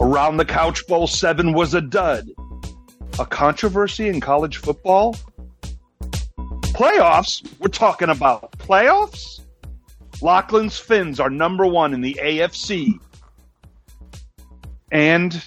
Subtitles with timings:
[0.00, 2.28] Around the Couch Bowl 7 was a dud.
[3.18, 5.16] A controversy in college football?
[6.00, 7.44] Playoffs?
[7.58, 9.40] We're talking about playoffs?
[10.22, 13.00] Lachlan's Fins are number one in the AFC.
[14.92, 15.44] And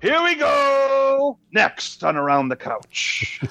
[0.00, 1.38] here we go.
[1.52, 3.42] Next on Around the Couch.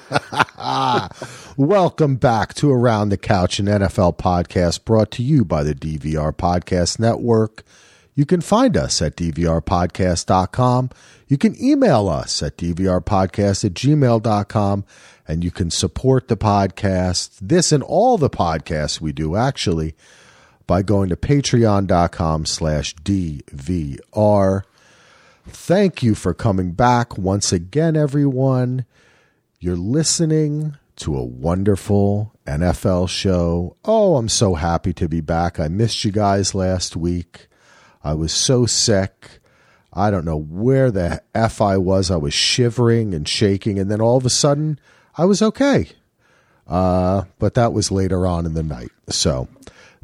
[1.56, 6.32] Welcome back to Around the Couch, an NFL podcast brought to you by the DVR
[6.32, 7.62] Podcast Network.
[8.14, 10.90] You can find us at dvrpodcast.com.
[11.26, 14.84] You can email us at dvrpodcast at gmail.com.
[15.26, 19.94] And you can support the podcast, this and all the podcasts we do, actually,
[20.66, 24.62] by going to patreon.com slash DVR.
[25.46, 28.84] Thank you for coming back once again, everyone.
[29.60, 33.76] You're listening to a wonderful NFL show.
[33.84, 35.58] Oh, I'm so happy to be back.
[35.58, 37.48] I missed you guys last week.
[38.04, 39.40] I was so sick.
[39.92, 42.10] I don't know where the F I was.
[42.10, 44.78] I was shivering and shaking, and then all of a sudden,
[45.16, 45.88] I was okay.
[46.66, 48.90] Uh, but that was later on in the night.
[49.08, 49.48] So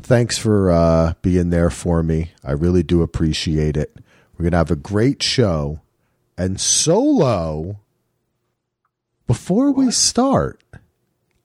[0.02, 2.32] thanks for uh, being there for me.
[2.42, 3.96] I really do appreciate it.
[4.32, 5.80] We're going to have a great show.
[6.38, 7.80] And solo,
[9.26, 10.62] before we start,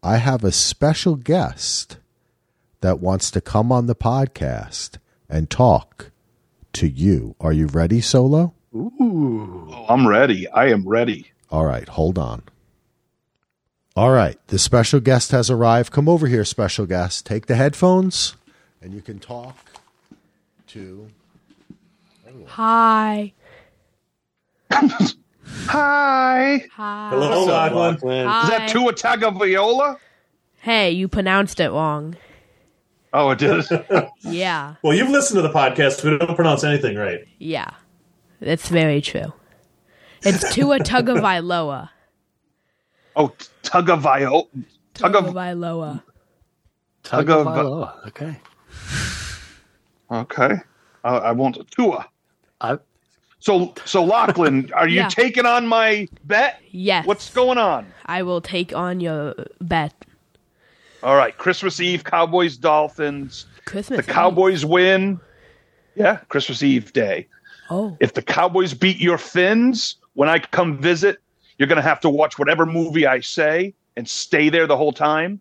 [0.02, 1.98] I have a special guest
[2.82, 6.12] that wants to come on the podcast and talk
[6.76, 7.36] to you.
[7.40, 8.54] Are you ready, Solo?
[8.76, 9.68] Ooh.
[9.72, 10.48] Oh, I'm ready.
[10.50, 11.32] I am ready.
[11.50, 12.44] All right, hold on.
[13.96, 15.92] All right, the special guest has arrived.
[15.92, 17.26] Come over here, special guest.
[17.26, 18.36] Take the headphones
[18.86, 19.58] and you can talk
[20.68, 21.10] to.
[22.46, 23.34] Hi.
[24.72, 26.66] Hi.
[26.72, 27.10] Hi.
[27.10, 27.96] Hello, Lachlan.
[27.96, 29.98] Is that Tua Tagovailoa?
[30.60, 32.16] Hey, you pronounced it wrong.
[33.18, 33.64] Oh, it did.
[34.24, 34.76] Yeah.
[34.84, 36.04] Well, you've listened to the podcast.
[36.04, 37.22] We don't pronounce anything right.
[37.40, 37.72] Yeah.
[38.42, 39.32] That's very true.
[40.24, 41.90] It's Tua Tagovailoa.
[43.16, 43.32] oh,
[43.64, 44.48] Tagovailoa.
[44.96, 45.26] Tug of.
[45.26, 46.04] Tagovailoa.
[47.04, 48.08] Tagovailoa.
[48.08, 48.36] Okay.
[50.12, 50.56] Okay.
[51.04, 51.58] Uh, I won't.
[51.72, 52.06] Tua.
[52.62, 52.78] I
[53.40, 55.08] So, so Lachlan, are you Yeah.
[55.08, 56.60] taking on my bet?
[56.72, 57.06] Yes.
[57.06, 57.86] What's going on?
[58.08, 59.94] I will take on your bet.
[61.06, 63.46] All right, Christmas Eve, Cowboys, Dolphins.
[63.66, 63.98] Christmas.
[63.98, 64.14] The Eve.
[64.14, 65.20] Cowboys win.
[65.96, 67.28] Yeah, Christmas Eve day.
[67.70, 67.96] Oh.
[68.00, 71.20] If the Cowboys beat your Fins, when I come visit,
[71.58, 74.92] you're going to have to watch whatever movie I say and stay there the whole
[74.92, 75.40] time.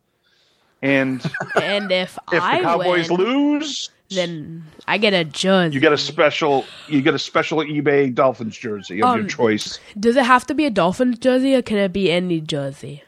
[0.82, 1.24] And
[1.62, 5.74] And if, if I the Cowboys win, lose, then I get a jersey.
[5.74, 9.78] you get a special you get a special eBay Dolphins jersey of your Um, choice.
[9.98, 13.02] Does it have to be a Dolphins jersey or can it be any jersey?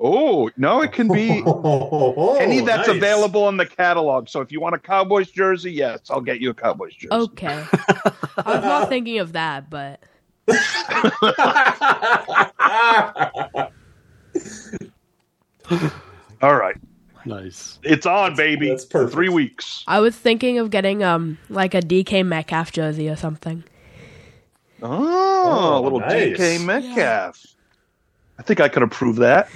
[0.00, 2.96] Oh, no, it can be Oh, any that's nice.
[2.96, 4.28] available in the catalog.
[4.28, 7.08] So if you want a Cowboys jersey, yes, I'll get you a Cowboys jersey.
[7.12, 7.64] Okay.
[8.36, 10.00] I was not thinking of that, but
[16.40, 16.76] All right.
[17.26, 17.78] nice.
[17.82, 18.68] It's on, baby.
[18.68, 19.12] that's perfect.
[19.14, 19.82] Three weeks.
[19.86, 23.64] I was thinking of getting um like a DK Metcalf jersey or something.
[24.80, 26.38] Oh, a Oh, little nice.
[26.38, 27.44] DK Metcalf.
[28.38, 29.48] I think I could approve that.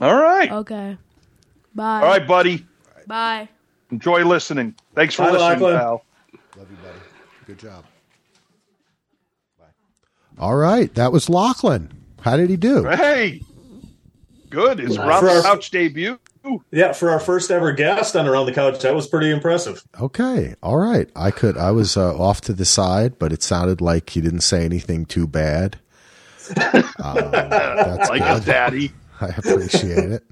[0.00, 0.50] All right.
[0.50, 0.96] Okay.
[1.74, 2.00] Bye.
[2.00, 2.66] All right, buddy.
[3.06, 3.48] Bye.
[3.90, 4.74] Enjoy listening.
[4.94, 5.76] Thanks for Bye, listening, Lachlan.
[5.78, 6.04] pal.
[6.56, 6.98] Love you, buddy.
[7.46, 7.84] Good job.
[9.58, 9.64] Bye.
[10.38, 11.92] All right, that was Lachlan.
[12.20, 12.84] How did he do?
[12.84, 13.42] Hey,
[14.48, 14.78] good.
[14.78, 15.06] His Nice.
[15.08, 16.18] round For our- couch debut.
[16.70, 19.84] Yeah, for our first ever guest on Around the Couch, that was pretty impressive.
[20.00, 21.10] Okay, all right.
[21.14, 21.58] I could.
[21.58, 25.04] I was uh, off to the side, but it sounded like he didn't say anything
[25.04, 25.78] too bad.
[27.02, 28.30] Um, that's Like good.
[28.36, 28.92] his daddy.
[29.20, 30.24] I appreciate it.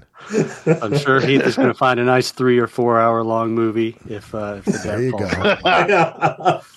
[0.81, 3.97] I'm sure Heath is going to find a nice three or four hour long movie
[4.07, 5.91] if, uh, if the There dad you falls
[6.43, 6.61] go.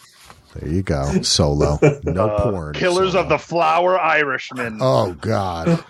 [0.54, 1.22] There you go.
[1.22, 1.78] Solo.
[2.04, 2.76] No porn.
[2.76, 3.22] Uh, Killers Solo.
[3.22, 4.78] of the Flower Irishman.
[4.82, 5.82] Oh God.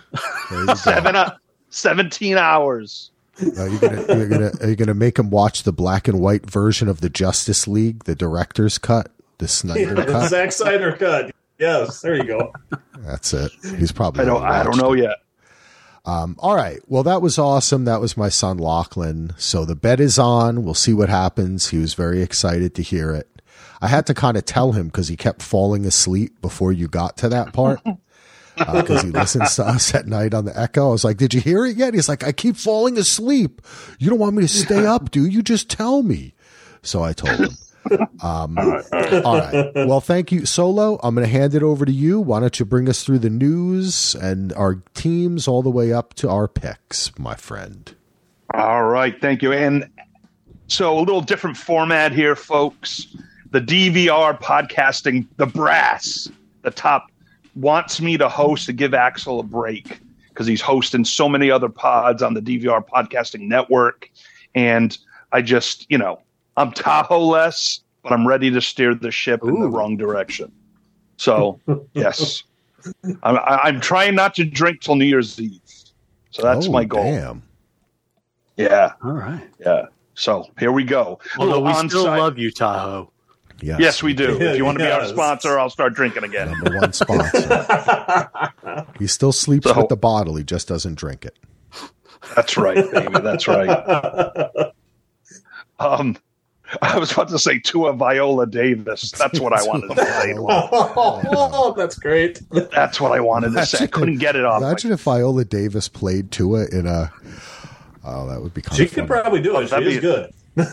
[0.49, 0.73] Go.
[0.75, 1.35] Seven, uh,
[1.69, 3.11] 17 hours.
[3.57, 6.49] Are you gonna you're gonna are you gonna make him watch the black and white
[6.49, 10.29] version of the Justice League, the director's cut, the Snyder the cut?
[10.29, 11.31] Zack Snyder cut.
[11.63, 12.51] Yes, there you go.
[12.99, 13.51] That's it.
[13.77, 14.21] He's probably.
[14.23, 14.99] I don't, I don't know it.
[14.99, 15.17] yet.
[16.05, 16.81] Um, all right.
[16.87, 17.85] Well, that was awesome.
[17.85, 19.33] That was my son Lachlan.
[19.37, 20.63] So the bet is on.
[20.63, 21.69] We'll see what happens.
[21.69, 23.29] He was very excited to hear it.
[23.81, 27.15] I had to kind of tell him because he kept falling asleep before you got
[27.17, 27.79] to that part.
[28.55, 30.89] Because he listens to us at night on the Echo.
[30.89, 33.63] I was like, "Did you hear it yet?" He's like, "I keep falling asleep.
[33.97, 35.41] You don't want me to stay up, do you?
[35.41, 36.35] Just tell me."
[36.83, 37.49] So I told him.
[38.21, 39.71] Um, all right.
[39.75, 40.99] Well, thank you, Solo.
[41.03, 42.19] I'm going to hand it over to you.
[42.19, 46.13] Why don't you bring us through the news and our teams all the way up
[46.15, 47.93] to our picks, my friend?
[48.53, 49.51] All right, thank you.
[49.51, 49.89] And
[50.67, 53.07] so a little different format here, folks.
[53.51, 56.27] the DVR podcasting, the brass,
[56.63, 57.11] the top
[57.55, 59.99] wants me to host to give Axel a break
[60.29, 64.09] because he's hosting so many other pods on the DVR podcasting network.
[64.55, 64.97] And
[65.31, 66.19] I just, you know,
[66.57, 70.51] I'm Tahoe less, but I'm ready to steer the ship in the wrong direction.
[71.17, 71.59] So,
[71.93, 72.43] yes,
[73.23, 75.59] I'm, I- I'm trying not to drink till New Year's Eve.
[76.31, 77.03] So that's Oh, my goal.
[77.03, 77.43] Damn.
[78.57, 79.47] Yeah, All right.
[79.59, 79.85] yeah.
[80.15, 81.19] So here we go.
[81.39, 83.09] Although we Little still love you, Tahoe.
[83.61, 84.39] Yes, Yes, we do.
[84.41, 86.51] if you want to be our sponsor, I'll start drinking again.
[86.51, 88.29] Number one sponsor.
[88.99, 90.35] he still sleeps So- with the bottle.
[90.35, 91.37] He just doesn't drink it.
[92.35, 93.19] That's right, baby.
[93.21, 94.71] That's right.
[95.79, 96.15] Um,
[96.81, 99.11] I was about to say to a Viola Davis.
[99.11, 100.33] That's what I wanted to say.
[100.37, 102.41] oh, that's great.
[102.51, 103.83] That's what I wanted to say.
[103.83, 104.61] I couldn't get it off.
[104.61, 107.11] my- Imagine if Viola Davis played Tua in a.
[108.05, 109.59] Oh, that would be kind She of could probably do it.
[109.59, 110.33] Oh, she That'd is be- good.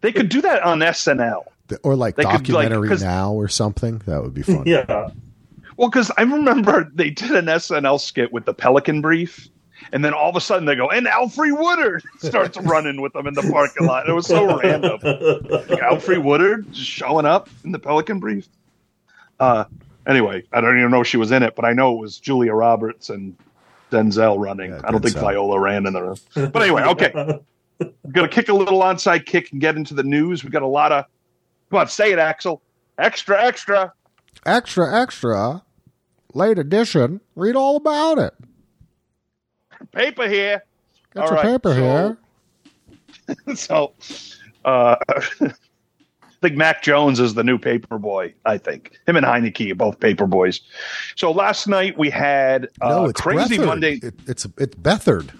[0.00, 1.42] They could do that on SNL.
[1.82, 2.70] or like They could, like,
[3.00, 4.00] now or something.
[4.06, 4.62] That would be fun.
[4.64, 5.10] Yeah.
[5.76, 9.48] Well, because I remember they did an SNL skit with the Pelican Brief,
[9.92, 13.26] and then all of a sudden they go, and Alfred Woodard starts running with them
[13.26, 14.08] in the parking lot.
[14.08, 14.98] It was so random.
[15.02, 18.48] Like, Alfred Woodard just showing up in the Pelican Brief.
[19.40, 19.64] Uh,
[20.06, 22.18] anyway, I don't even know if she was in it, but I know it was
[22.18, 23.36] Julia Roberts and
[23.90, 24.70] Denzel running.
[24.70, 26.16] Yeah, I don't think Viola ran in the room.
[26.34, 27.40] But anyway, okay.
[27.80, 30.42] We're going to kick a little onside kick and get into the news.
[30.42, 31.04] We got a lot of,
[31.70, 32.60] come on, say it, Axel.
[32.98, 33.92] Extra, extra.
[34.44, 35.62] Extra, extra.
[36.34, 37.20] Late edition.
[37.36, 38.34] Read all about it.
[39.98, 40.62] Paper here.
[41.14, 42.16] Get All your right, paper so-
[43.46, 43.54] here.
[43.56, 43.92] so
[44.64, 48.32] uh, I think Mac Jones is the new paper boy.
[48.44, 50.60] I think him and Heinicke are both paper boys.
[51.16, 53.66] So last night we had uh, no, it's crazy Beathard.
[53.66, 53.94] Monday.
[54.02, 55.30] It, it's it's Beathard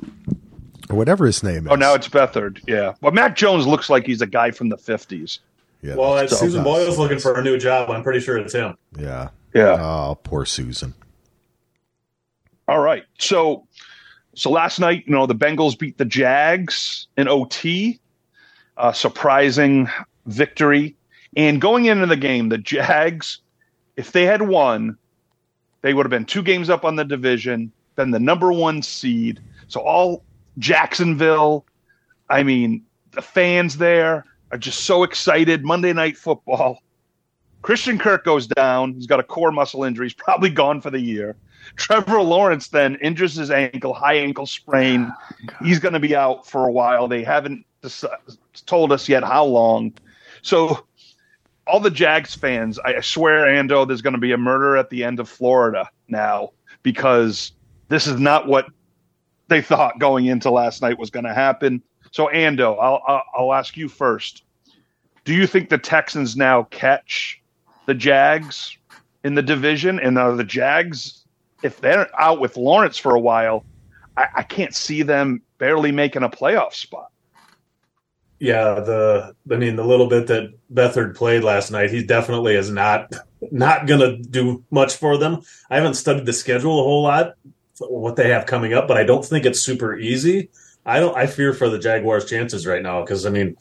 [0.90, 1.72] or whatever his name is.
[1.72, 2.60] oh, now it's Beathard.
[2.66, 5.38] Yeah, but Mac Jones looks like he's a guy from the fifties.
[5.82, 5.94] yeah.
[5.94, 8.76] Well, as So- Susan Boyle's looking for a new job, I'm pretty sure it's him.
[8.98, 9.28] yeah.
[9.54, 9.76] Yeah.
[9.80, 10.94] Oh, poor Susan.
[12.66, 13.04] All right.
[13.18, 13.66] So
[14.38, 18.00] so last night, you know, the Bengals beat the Jags in OT.
[18.80, 19.88] A surprising
[20.26, 20.94] victory.
[21.36, 23.40] And going into the game, the Jags,
[23.96, 24.96] if they had won,
[25.82, 29.40] they would have been two games up on the division, been the number one seed.
[29.66, 30.22] So all
[30.58, 31.66] Jacksonville,
[32.30, 35.64] I mean, the fans there are just so excited.
[35.64, 36.80] Monday night football.
[37.62, 38.94] Christian Kirk goes down.
[38.94, 40.06] He's got a core muscle injury.
[40.06, 41.34] He's probably gone for the year.
[41.76, 45.10] Trevor Lawrence then injures his ankle, high ankle sprain.
[45.10, 47.08] Ah, He's going to be out for a while.
[47.08, 47.64] They haven't
[48.66, 49.92] told us yet how long.
[50.42, 50.86] So,
[51.66, 55.04] all the Jags fans, I swear, Ando, there's going to be a murder at the
[55.04, 56.52] end of Florida now
[56.82, 57.52] because
[57.88, 58.66] this is not what
[59.48, 61.82] they thought going into last night was going to happen.
[62.10, 64.44] So, Ando, I'll, I'll, I'll ask you first.
[65.24, 67.40] Do you think the Texans now catch
[67.84, 68.76] the Jags
[69.24, 70.00] in the division?
[70.00, 71.17] And are the Jags,
[71.62, 73.64] if they're out with Lawrence for a while,
[74.16, 77.10] I, I can't see them barely making a playoff spot.
[78.40, 82.70] Yeah, the I mean the little bit that Beathard played last night, he definitely is
[82.70, 83.12] not
[83.50, 85.42] not gonna do much for them.
[85.70, 87.34] I haven't studied the schedule a whole lot,
[87.80, 90.50] what they have coming up, but I don't think it's super easy.
[90.86, 91.16] I don't.
[91.16, 93.56] I fear for the Jaguars' chances right now because I mean,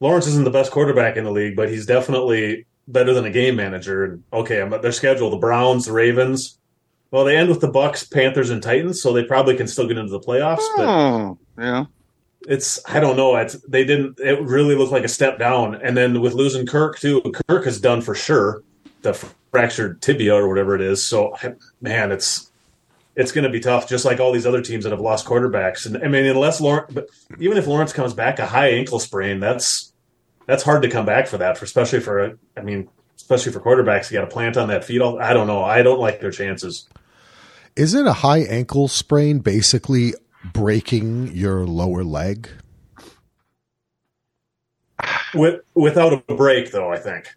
[0.00, 3.56] Lawrence isn't the best quarterback in the league, but he's definitely better than a game
[3.56, 4.04] manager.
[4.04, 6.58] And okay, I'm, at their schedule: the Browns, the Ravens.
[7.10, 9.96] Well, they end with the Bucks, Panthers, and Titans, so they probably can still get
[9.98, 10.64] into the playoffs.
[10.76, 11.84] But Oh, yeah.
[12.46, 13.34] it's I don't know.
[13.36, 14.20] It's they didn't.
[14.20, 15.76] It really looked like a step down.
[15.76, 18.62] And then with losing Kirk too, Kirk is done for sure.
[19.02, 19.14] The
[19.50, 21.02] fractured tibia or whatever it is.
[21.02, 21.34] So
[21.80, 22.50] man, it's
[23.16, 23.88] it's going to be tough.
[23.88, 25.86] Just like all these other teams that have lost quarterbacks.
[25.86, 27.08] And I mean, unless Lawrence, but
[27.40, 29.92] even if Lawrence comes back a high ankle sprain, that's
[30.46, 31.56] that's hard to come back for that.
[31.56, 35.00] For especially for I mean, especially for quarterbacks, you got to plant on that feet.
[35.00, 35.64] All I don't know.
[35.64, 36.86] I don't like their chances.
[37.78, 40.12] Isn't a high ankle sprain basically
[40.52, 42.48] breaking your lower leg?
[45.34, 47.28] With without a break, though, I think.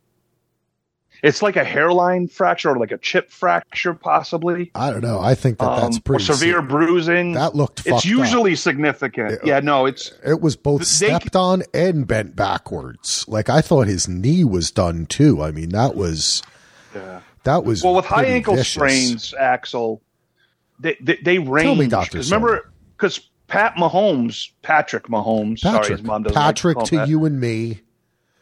[1.21, 4.71] It's like a hairline fracture or like a chip fracture, possibly.
[4.73, 5.19] I don't know.
[5.19, 7.33] I think that that's Um, or pretty severe se- bruising.
[7.33, 7.81] That looked.
[7.81, 8.57] it's fucked usually Up.
[8.57, 9.31] significant.
[9.43, 9.55] Yeah.
[9.55, 13.23] Yeah, no, it's It was both They- stepped on and bent backwards.
[13.27, 15.43] Like I thought his knee was done too.
[15.43, 16.41] I mean, that was
[16.95, 17.19] yeah.
[17.43, 18.73] that was well with high ankle vicious.
[18.73, 20.01] sprains, Axel.
[20.81, 21.79] They they, they range.
[21.79, 22.17] me, Dr.
[22.17, 26.83] 'Cause remember, because Pat Mahomes, Patrick Mahomes, sorry, Patrick, his mom doesn't like Patrick call
[26.83, 27.07] him to that.
[27.07, 27.81] you and me.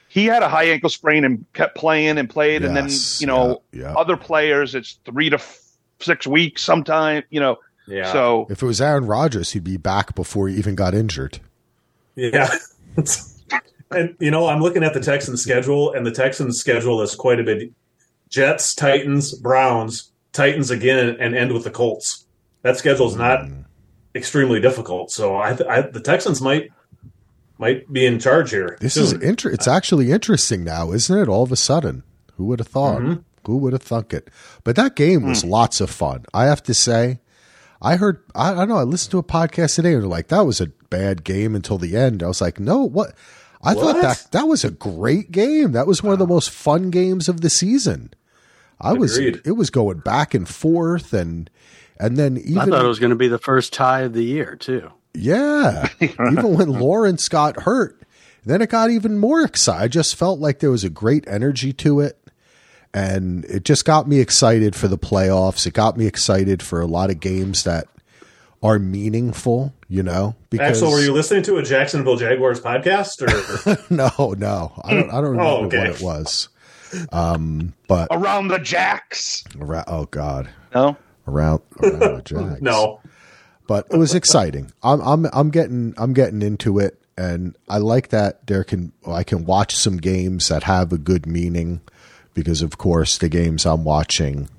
[0.07, 3.61] he had a high ankle sprain and kept playing and played, and then you know
[3.71, 3.93] yeah, yeah.
[3.95, 5.59] other players, it's three to f-
[5.99, 7.23] six weeks sometime.
[7.29, 8.11] You know, Yeah.
[8.11, 11.39] so If it was Aaron Rodgers, he'd be back before he even got injured.
[12.15, 12.49] yeah.
[13.91, 17.39] and you know, I'm looking at the Texans schedule, and the Texans schedule is quite
[17.39, 17.71] a bit:
[18.29, 22.25] Jets, Titans, Browns, Titans again, and end with the Colts.
[22.61, 23.47] That schedule is not
[24.15, 25.11] extremely difficult.
[25.11, 26.71] So I, I the Texans might
[27.57, 28.77] might be in charge here.
[28.79, 29.03] This soon.
[29.03, 31.27] is inter- It's actually interesting now, isn't it?
[31.27, 32.03] All of a sudden,
[32.35, 33.01] who would have thought?
[33.01, 33.23] Mhm.
[33.45, 34.29] Who would have thunk it?
[34.63, 35.49] But that game was Hmm.
[35.49, 36.25] lots of fun.
[36.33, 37.19] I have to say,
[37.81, 38.21] I heard.
[38.35, 38.77] I, I don't know.
[38.77, 41.77] I listened to a podcast today, and they're like, "That was a bad game until
[41.77, 43.13] the end." I was like, "No, what?"
[43.63, 45.71] I thought that that was a great game.
[45.71, 48.13] That was one of the most fun games of the season.
[48.79, 49.17] I was.
[49.17, 51.49] It was going back and forth, and
[51.99, 54.23] and then even, I thought it was going to be the first tie of the
[54.23, 54.91] year too.
[55.13, 58.01] yeah, even when Lawrence got hurt,
[58.45, 59.83] then it got even more excited.
[59.83, 62.17] I just felt like there was a great energy to it,
[62.93, 65.65] and it just got me excited for the playoffs.
[65.67, 67.87] It got me excited for a lot of games that
[68.63, 69.73] are meaningful.
[69.91, 73.23] You know, because Axel, were you listening to a Jacksonville Jaguars podcast?
[73.23, 75.09] Or no, no, I don't.
[75.09, 75.77] I don't remember Oh, okay.
[75.79, 76.49] what it was.
[77.11, 79.43] Um, but Around the jacks.
[79.59, 80.95] around, oh god, No.
[81.29, 82.61] Around around the Jags.
[82.61, 82.99] no,
[83.67, 84.71] but it was exciting.
[84.83, 89.23] I'm I'm I'm getting I'm getting into it, and I like that there can I
[89.23, 91.81] can watch some games that have a good meaning,
[92.33, 94.49] because of course the games I'm watching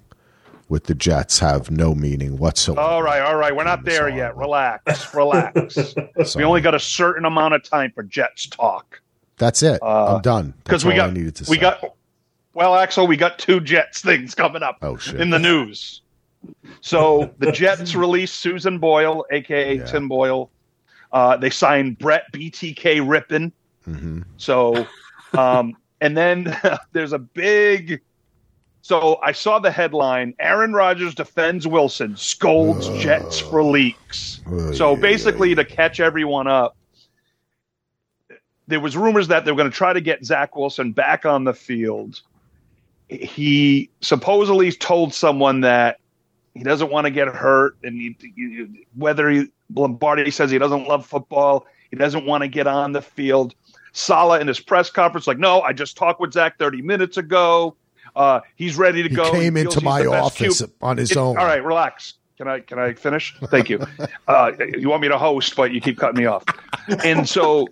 [0.68, 2.80] with the Jets have no meaning whatsoever.
[2.80, 3.54] All right, all right.
[3.56, 4.36] We're not there yet.
[4.36, 5.74] Relax, relax.
[5.74, 5.92] So
[6.38, 9.00] we only got a certain amount of time for Jets talk
[9.36, 9.82] that's it.
[9.82, 10.52] uh, I'm done.
[10.62, 11.60] because we got I needed to we say.
[11.62, 11.82] got.
[12.52, 15.20] Well, Axel, we got two Jets things coming up Oh shit!
[15.20, 16.02] in the news.
[16.80, 19.84] So the Jets released Susan Boyle, aka Yeah.
[19.84, 20.50] Tim Boyle.
[21.12, 23.52] Uh, they signed Brett BTK Rypien.
[23.84, 24.86] hmm So,
[25.36, 26.56] um, and then
[26.92, 28.00] there's a big.
[28.82, 34.40] So I saw the headline: Aaron Rodgers defends Wilson, scolds Jets for leaks.
[34.72, 36.76] So basically, to catch everyone up,
[38.68, 41.44] there was rumors that they were going to try to get Zach Wilson back on
[41.44, 42.20] the field.
[43.08, 45.98] He supposedly told someone that
[46.54, 50.86] he doesn't want to get hurt, and he, he- whether he, Lombardi says he doesn't
[50.88, 53.54] love football, he doesn't want to get on the field.
[53.92, 57.74] Saleh in his press conference, like, no, I just talked with Zach 30 minutes ago.
[58.16, 59.30] Uh, he's ready to he go.
[59.30, 60.70] came feels into my office QB.
[60.82, 61.36] on his It- own.
[61.38, 62.14] All right, relax.
[62.36, 63.36] Can I can I finish?
[63.48, 63.84] Thank you.
[64.28, 66.42] Uh, you want me to host, but you keep cutting me off.
[67.04, 67.66] And so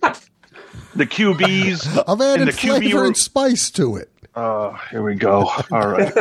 [0.94, 2.04] the QBs.
[2.06, 4.10] I've added the QB flavor room- and spice to it.
[4.34, 5.50] Uh, here we go.
[5.72, 6.12] All right,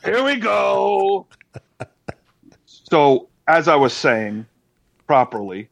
[0.04, 1.26] here we go.
[2.90, 4.46] So as I was saying,
[5.06, 5.68] properly,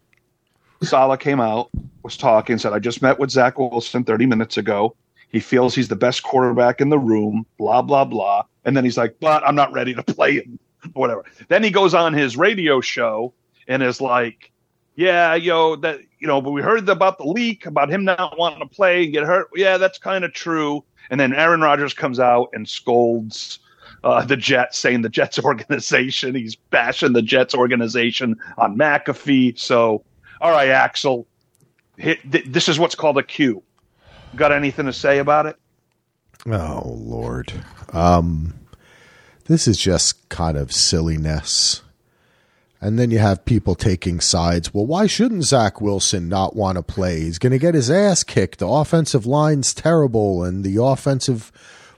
[0.82, 1.70] Saleh came out,
[2.02, 4.96] was talking, said, "I just met with Zach Wilson 30 minutes ago.
[5.30, 7.46] He feels he's the best quarterback in the room.
[7.58, 10.58] Blah blah blah." And then he's like, "But I'm not ready to play him."
[10.94, 11.24] Whatever.
[11.48, 13.32] Then he goes on his radio show
[13.68, 14.50] and is like,
[14.96, 18.60] "Yeah, yo, that you know, but we heard about the leak about him not wanting
[18.60, 19.48] to play and get hurt.
[19.54, 23.60] Yeah, that's kind of true." And then Aaron Rodgers comes out and scolds
[24.04, 26.34] uh, the Jets, saying the Jets organization.
[26.34, 29.58] He's bashing the Jets organization on McAfee.
[29.58, 30.04] So,
[30.40, 31.26] all right, Axel,
[31.96, 33.62] hit, th- this is what's called a Q.
[34.36, 35.56] Got anything to say about it?
[36.46, 37.52] Oh Lord.
[37.92, 38.54] Um
[39.46, 41.82] this is just kind of silliness.
[42.80, 44.74] And then you have people taking sides.
[44.74, 47.20] Well, why shouldn't Zach Wilson not want to play?
[47.20, 48.58] He's going to get his ass kicked.
[48.58, 51.50] The offensive line's terrible, and the offensive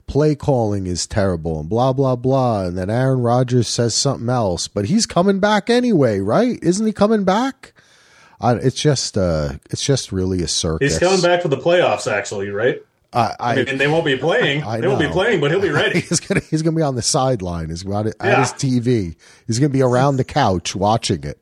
[0.07, 2.63] play calling is terrible, and blah blah blah.
[2.65, 6.57] And then Aaron Rodgers says something else, but he's coming back anyway, right?
[6.61, 7.73] Isn't he coming back?
[8.39, 10.91] I, it's just, uh, it's just really a circus.
[10.93, 12.11] he's coming back for the playoffs.
[12.11, 12.81] Actually, right?
[13.13, 14.63] I, I, I mean, they won't be playing.
[14.63, 15.99] I they won't be playing, but he'll be ready.
[16.07, 17.69] he's gonna he's gonna be on the sideline.
[17.69, 18.39] He's at, at Yeah.
[18.41, 19.15] his TV.
[19.47, 21.39] He's gonna be around the couch watching it.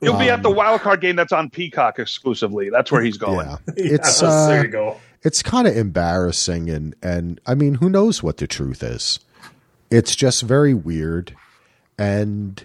[0.00, 2.70] He'll be at Um, the wild card game that's on Peacock exclusively.
[2.70, 3.46] That's where he's going.
[3.48, 4.96] Yeah, Yes, it's uh, there you go.
[5.26, 9.18] It's kind of embarrassing, and and I mean, who knows what the truth is?
[9.90, 11.34] It's just very weird,
[11.98, 12.64] and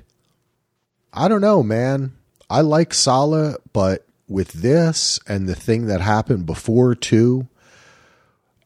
[1.11, 2.11] I don't know, man.
[2.51, 7.47] I like Saleh, but with this and the thing that happened before too,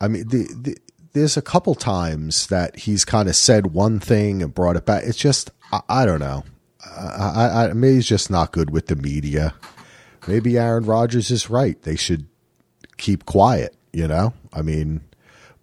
[0.01, 0.77] I mean, the, the
[1.13, 5.03] there's a couple times that he's kind of said one thing and brought it back.
[5.05, 6.43] It's just I, I don't know.
[6.85, 9.53] I, I, I maybe he's just not good with the media.
[10.27, 11.81] Maybe Aaron Rodgers is right.
[11.83, 12.25] They should
[12.97, 13.73] keep quiet.
[13.95, 15.01] You know, I mean,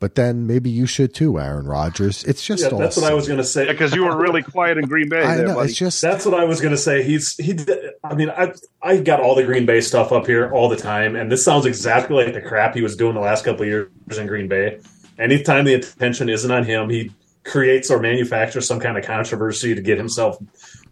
[0.01, 2.25] but then maybe you should too, Aaron Rodgers.
[2.25, 3.67] It's just Yeah, all that's what I was going to say.
[3.67, 5.23] Because you were really quiet in Green Bay.
[5.23, 5.69] I there, know buddy.
[5.69, 7.03] it's just That's what I was going to say.
[7.03, 7.57] He's he.
[8.03, 11.15] I mean, I I got all the Green Bay stuff up here all the time,
[11.15, 14.19] and this sounds exactly like the crap he was doing the last couple of years
[14.19, 14.81] in Green Bay.
[15.19, 17.13] Anytime the attention isn't on him, he
[17.45, 20.39] creates or manufactures some kind of controversy to get himself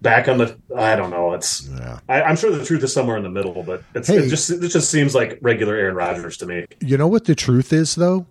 [0.03, 0.57] back on the.
[0.77, 1.33] I don't know.
[1.35, 1.69] It's.
[1.69, 2.01] Yeah.
[2.09, 4.19] I, I'm sure the truth is somewhere in the middle, but it's, Hey.
[4.19, 6.67] it just it just seems like regular Aaron Rodgers to me.
[6.81, 8.27] You know what the truth is, though?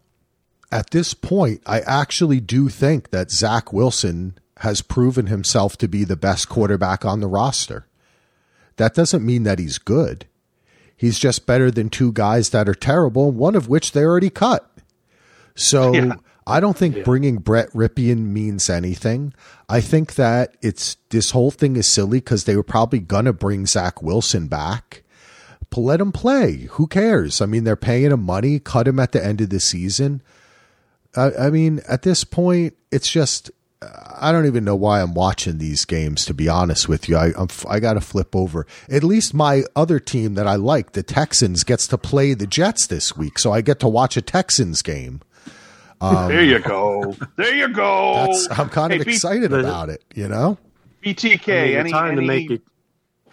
[0.72, 6.04] At this point, I actually do think that Zach Wilson has proven himself to be
[6.04, 7.88] the best quarterback on the roster.
[8.76, 10.26] That doesn't mean that he's good.
[10.96, 14.70] He's just better than two guys that are terrible, one of which they already cut.
[15.56, 16.16] So Yeah.
[16.50, 19.34] I don't think bringing Brett Rypien means anything.
[19.68, 23.66] I think that it's this whole thing is silly because they were probably gonna bring
[23.66, 25.04] Zach Wilson back.
[25.76, 26.68] Let him play.
[26.72, 27.42] Who cares?
[27.42, 28.60] I mean, they're paying him money.
[28.60, 30.22] Cut him at the end of the season.
[31.16, 33.52] I, I mean, at this point, it's just
[33.82, 36.26] I don't even know why I'm watching these games.
[36.26, 38.68] To be honest with you, I I'm, I got to flip over.
[38.90, 42.88] At least my other team that I like, the Texans, gets to play the Jets
[42.88, 45.22] this week, so I get to watch a Texans game.
[46.02, 47.16] Um, there you go.
[47.36, 48.14] There you go.
[48.28, 50.04] That's I'm kind of Hey, excited the- about it.
[50.16, 50.58] You know,
[51.04, 51.78] BTK.
[51.80, 52.62] I mean, any, the time any, to make it,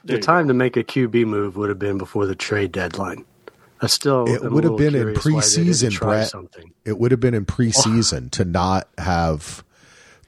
[0.04, 3.25] the time to make a QB move would have been before the trade deadline.
[3.80, 6.28] I still It would have been in curious why preseason, Brett.
[6.28, 6.73] Something.
[6.85, 9.62] it would have been in preseason to not have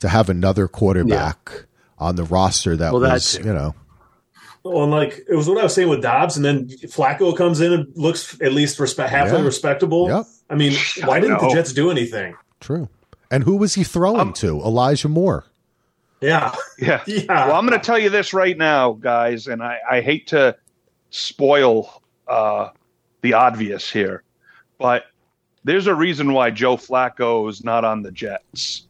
[0.00, 1.64] to have another quarterback
[1.99, 3.45] on the roster that Well, was, too.
[3.45, 3.75] you know,
[4.62, 7.61] Well, and like it was what I was saying with Dobbs, and then Flacco comes
[7.61, 9.45] in and looks at least respe- halfway Yeah.
[9.47, 10.09] respectable.
[10.09, 10.26] Yep.
[10.50, 10.73] I mean,
[11.05, 11.49] why I didn't the.
[11.50, 12.35] Jets do anything?
[12.61, 12.88] true.
[13.31, 14.59] And who was he throwing Um, to?
[14.61, 15.45] Elijah Moore.
[16.23, 17.02] Yeah, Yeah.
[17.07, 17.25] yeah.
[17.28, 20.57] Well, I'm going to tell you this right now, guys, and I, I hate to
[21.11, 22.71] spoil uh,
[23.23, 24.23] the obvious here,
[24.78, 25.05] but
[25.64, 28.87] there's a reason why Joe Flacco is not on the Jets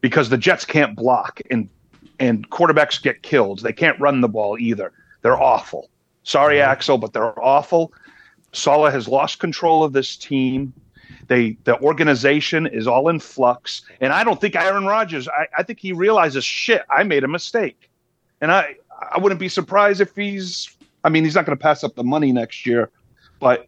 [0.00, 1.68] because the Jets can't block and
[2.20, 3.60] and quarterbacks get killed.
[3.60, 4.92] They can't run the ball either.
[5.22, 5.88] They're awful.
[6.24, 7.92] Sorry, Axel, but they're awful.
[8.52, 10.72] Saleh has lost control of this team.
[11.28, 15.28] They the organization is all in flux, and I don't think Aaron Rodgers.
[15.28, 16.82] I, I think he realizes shit.
[16.90, 17.90] I made a mistake,
[18.40, 18.76] and I
[19.12, 20.74] I wouldn't be surprised if he's.
[21.04, 22.90] I mean, he's not going to pass up the money next year,
[23.38, 23.66] but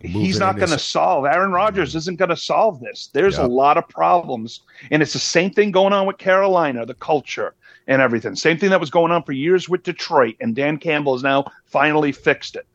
[0.00, 1.24] he's not going to solve.
[1.24, 3.10] Aaron Rodgers isn't going to solve this.
[3.12, 4.60] There's a lot of problems,
[4.90, 7.54] and it's the same thing going on with Carolina, the culture
[7.88, 8.36] and everything.
[8.36, 11.46] Same thing that was going on for years with Detroit, and Dan Campbell has now
[11.64, 12.66] finally fixed it.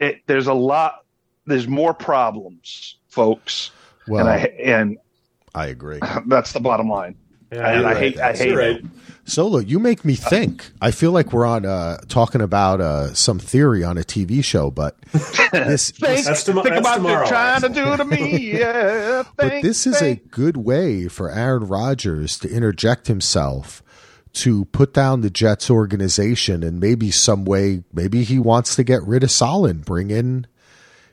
[0.00, 1.04] It there's a lot.
[1.46, 3.70] There's more problems, folks,
[4.08, 4.98] Well, and
[5.54, 6.00] I I, agree.
[6.26, 7.16] that's the bottom line.
[7.52, 8.02] Yeah, and you're I right.
[8.02, 8.82] hate I hate You're it.
[8.82, 8.90] right.
[9.24, 10.70] Solo, you make me think.
[10.80, 14.70] I feel like we're on uh, talking about uh, some theory on a TV show,
[14.70, 14.96] but
[15.52, 18.04] this, Think, this That's tomo- think that's about tomorrow, what you're trying to do to
[18.04, 18.52] me.
[18.58, 23.82] Yeah, but think, this is a good way for Aaron Rodgers to interject himself
[24.34, 29.02] to put down the Jets organization and maybe some way, maybe he wants to get
[29.02, 30.46] rid of Solid, bring in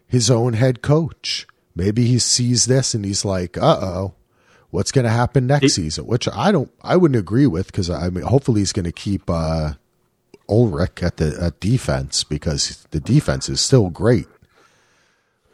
[0.06, 1.48] his own head coach.
[1.76, 4.14] Maybe he sees this and he's like, uh oh,
[4.70, 6.06] what's going to happen next He- season?
[6.06, 9.30] Which I don't, I wouldn't agree with because I mean, hopefully he's going to keep
[9.30, 9.74] uh,
[10.50, 14.28] Ulbrich at the at defense because the defense is still great.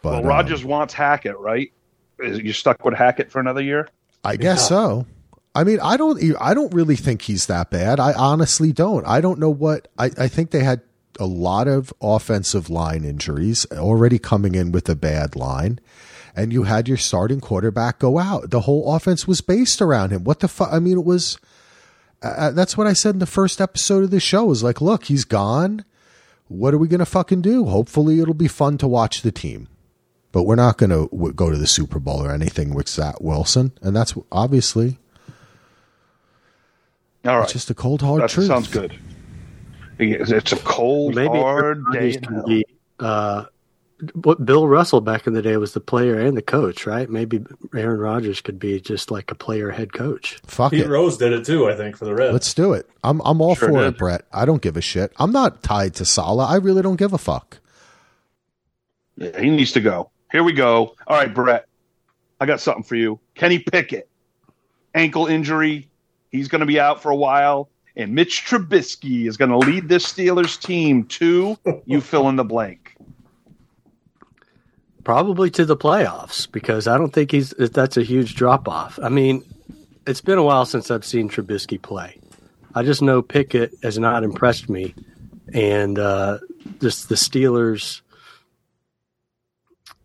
[0.01, 1.71] But Well, um, Rodgers wants Hackett, right?
[2.19, 3.87] Is you stuck with Hackett for another year?
[4.23, 5.05] I guess so.
[5.55, 6.21] I mean, I don't.
[6.39, 7.99] I don't really think he's that bad.
[7.99, 9.05] I honestly don't.
[9.05, 9.87] I don't know what.
[9.97, 10.81] I, I think they had
[11.19, 15.79] a lot of offensive line injuries already coming in with a bad line,
[16.35, 18.49] and you had your starting quarterback go out.
[18.51, 20.23] The whole offense was based around him.
[20.23, 20.69] What the fuck?
[20.71, 21.37] I mean, it was.
[22.21, 24.45] Uh, that's what I said in the first episode of the show.
[24.45, 25.85] Was like, look, he's gone.
[26.47, 27.65] What are we gonna fucking do?
[27.65, 29.67] Hopefully, it'll be fun to watch the team
[30.31, 33.19] but we're not going to w- go to the Super Bowl or anything with Zach
[33.19, 34.99] Wilson, and that's obviously
[37.25, 38.47] All right, it's just a cold hard that truth.
[38.47, 38.97] sounds good.
[39.97, 42.13] It's it's a cold, Maybe hard day.
[42.13, 42.65] Can be,
[42.99, 43.49] uh, what
[44.43, 47.09] Bill Russell back in the day was the player and the coach, right?
[47.09, 47.43] Maybe
[47.75, 50.39] Aaron Rodgers could be just like a player head coach.
[50.45, 52.31] Fuck Pete it, Rose did it too, I think, for the Reds.
[52.33, 52.89] let's do it.
[53.03, 53.95] I'm I'm all Sure for did.
[53.95, 54.25] it, Brett.
[54.31, 55.11] I don't give a shit.
[55.17, 56.49] I'm not tied to Saleh.
[56.49, 57.59] I really don't give a fuck.
[59.17, 60.11] Yeah, he needs to go.
[60.31, 60.95] Here we go.
[61.07, 61.65] All right, Brett.
[62.39, 63.19] I got something for you.
[63.35, 64.07] Kenny Pickett,
[64.95, 65.89] ankle injury.
[66.31, 67.69] He's going to be out for a while.
[67.97, 72.45] And Mitch Trubisky is going to lead this Steelers team to you fill in the
[72.45, 72.88] blank.
[75.09, 78.99] Probably to the playoffs because I don't think he's that's a huge drop off.
[79.01, 79.43] I mean,
[80.05, 82.19] it's been a while since I've seen Trubisky play.
[82.75, 84.93] I just know Pickett has not impressed me,
[85.51, 86.37] and uh,
[86.79, 88.01] just the Steelers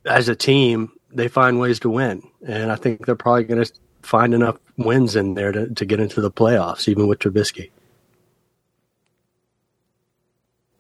[0.06, 3.70] as a team, they find ways to win, and I think they're probably going to
[4.00, 7.68] find enough wins in there to, to get into the playoffs, even with Trubisky.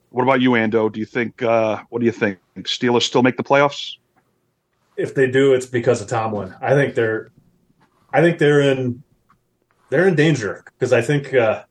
[0.08, 0.90] What about you, Ando?
[0.90, 1.42] Do you think?
[1.42, 2.38] Uh, what do you think?
[2.60, 3.98] Steelers still make the playoffs?
[4.96, 6.54] If they do, it's because of Tomlin.
[6.60, 7.30] I think they're,
[8.12, 9.02] I think they're in,
[9.90, 11.64] they're in danger because I think uh,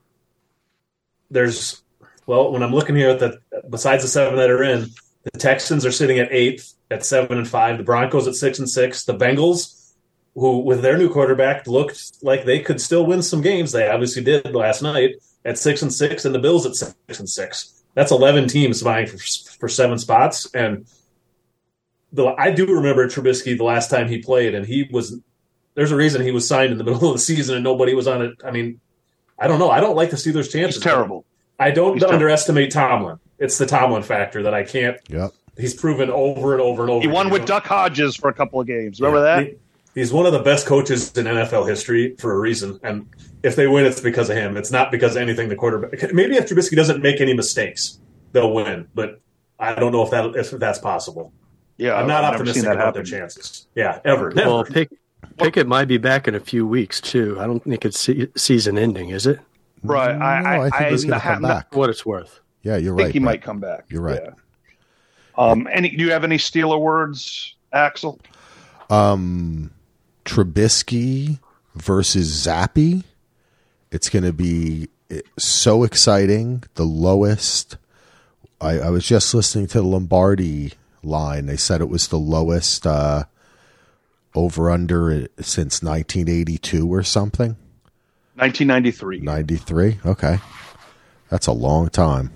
[1.31, 1.81] there's
[2.25, 4.88] Well, when I'm looking here at the besides the seven that are in,
[5.23, 7.77] the Texans are sitting at eighth at seven and five.
[7.77, 9.03] The Broncos at six and six.
[9.03, 9.93] The Bengals,
[10.36, 13.71] who with their new quarterback looked like they could still win some games.
[13.71, 17.29] They obviously did last night at six and six, and the Bills at six and
[17.29, 17.83] six.
[17.93, 19.17] That's eleven teams vying for
[19.59, 20.49] for seven spots.
[20.53, 20.86] And
[22.13, 25.19] the I do remember Trubisky the last time he played, and he was
[25.76, 28.08] there's a reason he was signed in the middle of the season and nobody was
[28.08, 28.34] on it.
[28.45, 28.80] I mean,
[29.39, 29.71] I don't know.
[29.71, 30.76] I don't like the Steelers' chances.
[30.76, 31.26] He's terrible.
[31.60, 33.19] I don't He's underestimate Tomlin.
[33.39, 34.97] It's the Tomlin factor that I can't.
[35.10, 35.32] Yep.
[35.58, 37.02] He's proven over and over and over.
[37.02, 37.39] He won again.
[37.39, 38.99] with Duck Hodges for a couple of games.
[39.02, 39.36] Remember Yeah.
[39.41, 39.47] that?
[39.47, 39.56] He-
[40.02, 42.80] he's one of the best coaches in NFL history for a reason.
[42.84, 43.06] And
[43.43, 44.58] if they win, it's because of him.
[44.58, 46.12] It's not because of anything the quarterback.
[46.13, 47.99] Maybe if Trubisky doesn't make any mistakes,
[48.32, 48.88] they'll win.
[48.95, 49.19] But
[49.60, 51.32] I don't know if that if that's possible.
[51.77, 53.67] Yeah, I'm not I've optimistic seen that about their chances.
[53.75, 54.31] Yeah, ever.
[54.31, 54.49] Never.
[54.49, 54.89] Well, Pick,
[55.38, 57.38] Pickett might be back in a few weeks too.
[57.39, 59.39] I don't think it's se- season ending, is it?
[59.83, 60.15] Right.
[60.17, 61.75] No, I, I, I think he's going to come I- back.
[61.75, 62.39] What it's worth.
[62.62, 63.13] Yeah, you're I think right.
[63.13, 63.25] he Brett.
[63.25, 63.86] might come back.
[63.89, 64.21] You're right.
[64.23, 64.31] Yeah.
[65.38, 68.19] Um, any, do you have any Steeler words, Axel?
[68.89, 69.71] um,
[70.25, 71.39] Trubisky
[71.75, 73.03] versus Zappe.
[73.91, 76.63] It's going to be eh, so exciting.
[76.75, 77.77] The lowest.
[78.62, 81.45] I, I was just listening to the Lombardi line.
[81.45, 83.23] They said it was the lowest uh,
[84.35, 87.57] over under since 1982 or something.
[88.35, 89.19] 1993.
[89.19, 89.99] 93.
[90.05, 90.39] Okay,
[91.29, 92.31] that's a long time.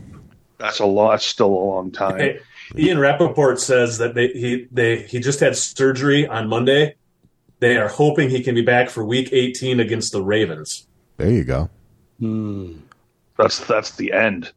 [0.58, 1.12] That's a lot.
[1.12, 2.18] That's still a long time.
[2.20, 2.40] Hey,
[2.76, 6.96] Ian Rapoport says that they he they he just had surgery on Monday.
[7.60, 10.88] They are hoping he can be back for Week 18 against the Ravens.
[11.18, 11.70] There you go.
[13.38, 14.52] That's that's the end.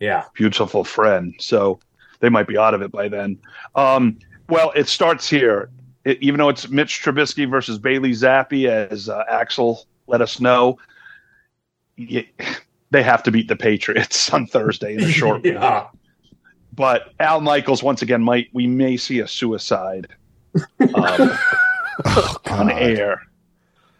[0.00, 1.34] Yeah, Beautiful friend.
[1.38, 1.78] So
[2.20, 3.38] they might be out of it by then.
[3.74, 5.70] Um, well, it starts here.
[6.04, 10.78] It, even though it's Mitch Trubisky versus Bailey Zappe, as uh, Axel let us know,
[11.98, 12.26] y-
[12.90, 15.56] they have to beat the Patriots on Thursday in a short week.
[16.74, 20.08] But Al Michaels once again might we may see a suicide
[20.94, 21.30] um,
[22.50, 23.22] on air.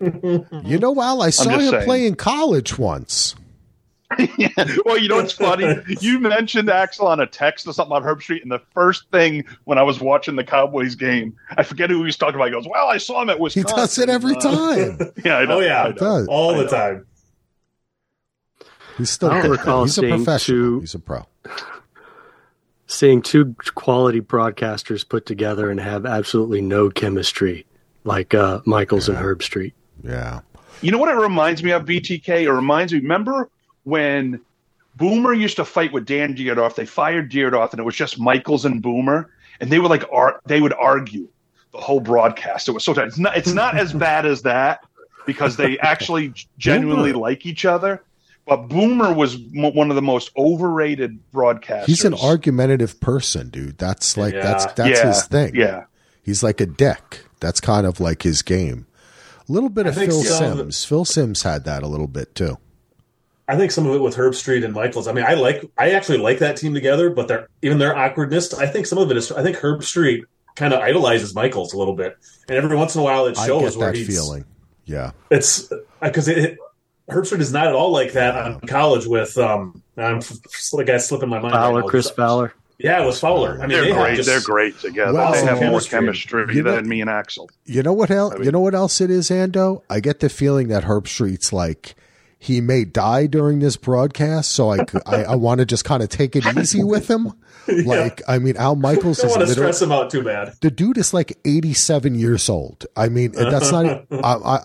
[0.00, 1.85] You know, Al, I saw him saying.
[1.85, 3.35] play in college once.
[4.38, 4.48] yeah.
[4.84, 5.76] Well, you know what's funny?
[6.00, 9.78] You mentioned Axel on a text or something on Herbstreit, and the first thing when
[9.78, 12.46] I was watching the Cowboys game, I forget who he was talking about.
[12.46, 14.40] He goes, "Well, I saw him at Wisconsin." He does it every Uh,
[14.98, 15.12] time.
[15.24, 15.58] Yeah, I know.
[15.58, 15.94] Oh yeah, I know.
[15.94, 16.26] does.
[16.28, 16.68] all I the know.
[16.70, 17.06] time.
[18.98, 20.58] He's still I don't recall He's a seeing professional.
[20.58, 21.26] two- He's a pro.
[22.86, 27.64] Seeing two quality broadcasters put together and have absolutely no chemistry,
[28.02, 29.72] like uh, Michaels and Herbstreit.
[30.02, 30.40] Yeah.
[30.82, 32.42] You know what it reminds me of, BTK?
[32.42, 33.48] It reminds me, remember
[33.84, 34.40] when
[34.96, 36.74] Boomer used to fight with Dan Dierdorf?
[36.74, 40.40] They fired Dierdorf, and it was just Michaels and Boomer, and they would like ar-
[40.46, 41.28] they would argue
[41.72, 42.68] the whole broadcast.
[42.68, 44.80] It was so it's not it's not as bad as that
[45.26, 48.02] because they actually genuinely like each other.
[48.46, 51.84] But Boomer was mo- one of the most overrated broadcasters.
[51.86, 53.78] He's an argumentative person, dude.
[53.78, 54.42] That's like Yeah.
[54.42, 55.54] that's that's yeah, his thing.
[55.54, 55.84] Yeah,
[56.22, 57.24] He's like a dick.
[57.38, 58.86] That's kind of like his game.
[59.48, 60.84] A little bit I of Phil some of Sims.
[60.84, 62.58] Phil Simms had that a little bit too.
[63.50, 65.08] I think some of it with Herbstreit and Michaels.
[65.08, 68.54] I mean, I like, I actually like that team together, but their even their awkwardness.
[68.54, 69.32] I think some of it is.
[69.32, 70.22] I think Herbstreit
[70.54, 72.16] kind of idolizes Michaels a little bit,
[72.48, 74.44] and every once in a while it I shows get where that he's feeling.
[74.84, 75.12] Yeah.
[75.30, 76.58] It's because it, it
[77.10, 79.82] Herbstreit is not at all like that on college with um.
[79.96, 81.52] I'm the guy slipping my mind.
[81.52, 81.86] right Fowler, now.
[81.88, 82.54] Chris Fowler.
[82.78, 83.56] Yeah, it was Fowler.
[83.58, 84.16] I mean, they're they great.
[84.16, 85.12] just- they're great together.
[85.12, 85.98] Well, they have more chemistry.
[86.44, 87.50] chemistry You know- than me and Axel.
[87.66, 88.32] You know what else?
[88.32, 89.82] I mean- you know what else it is, Ando?
[89.90, 91.94] I get the feeling that Herbstreit's like
[92.42, 96.35] he may die during this broadcast, so I I want to just kind of take
[96.35, 97.33] it easy with him.
[97.85, 100.55] Like, I mean, Al Michaels Don't is want to literally stress him out too bad.
[100.61, 102.85] the dude is like 87 years old.
[102.96, 104.07] I mean, that's not.
[104.11, 104.16] I,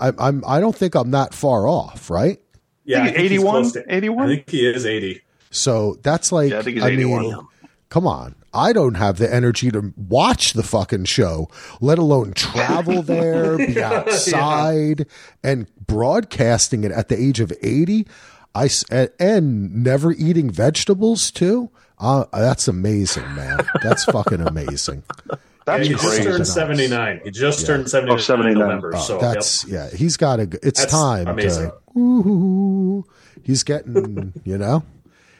[0.09, 0.43] I, I'm.
[0.47, 2.39] I don't think I'm that far off, right?
[2.83, 4.25] Yeah, I 81, 81.
[4.25, 5.21] I think he is eighty.
[5.51, 6.49] So that's like.
[6.51, 7.21] Yeah, I think he's I 81.
[7.21, 7.47] mean,
[7.89, 8.33] come on.
[8.55, 11.49] I don't have the energy to watch the fucking show,
[11.81, 15.05] let alone travel there, be outside,
[15.43, 18.07] and broadcasting it at the age of 80.
[18.55, 21.69] I s- and- and never eating vegetables too.
[21.99, 23.59] Uh, that's amazing, man.
[23.83, 25.03] That's fucking amazing.
[25.65, 27.21] That's he just turned seventy nine.
[27.23, 27.67] He just Yeah.
[27.67, 28.51] turned seventy nine Oh, 79.
[28.53, 28.91] in November.
[28.95, 29.33] Oh, so yep.
[29.33, 29.89] that's yeah.
[29.89, 30.43] He's got to.
[30.61, 31.27] It's That's time.
[31.27, 31.71] amazing.
[31.95, 33.05] To, Ooh,
[33.43, 34.33] he's getting.
[34.43, 34.83] you know,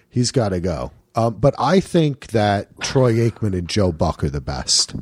[0.10, 0.91] he's got to go.
[1.15, 4.95] Um, but I think that Troy Aikman and Joe Buck are the best.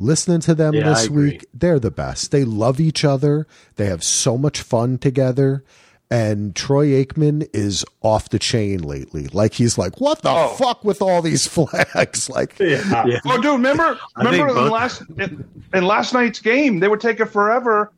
[0.00, 2.32] Listening to them Yeah, this week, they're the best.
[2.32, 3.46] They love each other.
[3.76, 5.62] They have so much fun together.
[6.10, 9.28] And Troy Aikman is off the chain lately.
[9.32, 10.48] Like he's like, what the Oh.
[10.58, 12.28] fuck with all these flags?
[12.28, 13.06] Like, yeah.
[13.06, 13.20] Yeah.
[13.24, 13.98] Oh, dude, remember?
[14.16, 17.90] Remember in both- last in, in last night's game, they were taking forever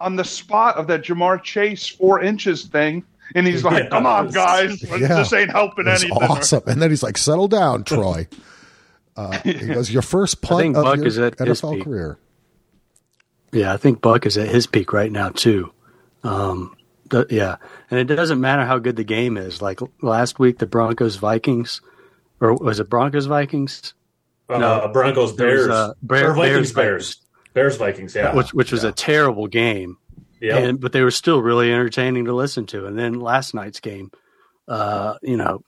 [0.00, 3.02] on the spot of that Ja'Marr Chase four inches thing.
[3.34, 3.88] And he's like, Yeah.
[3.90, 4.98] "Come on, guys, Yeah.
[4.98, 6.62] this ain't helping It was anything." awesome.
[6.66, 8.26] And then he's like, "Settle down, Troy."
[9.16, 11.84] Uh, he goes, "Your first punt of Buck your is at his NFL peak.
[11.84, 12.18] career."
[13.52, 15.72] Yeah, I think Buck is at his peak right now too.
[16.22, 16.76] Um,
[17.08, 17.56] the, yeah,
[17.90, 19.62] and it doesn't matter how good the game is.
[19.62, 21.80] Like last week, the Broncos Vikings,
[22.40, 23.94] or was it Broncos Vikings?
[24.50, 24.90] Uh, No.
[24.92, 27.16] Broncos There was, Bears uh, Bear- or Vikings Bears, Bears
[27.54, 28.14] Bears Vikings.
[28.14, 29.96] Yeah, Which which was a terrible game,
[30.40, 30.58] yeah.
[30.58, 32.86] and but they were still really entertaining to listen to.
[32.86, 34.10] And then last night's game,
[34.66, 35.62] uh, you know,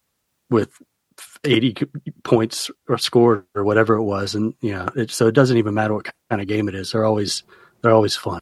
[0.49, 0.71] with
[1.45, 1.77] eighty
[2.23, 5.75] points or scored or whatever it was, and you know, it, so it doesn't even
[5.75, 6.93] matter what kind of game it is.
[6.93, 7.43] They're always
[7.83, 8.41] they're always fun.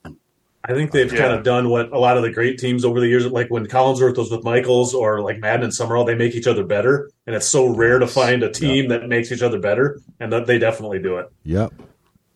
[0.65, 1.21] I think they've Yeah.
[1.21, 3.67] kind of done what a lot of the great teams over the years, like when
[3.67, 7.11] Collinsworth was with Michaels or like Madden and Summerall, they make each other better.
[7.27, 10.47] And it's so rare to find a team that makes each other better, and that
[10.47, 11.27] they definitely do it.
[11.45, 11.73] Yep,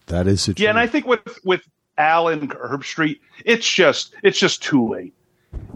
[0.06, 1.62] that is the Yeah, and I think with with
[1.98, 5.14] Al and Herbstreit, it's just it's just too late.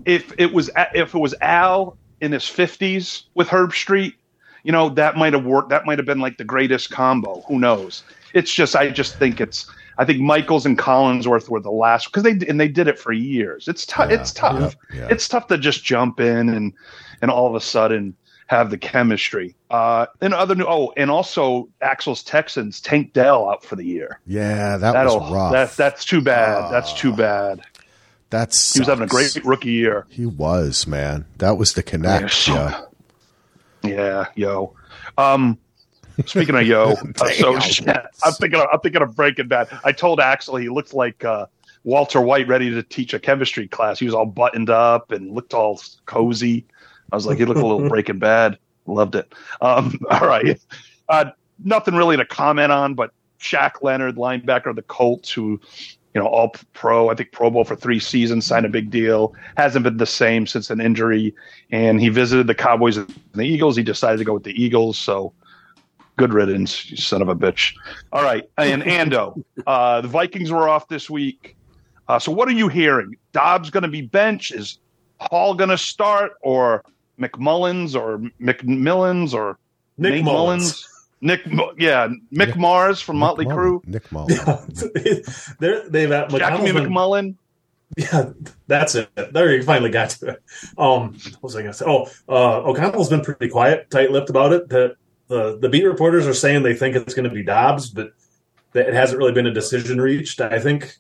[0.05, 4.14] If it was if it was Al in his fifties with Herbstreit,
[4.62, 5.70] you know that might have worked.
[5.70, 7.42] That might have been like the greatest combo.
[7.48, 8.02] Who knows?
[8.33, 9.70] It's just I just think it's.
[9.98, 13.12] I think Michaels and Collinsworth were the last because they and they did it for
[13.12, 13.66] years.
[13.66, 14.11] It's tough.
[14.11, 14.76] Yeah, it's tough.
[14.92, 15.09] yeah, yeah.
[15.11, 16.74] It's tough to just jump in and
[17.22, 18.14] and all of a sudden
[18.47, 19.55] have the chemistry.
[19.71, 20.65] Uh, and other new.
[20.65, 24.21] Oh, and also Axel's Texans Tank Dell out for the year.
[24.27, 25.53] yeah, that That'll was rough.
[25.53, 26.73] that that's too bad.
[26.73, 27.61] that's too bad.
[28.31, 30.07] That's He was having a great rookie year.
[30.09, 31.27] He was man.
[31.39, 32.49] That was the connect.
[32.49, 32.83] Yeah,
[33.83, 34.75] Yeah, Yeah, yo.
[35.19, 35.59] Um,
[36.25, 38.07] speaking of yo, uh, so Damn.
[38.25, 39.69] I'm thinking of, I'm thinking of Breaking Bad.
[39.85, 41.47] I told Axel he looked like uh,
[41.85, 43.99] Walter White ready to teach a chemistry class.
[43.99, 46.67] He was all buttoned up and looked all cozy.
[47.12, 48.59] I was like, he looked a little Breaking Bad.
[48.87, 49.33] Loved it.
[49.61, 50.61] Um, all right,
[51.09, 51.27] uh,
[51.64, 55.61] nothing really to comment on, but Shaq Leonard, linebacker of the Colts, who
[56.16, 59.35] you know, all pro, I think Pro Bowl for three seasons, signed a big deal.
[59.59, 61.35] Hasn't been the same since an injury.
[61.71, 63.77] And he visited the Cowboys and the Eagles.
[63.77, 64.99] He decided to go with the Eagles.
[64.99, 65.35] So
[66.16, 67.75] good riddance, you son of a bitch.
[68.14, 68.49] All right.
[68.57, 71.55] And Ando, uh, the Vikings were off this week.
[72.09, 73.14] Uh, so what are you hearing?
[73.33, 74.53] Dobbs going to be bench?
[74.53, 74.79] Is
[75.21, 76.33] Hall going to start?
[76.40, 76.83] Or
[77.20, 79.59] McMullins or McMillans or
[79.98, 80.88] Nick Nate Mullins.
[81.20, 81.46] Nick,
[81.79, 83.81] yeah, Mick Nick- Mars from Nick Motley Mullen.
[83.81, 83.87] Crue.
[83.87, 85.22] Nick Mullen.
[85.59, 87.35] They're, they've Jackie McConnell's McMullen.
[87.96, 88.31] Yeah,
[88.66, 89.09] that's it.
[89.33, 90.42] There you finally got to it.
[90.76, 91.85] Um, what was I going to say?
[91.87, 94.68] Oh, uh, O'Connell's been pretty quiet, tight-lipped about it.
[94.68, 94.96] The
[95.29, 98.12] the the beat reporters are saying they think it's going to be Dobbs, but
[98.74, 100.40] it hasn't really been a decision reached.
[100.40, 100.96] I think.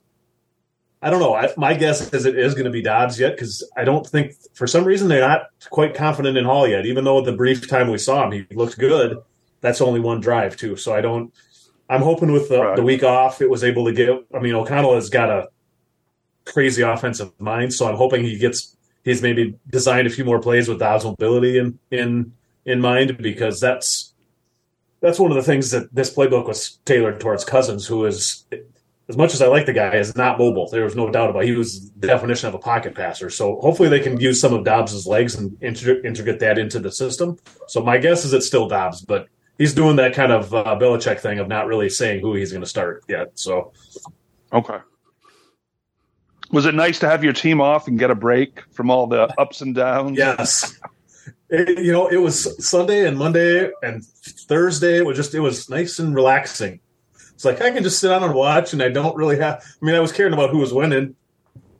[1.06, 1.34] I don't know.
[1.34, 4.32] I, my guess is it is going to be Dobbs yet because I don't think
[4.54, 6.84] for some reason they're not quite confident in Hall yet.
[6.84, 9.18] Even though the brief time we saw him, he looked good.
[9.60, 11.32] That's only one drive too, so I don't.
[11.88, 12.74] I'm hoping with the, Right.
[12.74, 14.10] the week off, it was able to get.
[14.34, 15.46] I mean, O'Connell has got a
[16.44, 17.72] crazy offensive mind.
[17.72, 21.58] So I'm hoping he gets he's maybe designed a few more plays with Dobbs' mobility
[21.58, 22.32] in in
[22.64, 24.12] in mind because that's
[24.98, 28.44] that's one of the things that this playbook was tailored towards Cousins, who is
[29.08, 30.68] as much as I like the guy, is not mobile.
[30.68, 31.44] There was no doubt about.
[31.44, 31.46] It.
[31.46, 33.30] He was the definition of a pocket passer.
[33.30, 37.38] So hopefully they can use some of Dobbs's legs and integrate that into the system.
[37.68, 41.20] So my guess is it's still Dobbs, but he's doing that kind of uh, Belichick
[41.20, 43.30] thing of not really saying who he's going to start yet.
[43.34, 43.72] So
[44.52, 44.78] Okay.
[46.52, 49.22] Was it nice to have your team off and get a break from all the
[49.38, 50.16] ups and downs?
[50.16, 50.78] Yes.
[51.48, 54.98] It, you know, it was Sunday and Monday and Thursday.
[54.98, 56.80] It was just, it was nice and relaxing.
[57.36, 59.62] It's like I can just sit down and watch, and I don't really have.
[59.62, 61.14] I mean, I was caring about who was winning,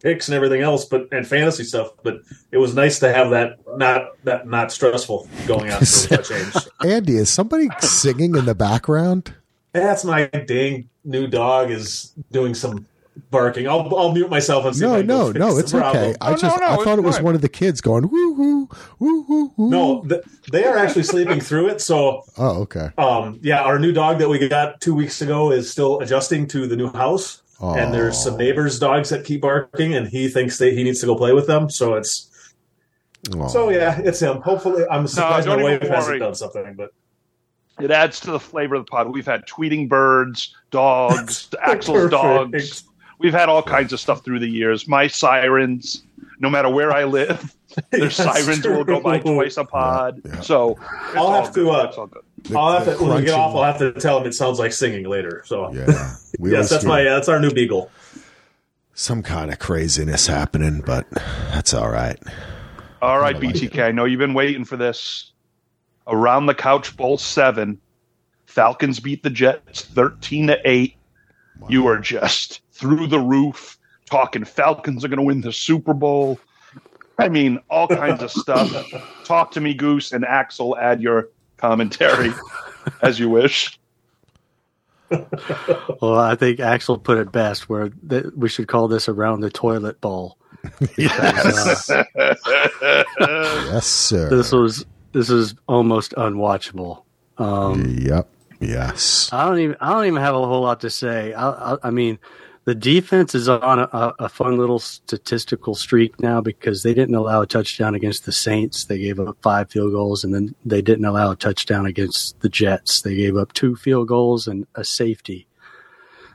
[0.00, 1.92] picks and everything else, but and fantasy stuff.
[2.02, 2.20] But
[2.52, 6.54] it was nice to have that not that not stressful going on for a change.
[6.84, 9.34] Andy, is somebody singing in the background?
[9.72, 12.86] That's my dang new dog is doing some
[13.30, 13.66] barking.
[13.68, 14.82] I'll I'll mute myself and see.
[14.84, 15.58] No, if I can no, no.
[15.58, 15.96] It's problem.
[16.04, 16.14] okay.
[16.20, 17.24] I Oh, just no, no, I thought it was fine.
[17.24, 19.70] one of the kids going woo woo woo woo woo.
[19.70, 21.80] No, th- they are actually sleeping through it.
[21.80, 22.90] So Oh, okay.
[22.98, 26.66] Um, yeah, our new dog that we got two weeks ago is still adjusting to
[26.66, 27.74] the new house, Oh.
[27.74, 31.06] and there's some neighbors' dogs that keep barking, and he thinks that he needs to
[31.06, 31.70] go play with them.
[31.70, 32.30] So it's
[33.34, 33.48] Oh.
[33.48, 34.40] so yeah, it's him.
[34.42, 36.18] Hopefully, I'm surprised don't my wife hasn't worry.
[36.20, 36.90] done something, but
[37.80, 39.12] It adds to the flavor of the pod.
[39.12, 42.84] We've had tweeting birds, dogs, Axel's dogs.
[43.18, 44.86] We've had all kinds of stuff through the years.
[44.86, 46.02] My sirens,
[46.38, 47.54] no matter where I live,
[47.90, 50.20] their That's sirens will go by twice a pod.
[50.24, 50.40] Yeah, yeah.
[50.40, 50.80] So it's
[51.16, 51.68] I'll all have to, good.
[51.74, 52.22] uh, It's all good.
[52.42, 53.54] The- I'll have to when we get off.
[53.56, 55.42] I'll have to tell him it sounds like singing later.
[55.46, 55.86] So Yeah,
[56.40, 57.90] yes, that's do my that's our new beagle.
[58.94, 62.18] some kind of craziness happening, but that's all right.
[63.02, 63.82] All right, I like BTK.
[63.82, 65.32] I know you've been waiting for this.
[66.06, 67.80] Around the couch bowl seven.
[68.46, 70.96] Falcons beat the Jets thirteen to eight.
[71.68, 76.38] You are just through the roof talking Falcons are going to win the Super Bowl.
[77.18, 78.70] I mean, all kinds of stuff.
[79.24, 80.76] Talk to me, Goose, and Axel.
[80.76, 82.30] Add your commentary
[83.02, 83.78] as you wish.
[85.08, 89.50] Well, I think Axel put it best where th- we should call this around the
[89.50, 90.36] toilet bowl.
[90.96, 92.04] Because, uh,
[93.20, 94.28] Yes, sir.
[94.28, 97.04] this was this is almost unwatchable.
[97.38, 98.28] Um, yep.
[98.60, 99.30] Yes.
[99.32, 101.32] I don't even I don't even have a whole lot to say.
[101.34, 102.18] I, I, I mean,
[102.66, 107.42] the defense is on a, a fun little statistical streak now because they didn't allow
[107.42, 108.86] a touchdown against the Saints.
[108.86, 112.48] They gave up five field goals, and then they didn't allow a touchdown against the
[112.48, 113.02] Jets.
[113.02, 115.46] They gave up two field goals and a safety.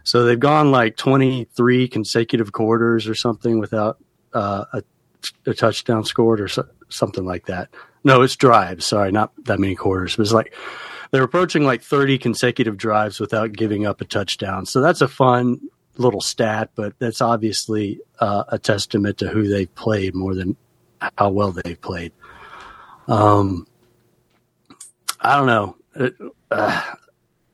[0.03, 3.97] So they've gone like 23 consecutive quarters or something without
[4.33, 4.83] uh, a,
[5.45, 7.67] a touchdown scored or so, something like that.
[8.05, 8.85] No, it's drives.
[8.85, 10.15] Sorry, not that many quarters.
[10.15, 10.55] But it's like
[11.11, 14.65] they're approaching like 30 consecutive drives without giving up a touchdown.
[14.65, 15.59] So that's a fun
[15.97, 20.55] little stat, but that's obviously uh, a testament to who they've played more than
[21.17, 22.11] how well they've played.
[23.07, 23.67] Um,
[25.19, 25.75] I don't know.
[25.95, 26.15] It,
[26.49, 26.81] uh,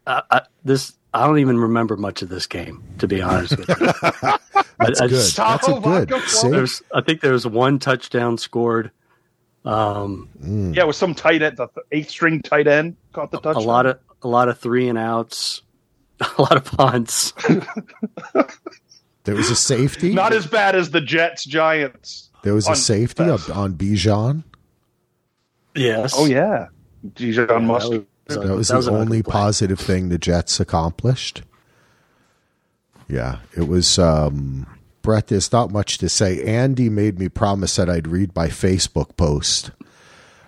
[0.05, 3.67] I, I, this I don't even remember much of this game, to be honest with
[3.69, 3.75] you.
[4.79, 5.09] That's I- I good.
[5.09, 6.09] just- That's a good.
[6.51, 8.91] There's, I think there was one touchdown scored.
[9.65, 10.75] Um, Mm.
[10.75, 13.63] Yeah, with some tight end, the eighth string tight end caught the touchdown.
[13.63, 15.61] a lot of a lot of three and outs,
[16.37, 17.33] a lot of punts.
[19.23, 20.13] There was a safety.
[20.13, 22.29] Not as bad as the Jets Giants.
[22.43, 23.49] there was a safety best.
[23.49, 24.43] on, on Bijan.
[25.75, 26.13] Yes.
[26.17, 26.67] Oh yeah,
[27.13, 28.05] Dijon Yeah, Mustard.
[28.27, 31.43] that was, That was that was the an only positive thing the Jets accomplished.
[33.07, 33.99] Yeah, it was.
[33.99, 34.65] Um,
[35.01, 36.43] Brett, there's not much to say.
[36.43, 39.71] Andy made me promise that I'd read my Facebook post.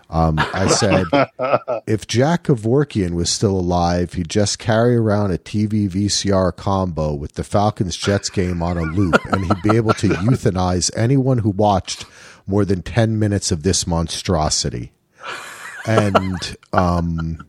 [0.10, 1.06] Um, I said,
[1.88, 7.34] if Jack Kevorkian was still alive, he'd just carry around a TV VCR combo with
[7.34, 11.52] the Falcons Jets game on a loop, and he'd be able to euthanize anyone who
[11.52, 12.06] watched
[12.48, 14.92] more than 10 minutes of this monstrosity.
[15.86, 17.46] And um,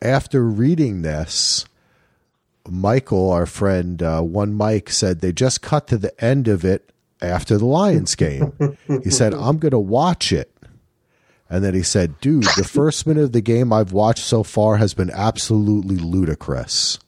[0.00, 1.64] after reading this,
[2.68, 6.92] Michael, our friend, uh, one Mike, said they just cut to the end of it
[7.20, 8.52] after the Lions game.
[9.02, 10.51] he said, I'm going to watch it.
[11.52, 14.78] And then he said, dude, the first minute of the game I've watched so far
[14.78, 16.98] has been absolutely ludicrous.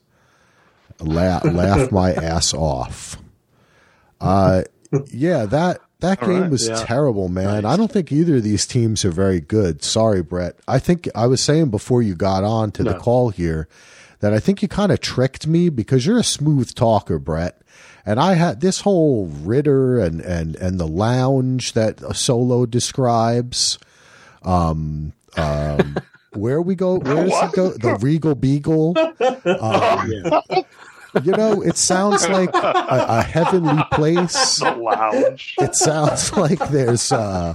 [1.00, 3.16] La- laugh my ass off.
[4.20, 4.62] Uh,
[5.10, 6.50] yeah, that that All game right.
[6.50, 6.76] was Yeah.
[6.84, 7.64] terrible, man.
[7.64, 9.82] I don't think either of these teams are very good.
[9.82, 10.56] Sorry, Brett.
[10.68, 13.66] I think I was saying before you got on to the call here
[14.20, 17.62] that I think you kind of tricked me because you're a smooth talker, Brett.
[18.06, 23.78] And I had this whole Ridder and and and the lounge that Solo describes.
[24.44, 25.96] Um, um,
[26.32, 26.98] where we go?
[26.98, 27.70] Where does it go?
[27.70, 28.94] The Regal Beagle.
[29.60, 30.64] Um,
[31.22, 32.72] You know, it sounds like a,
[33.08, 34.58] a heavenly place.
[34.58, 35.54] The lounge.
[35.60, 37.54] It sounds like there's uh,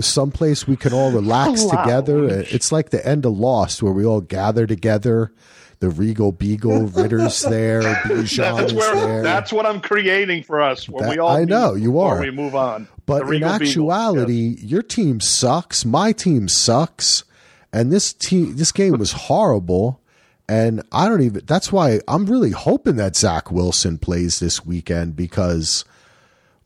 [0.00, 2.26] someplace we can all relax together.
[2.30, 5.32] It's like the end of Lost, where we all gather together.
[5.80, 8.94] The Regal Beagle, Ridder's there, Bijan That's where.
[8.94, 9.22] there.
[9.22, 10.88] That's what I'm creating for us.
[10.88, 11.28] When That- we all.
[11.28, 12.20] I know, you are.
[12.20, 12.88] We move on.
[13.06, 13.66] But in Regal Beagle.
[13.68, 15.84] actuality, your team sucks.
[15.84, 17.24] My team sucks,
[17.72, 20.00] and this team, this game was horrible.
[20.48, 21.42] And I don't even.
[21.46, 25.86] That's why I'm really hoping that Zach Wilson plays this weekend because,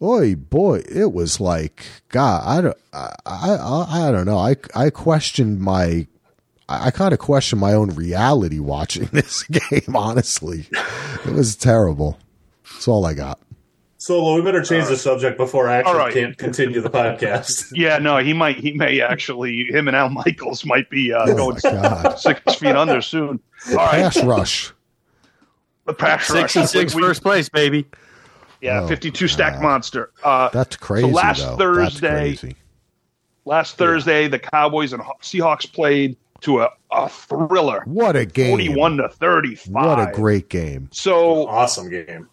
[0.03, 2.43] oi boy, it was like God.
[2.45, 2.77] I don't.
[2.93, 4.39] I I, I don't know.
[4.39, 6.07] I I questioned my.
[6.69, 9.95] I kind of question my own reality watching this game.
[9.97, 10.67] Honestly,
[11.25, 12.19] it was terrible.
[12.65, 13.41] That's all I got.
[14.01, 16.15] Solo, we better change the subject before Action All right.
[16.15, 17.73] can't continue the podcast.
[17.75, 18.59] Yeah, no, he might.
[18.59, 19.65] He may actually.
[19.71, 21.59] Him and Al Michaels might be uh, Oh going
[22.17, 23.41] six feet under soon.
[23.71, 24.73] All right, Pass rush.
[25.87, 26.57] the pass Six rush.
[26.57, 27.87] and six, We- first place, baby.
[28.61, 30.11] Yeah, Oh, 52 stack monster.
[30.23, 31.11] Uh, That's crazy.
[31.11, 31.57] last though.
[31.57, 32.57] Thursday- That's crazy.
[33.45, 38.51] last Thursday, the Cowboys and Seahawks played to a, a thriller, What a game!
[38.51, 39.73] 41 to 35.
[39.73, 40.89] What a great game!
[40.93, 42.29] So awesome game.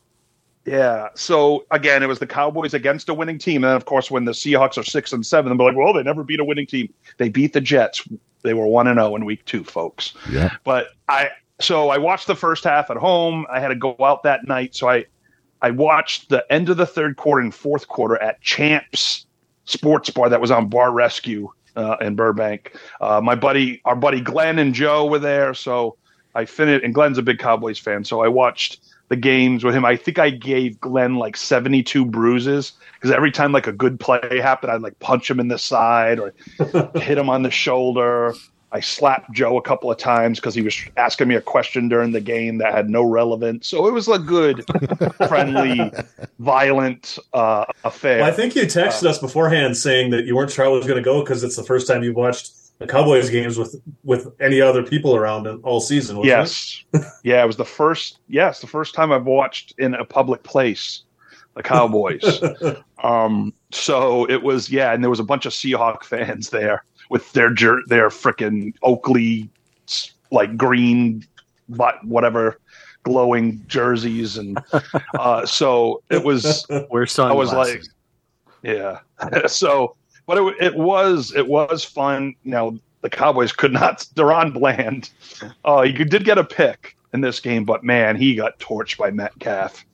[0.66, 1.10] Yeah.
[1.16, 4.26] So again, it was the Cowboys against a winning team, and then of course, when
[4.26, 6.92] the Seahawks are six and seven, they're like, "Well, they never beat a winning team."
[7.18, 8.08] They beat the Jets.
[8.42, 10.14] They were one and zero in week two, folks.
[10.30, 11.30] Yeah, But I
[11.60, 13.46] so I watched the first half at home.
[13.52, 15.06] I had to go out that night, so I
[15.62, 19.26] I watched the end of the third quarter and fourth quarter at Champs
[19.66, 22.76] Sports Bar that was on Bar Rescue uh, in Burbank.
[23.02, 25.98] Uh, my buddy, our buddy Glenn and Joe were there, so
[26.34, 26.84] I finished.
[26.84, 29.86] And Glenn's a big Cowboys fan, so I watched the games with him.
[29.86, 34.00] I think I gave Glenn like seventy two bruises because every time like a good
[34.00, 36.34] play happened, I'd like punch him in the side or
[36.96, 38.34] hit him on the shoulder.
[38.76, 42.12] I slapped Joe a couple of times because he was asking me a question during
[42.12, 43.70] the game that had no relevance.
[43.70, 44.66] So it was a good,
[45.30, 45.94] friendly,
[46.40, 48.18] violent uh, affair.
[48.18, 50.86] Well, I think you texted uh, us beforehand saying that you weren't sure I was
[50.86, 54.28] going to go because it's the first time you've watched the Cowboys games with with
[54.42, 56.22] any other people around all season.
[56.26, 57.02] yes, it?
[57.24, 58.20] yeah, it was the first.
[58.28, 61.04] Yes, the first time I've watched in a public place
[61.56, 62.42] the Cowboys.
[63.04, 66.84] um, so it was yeah, and there was a bunch of Seahawk fans there
[67.16, 69.50] with their jer- their freaking Oakley
[70.32, 71.26] like green,
[71.70, 72.60] but whatever
[73.04, 74.60] glowing jerseys and
[75.18, 77.54] uh, so it was wear sunglasses.
[77.54, 77.84] I was like,
[78.64, 79.00] yeah.
[79.48, 79.96] so,
[80.26, 82.36] but it, it was it was fun.
[82.44, 84.00] You know, the Cowboys could not.
[84.16, 85.10] DaRon Bland,
[85.64, 89.10] uh, he did get a pick in this game, but man, he got torched by
[89.10, 89.86] Metcalf.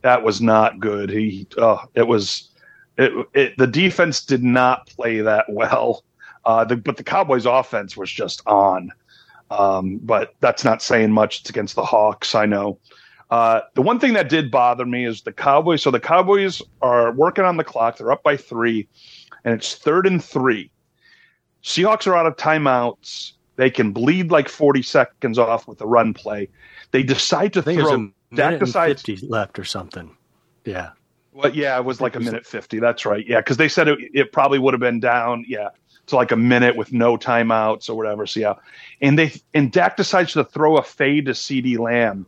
[0.00, 1.10] That was not good.
[1.10, 2.48] He, uh, it was,
[2.96, 6.04] it, it, the defense did not play that well.
[6.44, 8.90] Uh, the, but the Cowboys' offense was just on.
[9.50, 11.40] Um, but that's not saying much.
[11.40, 12.78] It's against the Hawks, I know.
[13.30, 15.82] Uh, the one thing that did bother me is the Cowboys.
[15.82, 17.98] So the Cowboys are working on the clock.
[17.98, 18.88] They're up by three,
[19.44, 20.70] and it's third and three.
[21.62, 23.32] Seahawks are out of timeouts.
[23.56, 26.48] They can bleed like 40 seconds off with the run play.
[26.92, 28.10] They decide to throw.
[28.32, 30.16] Dak decides 50 left or something.
[30.64, 30.90] Yeah.
[31.32, 32.78] Well, yeah, it was like a minute 50.
[32.78, 33.24] That's right.
[33.26, 35.44] Yeah, because they said it, it probably would have been down.
[35.46, 35.68] Yeah
[36.10, 38.26] to like a minute with no timeouts or whatever.
[38.26, 38.54] So yeah,
[39.00, 42.26] and they and Dak decides to throw a fade to CeeDee Lamb,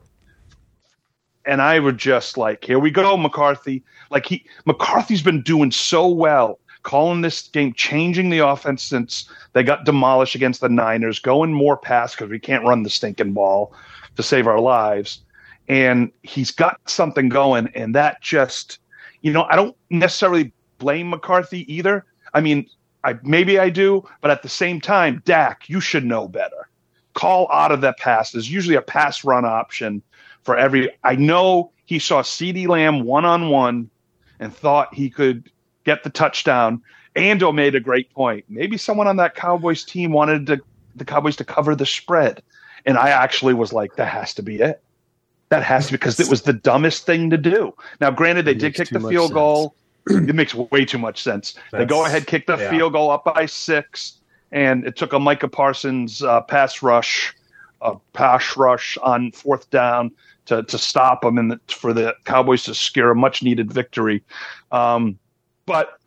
[1.45, 3.83] and I would just like, here we go, McCarthy.
[4.11, 9.63] Like he McCarthy's been doing so well calling this game, changing the offense since they
[9.63, 13.73] got demolished against the Niners, going more pass because we can't run the stinking ball
[14.17, 15.21] to save our lives.
[15.69, 18.79] And he's got something going, and that just,
[19.23, 22.05] you know, I don't necessarily blame McCarthy either.
[22.35, 22.67] I mean,
[23.05, 26.69] I maybe I do, but at the same time, Dak, you should know better.
[27.15, 28.33] Call out of that pass.
[28.33, 30.03] There's usually a pass run option
[30.43, 30.91] for every.
[31.05, 33.91] I know he saw CeeDee Lamb one on one
[34.39, 35.51] and thought he could
[35.85, 36.83] get the touchdown.
[37.17, 38.45] Ando made a great point.
[38.49, 40.61] Maybe someone on that Cowboys team wanted to,
[40.97, 42.43] the Cowboys to cover the spread.
[42.87, 44.83] And I actually was like, that has to be it.
[45.51, 47.75] That has to because it was the dumbest thing to do.
[48.01, 49.33] Now, granted, they did kick the field sense.
[49.35, 49.75] goal.
[50.07, 51.55] it makes way too much sense.
[51.71, 52.71] That's, they go ahead, kick the yeah.
[52.71, 54.19] field goal up by six,
[54.51, 57.35] and it took a Micah Parsons uh, pass rush,
[57.81, 60.11] a pass rush on fourth down
[60.47, 64.23] to to stop them and the, for the Cowboys to scare a much needed victory.
[64.73, 65.19] Um,
[65.67, 65.99] but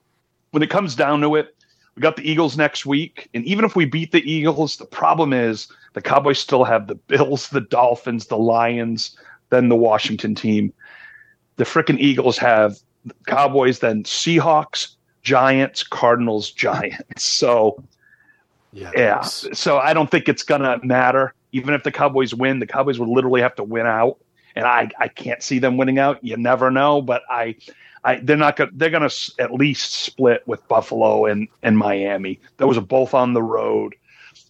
[0.51, 1.55] when it comes down to it,
[1.95, 5.31] we got the Eagles next week, and even if we beat the Eagles, the problem
[5.31, 9.17] is the Cowboys still have the Bills, the Dolphins, the Lions,
[9.49, 10.73] then the Washington team.
[11.55, 12.77] The freaking Eagles have
[13.27, 17.03] Cowboys, then Seahawks, Giants, Cardinals, Giants.
[17.17, 17.83] So,
[18.73, 19.21] yeah, yeah.
[19.21, 21.33] So I don't think it's gonna matter.
[21.51, 24.17] Even if the Cowboys win, the Cowboys would literally have to win out,
[24.55, 26.23] and I I can't see them winning out.
[26.23, 27.55] You never know, but I.
[28.07, 28.69] I, they're not going.
[28.71, 32.39] They're going to at least split with Buffalo and, and Miami.
[32.57, 33.95] Those are both on the road.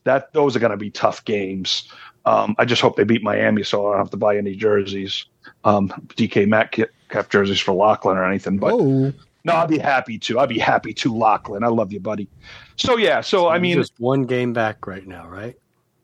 [0.04, 1.90] That those are going to be tough games.
[2.26, 5.26] Um, I just hope they beat Miami, so I don't have to buy any jerseys
[5.64, 8.58] um, DK Metcalf jerseys for Lachlan or anything.
[8.58, 9.14] But Whoa.
[9.44, 10.40] no, I'd be happy to.
[10.40, 11.64] I'd be happy to, Lachlan.
[11.64, 12.28] I love you, buddy.
[12.76, 15.56] So yeah, so, so I mean, just one game back right now, right?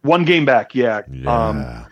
[0.04, 1.02] One game back, yeah.
[1.12, 1.48] yeah.
[1.48, 1.86] Um,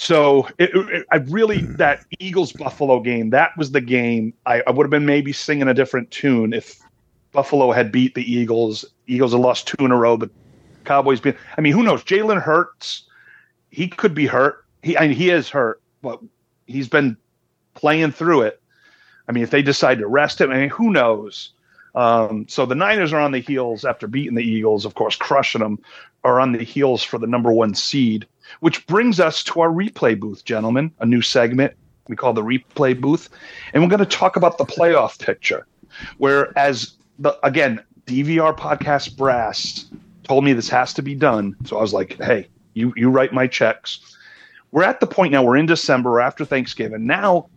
[0.00, 4.70] so it, it, I really that Eagles Buffalo game that was the game I, I
[4.70, 6.80] would have been maybe singing a different tune if
[7.32, 8.84] Buffalo had beat the Eagles.
[9.06, 10.16] Eagles had lost two in a row.
[10.16, 10.30] The
[10.84, 12.02] Cowboys being I mean, who knows?
[12.02, 13.02] Jalen Hurts,
[13.70, 14.64] he could be hurt.
[14.82, 16.20] He I mean, he is hurt, but
[16.70, 17.16] he's been
[17.74, 18.60] playing through it.
[19.28, 21.50] I mean, if they decide to rest him, I mean, who knows?
[21.94, 25.60] Um, so the Niners are on the heels after beating the Eagles, of course, crushing
[25.60, 25.78] them,
[26.24, 28.26] are on the heels for the number one seed,
[28.60, 31.74] which brings us to our replay booth, gentlemen, a new segment
[32.10, 33.30] we call the replay booth.
[33.72, 35.66] And we're going to talk about the playoff picture,
[36.18, 39.86] where, as the, again, DVR podcast brass
[40.24, 41.56] told me this has to be done.
[41.64, 44.16] So I was like, hey, you, you write my checks
[44.72, 45.42] we're at the point now.
[45.42, 47.06] We're in December, we're after Thanksgiving.
[47.06, 47.48] Now,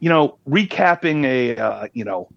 [0.00, 2.28] you know, recapping a uh, you know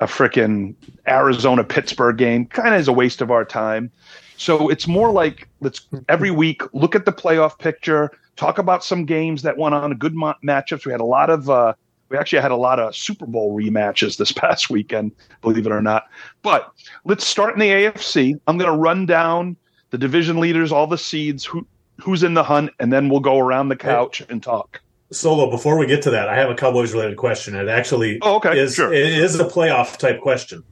[0.00, 0.74] a freaking
[1.06, 3.90] Arizona Pittsburgh game kind of is a waste of our time.
[4.36, 9.04] So it's more like let's every week look at the playoff picture, talk about some
[9.04, 10.84] games that went on, good ma- matchups.
[10.84, 11.74] We had a lot of uh,
[12.08, 15.82] we actually had a lot of Super Bowl rematches this past weekend, believe it or
[15.82, 16.04] not.
[16.42, 16.72] But
[17.04, 18.38] let's start in the AFC.
[18.46, 19.56] I'm going to run down
[19.90, 21.66] the division leaders, all the seeds, who
[22.02, 24.80] who's in the hunt, and then we'll go around the couch hey, and talk.
[25.10, 27.54] Solo, before we get to that, I have a Cowboys related question.
[27.54, 28.92] It actually oh, okay, is sure.
[28.92, 30.64] it is a playoff type question.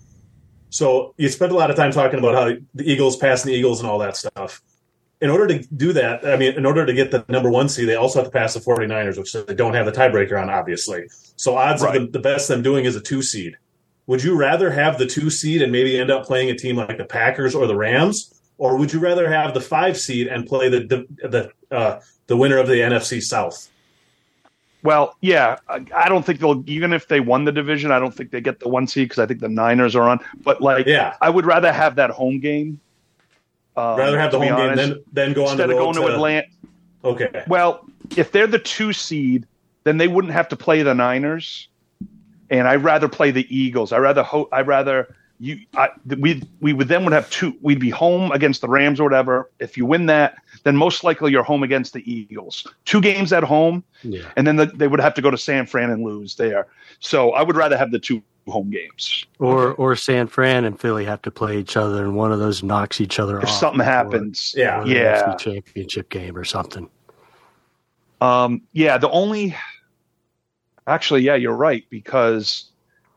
[0.71, 3.81] So you spend a lot of time talking about how the Eagles passing the Eagles
[3.81, 4.63] and all that stuff.
[5.21, 7.89] In order to do that, I mean, in order to get the number one seed,
[7.89, 11.05] they also have to pass the 49ers, which they don't have the tiebreaker on, obviously.
[11.37, 11.97] So odds Right.
[11.97, 13.57] of the, the best them doing is a two seed.
[14.07, 16.97] Would you rather have the two seed and maybe end up playing a team like
[16.97, 20.69] the Packers or the Rams, or would you rather have the five seed and play
[20.69, 23.71] the the the, uh, the winner of the NFC South?
[24.83, 28.31] Well, yeah, I, don't think they'll even if they won the division, I don't think
[28.31, 30.21] they get the one seed because I think the Niners are on.
[30.43, 31.17] But like, Yeah.
[31.21, 32.81] I would rather have that home game.
[33.77, 35.95] Um, rather have the to home game honest, than then go on instead the of
[35.95, 36.47] going to Atlanta.
[37.03, 37.87] Okay, Well,
[38.17, 39.47] if they're the two seed,
[39.85, 41.69] then they wouldn't have to play the Niners,
[42.51, 43.93] and I'd rather play the Eagles.
[43.93, 45.59] I rather ho- I rather you.
[45.75, 45.89] I,
[46.19, 47.57] we we would then would have two.
[47.63, 49.51] We'd be home against the Rams or whatever.
[49.59, 52.67] If you win that, then most likely you're home against the Eagles.
[52.85, 54.31] Two games at home, Yeah.
[54.37, 56.67] and then the, they would have to go to San Fran and lose there.
[57.01, 59.25] So I would rather have the two home games.
[59.39, 62.63] Or or San Fran and Philly have to play each other, and one of those
[62.63, 63.51] knocks each other If off.
[63.51, 64.81] If something or- happens, Yeah.
[64.81, 65.35] or the yeah.
[65.37, 66.89] Championship game or something.
[68.21, 69.57] Um, yeah, the only
[70.87, 72.71] actually, yeah, you're right because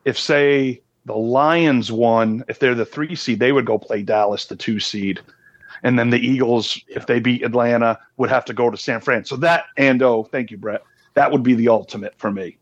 [0.06, 4.46] if say the Lions won, if they're the three seed, they would go play Dallas,
[4.46, 5.20] the two seed,
[5.84, 9.26] and then the Eagles, if they beat Atlanta, would have to go to San Fran.
[9.26, 10.84] So that and oh, thank you, Brett.
[11.16, 12.58] That would be the ultimate for me.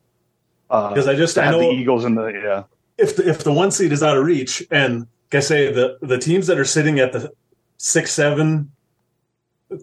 [0.69, 2.63] Uh, because I just I know the Eagles in the yeah.
[2.97, 5.97] if the, if the one seed is out of reach, and like I say the
[6.01, 7.31] the teams that are sitting at the
[7.77, 8.71] six seven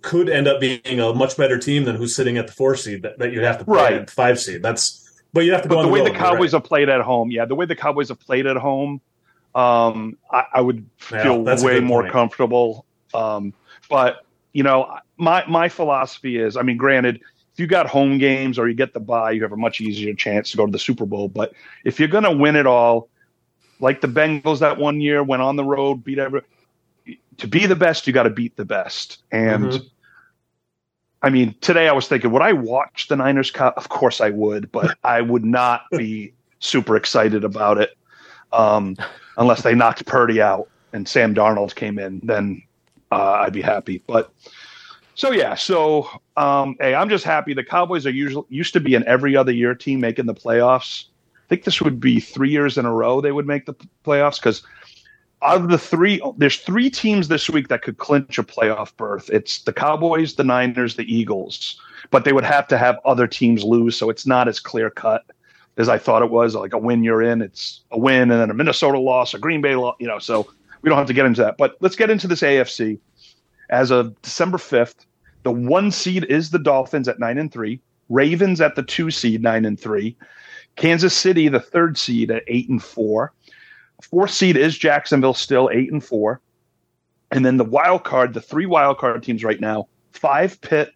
[0.02, 3.02] could end up being a much better team than who's sitting at the four seed
[3.02, 3.92] that, that you'd have to play Right.
[3.94, 4.62] at the five seed.
[4.62, 5.07] That's
[5.38, 6.58] but you have to go But the way road, the Cowboys right.
[6.58, 9.00] have played at home, yeah, the way the Cowboys have played at home,
[9.54, 12.12] um, I, I would feel a way more point.
[12.12, 12.84] comfortable.
[13.14, 13.54] Um,
[13.88, 17.20] but you know, my my philosophy is, I mean, granted,
[17.52, 20.12] if you got home games or you get the bye, you have a much easier
[20.12, 21.28] chance to go to the Super Bowl.
[21.28, 21.52] But
[21.84, 23.08] if you're going to win it all,
[23.78, 26.42] like the Bengals that one year went on the road, beat every.
[27.36, 29.66] To be the best, you got to beat the best, and.
[29.66, 29.90] Mhm.
[31.22, 33.76] I mean, today I was thinking, would I watch the Niners Cup?
[33.76, 37.96] Of course I would, but I would not be super excited about it
[38.52, 38.96] um,
[39.36, 42.20] unless they knocked Purdy out and Sam Darnold came in.
[42.22, 42.62] Then
[43.10, 44.02] uh, I'd be happy.
[44.06, 44.32] But
[45.14, 47.54] so yeah, so um, hey, I'm just happy.
[47.54, 51.06] The Cowboys are usually used to be an every other year team making the playoffs.
[51.34, 54.38] I think this would be three years in a row they would make the playoffs
[54.38, 54.62] because
[55.42, 59.30] of the three, there's three teams this week that could clinch a playoff berth.
[59.30, 61.80] It's the Cowboys, the Niners, the Eagles,
[62.10, 65.24] but they would have to have other teams lose, so it's not as clear cut
[65.76, 66.54] as I thought it was.
[66.54, 67.40] Like a win, you're in.
[67.40, 69.96] It's a win, and then a Minnesota loss, a Green Bay loss.
[70.00, 70.48] You know, so
[70.82, 71.56] we don't have to get into that.
[71.56, 72.98] But let's get into this AFC.
[73.70, 75.06] As of December 5th,
[75.42, 79.42] the one seed is the Dolphins at nine and three, Ravens at the two seed
[79.42, 80.16] nine and three,
[80.76, 83.32] Kansas City the third seed at eight and four.
[84.02, 86.40] Fourth seed is Jacksonville, still eight and four.
[87.30, 90.92] And then the wild card, the three wild card teams right now, five Pitt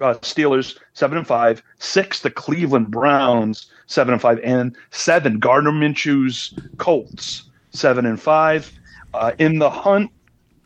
[0.00, 1.62] uh, Steelers, seven and five.
[1.78, 8.72] Six, the Cleveland Browns, seven and five, and seven Gardner Minshew's Colts, seven and five.
[9.14, 10.10] Uh, in the hunt,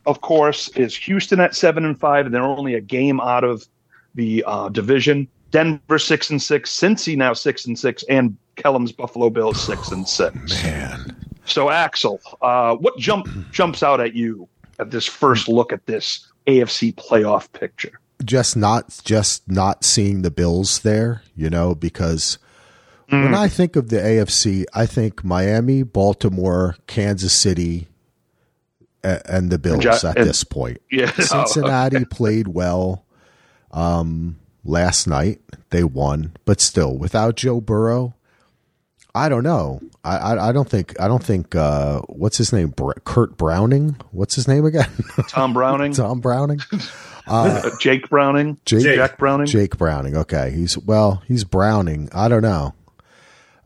[0.07, 3.67] of course, is Houston at seven and five, and they're only a game out of
[4.15, 5.29] the uh, division.
[5.51, 10.09] Denver six and six, Cincy now six and six, and Kellum's Buffalo Bills six and
[10.09, 10.63] six.
[10.65, 11.17] Man,
[11.51, 14.49] So, Axel, uh, what jump jumps out at you
[14.79, 17.99] at this first look at this AFC playoff picture?
[18.23, 22.37] just not just not seeing the Bills there, you know, because
[23.09, 27.89] when I think of the AFC, I think Miami, Baltimore, Kansas City,
[29.03, 30.83] and the Bills Ja- at and- this point.
[30.91, 33.07] Yeah, Cincinnati played well
[33.73, 35.41] um, last night.
[35.71, 38.15] They won, but still, without Joe Burrow,
[39.15, 39.81] I don't know.
[40.05, 42.69] I, I, I don't think I don't think uh, what's his name?
[42.69, 43.97] Br- Kurt Browning.
[44.13, 44.91] What's his name again?
[45.29, 46.61] Tom Browning, Tom Browning.
[47.27, 49.47] uh, Jake Browning, Jake, Jack Browning.
[49.47, 50.17] Jake Browning.
[50.17, 52.09] Okay, he's well, he's Browning.
[52.13, 52.75] I don't know.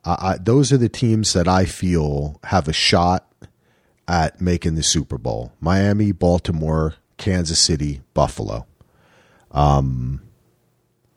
[0.04, 3.30] I, I, those are the teams that I feel have a shot
[4.08, 8.66] at making the Super Bowl: Miami, Baltimore, Kansas City, Buffalo.
[9.50, 10.22] Um,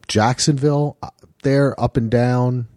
[0.08, 1.10] Jacksonville, uh,
[1.44, 2.68] they're up and down.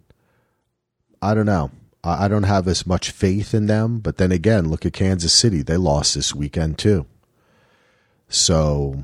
[1.21, 1.71] I don't know.
[2.03, 3.99] I, I don't have as much faith in them.
[3.99, 7.05] But then again, look at Kansas City; they lost this weekend too.
[8.29, 9.03] So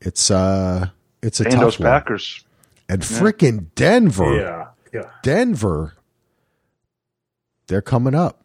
[0.00, 0.88] it's uh
[1.22, 1.86] it's a and those tough one.
[1.88, 2.44] Packers.
[2.88, 5.10] And frickin' Denver, Yeah, yeah.
[5.22, 5.92] Denver,
[7.66, 8.44] they're coming up.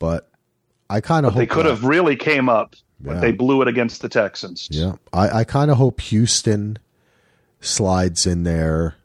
[0.00, 0.28] But
[0.90, 3.20] I kind of hope They could have really came up, but Yeah.
[3.20, 4.66] they blew it against the Texans.
[4.72, 6.78] Yeah, I, I kind of hope Houston
[7.60, 8.95] slides in there.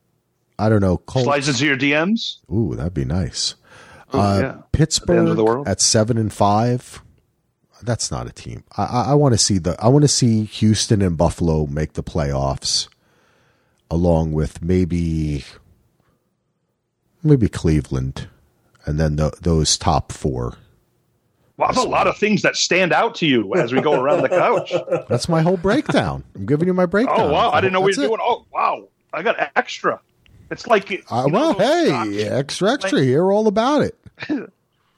[0.61, 0.97] I don't know.
[0.97, 1.25] Colts.
[1.25, 2.37] Slides into your DMs.
[2.53, 3.55] Ooh, that'd be nice.
[4.13, 4.61] Uh, yeah.
[4.71, 5.67] Pittsburgh world.
[5.67, 7.01] at seven and five.
[7.81, 8.63] That's not a team.
[8.77, 9.75] I, I, I want to see the.
[9.79, 12.87] I want to see Houston and Buffalo make the playoffs,
[13.89, 15.45] along with maybe,
[17.23, 18.27] maybe Cleveland,
[18.85, 20.57] and then the, those top four.
[21.57, 24.21] Wow, there's a lot of things that stand out to you as we go around
[24.21, 24.73] the couch.
[25.09, 26.23] That's my whole breakdown.
[26.35, 27.19] I'm giving you my breakdown.
[27.19, 28.07] Oh wow, I didn't know we That's were it.
[28.09, 28.19] doing.
[28.21, 29.99] Oh wow, I got extra.
[30.51, 33.01] It's like Uh, well, those hey, Scotch- extra, extra.
[33.01, 33.97] Hear all about it.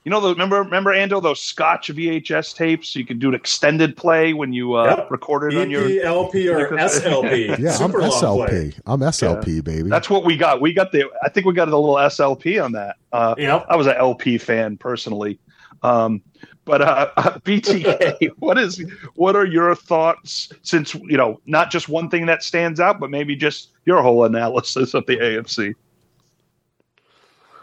[0.06, 2.94] You know, the, remember, remember, Ando, those Scotch VHS tapes?
[2.94, 5.12] You could do an extended play when you uh, Yep.
[5.12, 5.84] recorded on your.
[6.06, 7.58] LP or SLP.
[7.58, 8.48] Yeah, Super I'm SLP.
[8.50, 8.74] play.
[8.86, 9.88] I'm SLP, baby.
[9.90, 10.60] That's what we got.
[10.60, 11.10] We got the.
[11.24, 12.98] I think we got a little SLP on that.
[13.14, 13.66] Uh, Yep.
[13.70, 15.40] I was an LP fan personally,
[15.84, 16.22] um,
[16.66, 18.84] but uh, BTK, what is
[19.16, 20.52] what are your thoughts?
[20.62, 24.24] Since you know, not just one thing that stands out, but maybe just your whole
[24.26, 25.76] analysis of the AFC.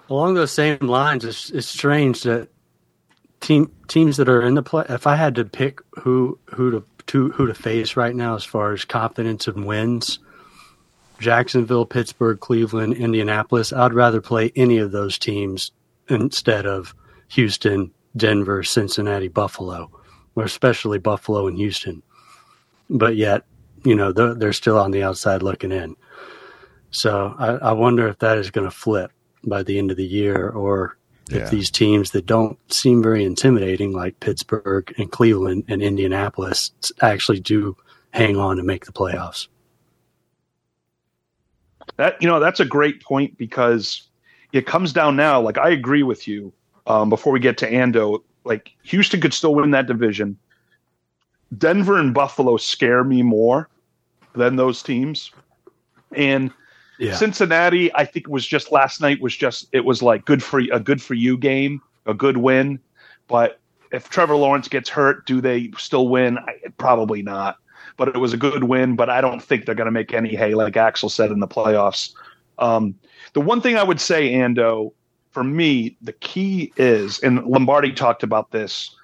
[0.08, 2.48] Along those same lines, it's, it's strange that
[3.40, 4.84] team teams that are in the play.
[4.88, 8.44] If I had to pick who who to, to who to face right now, as
[8.44, 10.18] far as confidence and wins,
[11.20, 15.70] Jacksonville, Pittsburgh, Cleveland, Indianapolis, I'd rather play any of those teams
[16.08, 16.94] instead of
[17.28, 19.90] Houston, Denver, Cincinnati, Buffalo,
[20.34, 22.02] or especially Buffalo and Houston.
[22.88, 23.44] But yet,
[23.84, 25.96] you know, they're, they're still on the outside looking in.
[26.90, 29.12] So I, I wonder if that is going to flip
[29.44, 30.96] by the end of the year, or
[31.30, 31.44] Yeah.
[31.44, 37.40] if these teams that don't seem very intimidating, like Pittsburgh and Cleveland and Indianapolis, actually
[37.40, 37.76] do
[38.10, 39.46] hang on and make the playoffs.
[41.96, 44.02] That you know, that's a great point because
[44.52, 45.40] it comes down now.
[45.40, 46.52] Like I agree with you.
[46.90, 50.36] Um, before we get to Ando, like Houston could still win that division.
[51.56, 53.68] Denver and Buffalo scare me more
[54.34, 55.30] than those teams,
[56.14, 56.52] and
[56.98, 57.14] Yeah.
[57.14, 60.80] Cincinnati, I think was just last night was just it was like good for a
[60.80, 62.78] good for you game, a good win.
[63.28, 63.58] But
[63.92, 66.38] if Trevor Lawrence gets hurt, do they still win?
[66.38, 67.56] I, probably not.
[67.96, 68.96] But it was a good win.
[68.96, 71.48] But I don't think they're going to make any hay, like Axel said in the
[71.48, 72.12] playoffs.
[72.58, 72.94] Um,
[73.32, 74.92] the one thing I would say, Ando,
[75.30, 78.94] for me, the key is, and Lombardi talked about this.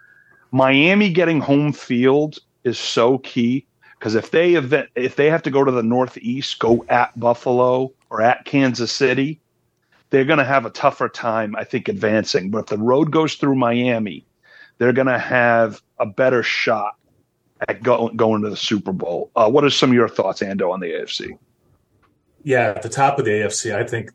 [0.50, 3.66] Miami getting home field is so key
[3.98, 7.92] because if they event, if they have to go to the Northeast, go at Buffalo
[8.10, 9.40] or at Kansas City,
[10.10, 12.50] they're going to have a tougher time, I think, advancing.
[12.50, 14.24] But if the road goes through Miami,
[14.78, 16.96] they're going to have a better shot
[17.68, 19.30] at go, going to the Super Bowl.
[19.34, 21.38] Uh, what are some of your thoughts, Ando, on the AFC?
[22.42, 24.12] Yeah, at the top of the AFC, I think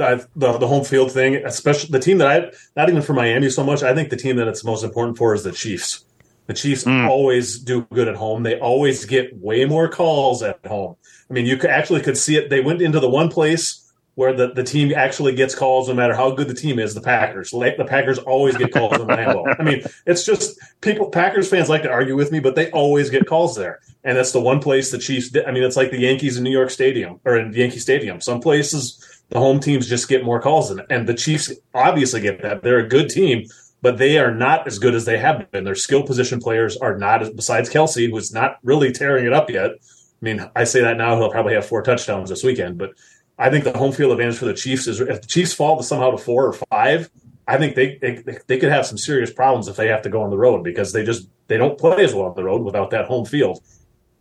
[0.00, 3.62] the the home field thing, especially the team that I not even for Miami so
[3.64, 3.82] much.
[3.82, 6.04] I think the team that it's most important for is the Chiefs.
[6.46, 7.08] The Chiefs Mm.
[7.08, 8.42] always do good at home.
[8.42, 10.96] They always get way more calls at home.
[11.28, 12.50] I mean, you could actually could see it.
[12.50, 13.86] They went into the one place
[14.16, 16.92] where the, the team actually gets calls no matter how good the team is.
[16.92, 19.54] The Packers, Like, the Packers always get calls in Lambeau.
[19.58, 21.08] I mean, it's just people.
[21.08, 24.32] Packers fans like to argue with me, but they always get calls there, and that's
[24.32, 25.30] the one place the Chiefs.
[25.46, 28.20] I mean, it's like the Yankees in New York Stadium or in Yankee Stadium.
[28.20, 32.42] Some places the home teams just get more calls, and, and the Chiefs obviously get
[32.42, 32.62] that.
[32.62, 33.44] They're a good team,
[33.82, 35.64] but they are not as good as they have been.
[35.64, 37.22] Their skill position players are not.
[37.22, 39.70] as Besides Kelce, who's not really tearing it up yet.
[39.70, 39.76] I
[40.20, 42.90] mean, I say that now he'll probably have four touchdowns this weekend, but
[43.38, 45.82] I think the home field advantage for the Chiefs is if the Chiefs fall to
[45.82, 47.08] somehow to four or five,
[47.48, 50.22] I think they, they they could have some serious problems if they have to go
[50.22, 52.90] on the road because they just they don't play as well on the road without
[52.90, 53.62] that home field.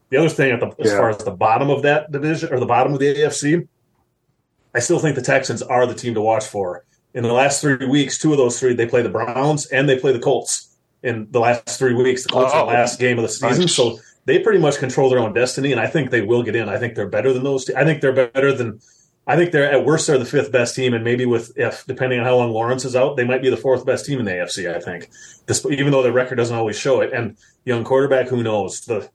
[0.09, 0.97] The other thing, at the, as Yeah.
[0.97, 3.67] far as the bottom of that division or the bottom of the AFC,
[4.75, 6.85] I still think the Texans are the team to watch for.
[7.13, 9.97] In the last three weeks, two of those three they play the Browns and they
[9.99, 10.67] play the Colts.
[11.01, 12.65] In the last three weeks, the Colts are Oh.
[12.67, 13.73] the last game of the season, Nice.
[13.75, 16.67] so they pretty much control their own destiny, and I think they will get in.
[16.69, 17.65] I think they're better than those.
[17.65, 18.79] Te- I think they're better than.
[19.25, 22.19] I think they're at worst they're the fifth best team, and maybe with if depending
[22.19, 24.31] on how long Lawrence is out, they might be the fourth best team in the
[24.31, 24.67] AFC.
[24.75, 25.09] I think,
[25.45, 27.11] This, even though their record doesn't always show it.
[27.13, 29.07] And young quarterback, who knows the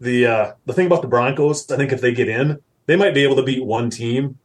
[0.00, 1.70] the uh, the thing about the Broncos?
[1.70, 4.38] I think if they get in, they might be able to beat one team,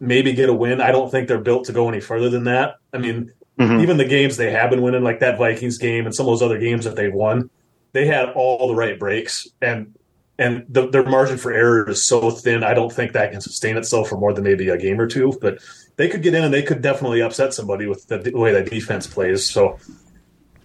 [0.00, 0.80] maybe get a win.
[0.80, 2.76] I don't think they're built to go any further than that.
[2.92, 3.82] I mean, Mhm.
[3.82, 6.42] even the games they have been winning, like that Vikings game and some of those
[6.42, 7.48] other games that they've won,
[7.92, 9.94] they had all the right breaks and
[10.38, 12.62] and the, their margin for error is so thin.
[12.62, 15.32] I don't think that can sustain itself for more than maybe a game or two.
[15.40, 15.60] But
[15.96, 18.68] they could get in and they could definitely upset somebody with the, the way that
[18.68, 19.46] defense plays.
[19.46, 19.78] So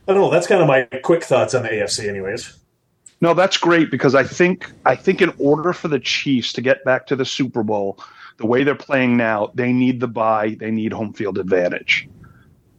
[0.09, 0.29] I don't know.
[0.29, 2.57] That's kind of my quick thoughts on the AFC, anyways.
[3.21, 6.83] No, that's great because I think I think in order for the Chiefs to get
[6.83, 7.97] back to the Super Bowl,
[8.41, 12.09] the way they're playing now, they need the bye, they need home field advantage.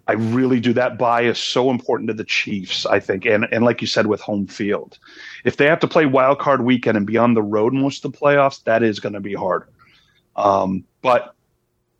[0.09, 0.73] I really do.
[0.73, 4.09] That bye is so important to the Chiefs, I think, and and like you said
[4.09, 4.99] with home field,
[5.45, 8.13] if they have to play wild card weekend and be on the road most of
[8.13, 9.69] the playoffs, that is going to be hard.
[10.35, 11.35] Um, but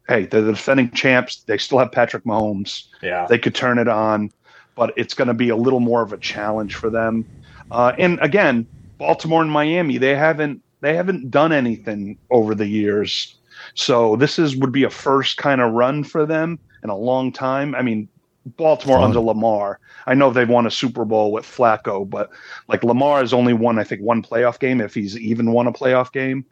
[0.09, 1.45] hey, they're the defending champs.
[1.45, 2.89] They still have Patrick Mahomes.
[3.03, 3.27] Yeah.
[3.29, 4.33] They could turn it on,
[4.75, 7.25] but it's going to be a little more of a challenge for them.
[7.71, 8.67] Uh, and again,
[8.99, 13.37] Baltimore and Miami, they haven't they haven't done anything over the years.
[13.75, 17.33] So this is would be a first kind of run for them in a long
[17.33, 17.75] time.
[17.75, 18.09] I mean,
[18.45, 19.05] Baltimore Fun.
[19.05, 19.79] under Lamar.
[20.07, 22.31] I know they've won a Super Bowl with Flacco, but
[22.68, 25.73] like Lamar has only won, I think, one playoff game if he's even won a
[25.73, 26.45] playoff game.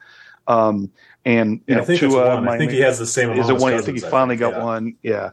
[0.46, 0.90] Um,
[1.24, 2.48] and you Yeah, know, I think Tua, one.
[2.48, 3.74] I think he has the same is it one?
[3.74, 4.64] I think he finally got yeah.
[4.64, 4.96] one.
[5.02, 5.30] Yeah,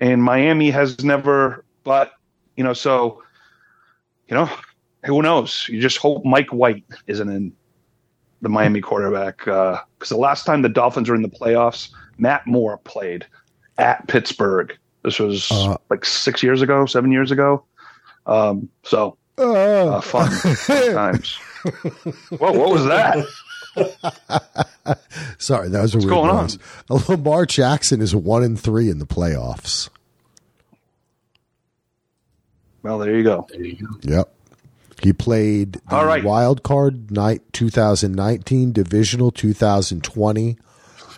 [0.00, 1.64] and Miami has never.
[1.82, 2.12] But
[2.56, 3.22] you know, so
[4.28, 4.48] you know,
[5.04, 5.66] who knows?
[5.68, 7.52] You just hope Mike White isn't in
[8.44, 11.88] the Miami quarterback because the last time the Dolphins were in the playoffs,
[12.18, 13.26] Matt Moore played
[13.78, 14.72] at Pittsburgh.
[15.02, 15.76] This was Uh.
[15.90, 17.64] like six years ago, seven years ago.
[18.26, 21.34] Um, so uh, fun, fun times.
[22.38, 23.26] Whoa, what was that?
[25.38, 26.48] Sorry, that was a What's weird going on?
[26.90, 27.08] noise.
[27.08, 29.88] Lamar Jackson is one and three in the playoffs.
[32.82, 33.46] Well, there you go.
[33.50, 33.86] There you go.
[34.02, 34.34] Yep.
[35.02, 36.22] He played the All right.
[36.24, 40.56] wild card night 2019, divisional 2020,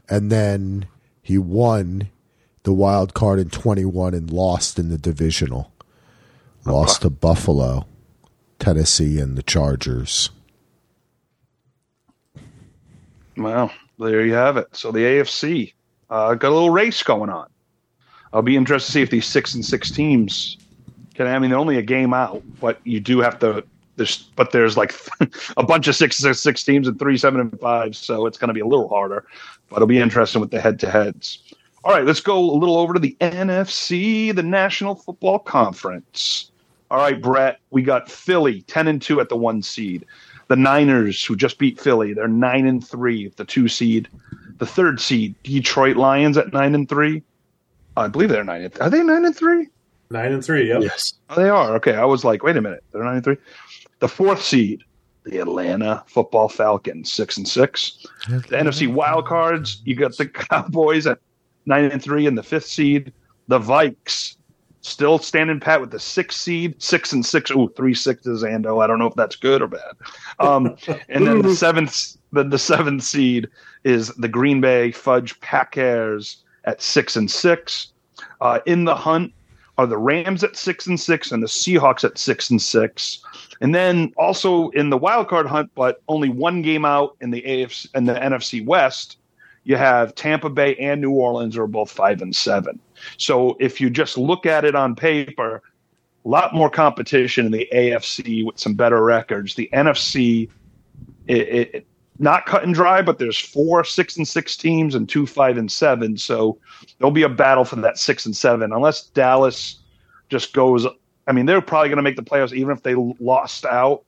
[0.08, 0.86] and then
[1.22, 2.08] he won
[2.62, 5.72] the wild card in 21 and lost in the divisional.
[6.64, 7.86] Lost to Buffalo,
[8.58, 10.30] Tennessee, and the Chargers.
[13.36, 14.66] Well, there you have it.
[14.72, 15.74] So the AFC
[16.10, 17.48] uh, got a little race going on.
[18.32, 20.58] I'll be interested to see if these six and six teams.
[21.20, 23.64] I mean, they're only a game out, but you do have to.
[23.96, 24.94] There's, but there's like
[25.56, 28.54] a bunch of six six teams and three, seven, and five, so it's going to
[28.54, 29.24] be a little harder.
[29.68, 31.54] But it'll be interesting with the head-to-heads.
[31.82, 36.50] All right, let's go a little over to the NFC, the National Football Conference.
[36.90, 40.04] All right, Brett, we got Philly ten and two at the one seed.
[40.48, 44.08] The Niners, who just beat Philly, they're nine and three, the two seed.
[44.58, 47.22] The third seed, Detroit Lions at nine and three.
[47.96, 48.70] I believe they're nine.
[48.80, 49.68] Are they nine and three?
[50.10, 50.68] Nine and three.
[50.68, 50.82] Yep.
[50.82, 51.14] Yes.
[51.30, 51.74] Oh, they are.
[51.76, 53.36] Okay, I was like, wait a minute, they're nine and three.
[53.98, 54.82] The fourth seed,
[55.24, 58.06] the Atlanta Football Falcons, six and six.
[58.28, 61.18] The NFC wild cards, you got the Cowboys at
[61.66, 63.12] nine and three, and the fifth seed,
[63.48, 64.36] the Vikes,
[64.86, 67.50] still standing pat with the sixth seed, six and six.
[67.50, 69.92] Ooh, three sixes, and oh, I don't know if that's good or bad.
[70.38, 70.76] Um,
[71.08, 73.48] and then the seventh, the, the seventh seed
[73.84, 77.92] is the Green Bay Fudge Packers at six and six.
[78.40, 79.32] Uh, in the hunt
[79.78, 83.18] are the Rams at six and six and the Seahawks at six and six.
[83.60, 87.42] And then also in the wild card hunt, but only one game out in the
[87.42, 89.18] AFC and the NFC West,
[89.64, 92.78] you have Tampa Bay and New Orleans are both five and seven.
[93.18, 95.62] So if you just look at it on paper,
[96.24, 99.54] a lot more competition in the AFC with some better records.
[99.54, 100.48] The NFC,
[101.26, 101.86] it, it,
[102.18, 105.70] not cut and dry, but there's four six and six teams and two five and
[105.70, 106.16] seven.
[106.16, 106.58] So
[106.98, 109.78] there'll be a battle for that six and seven, unless Dallas
[110.28, 110.86] just goes.
[111.26, 114.04] I mean, they're probably going to make the playoffs even if they lost out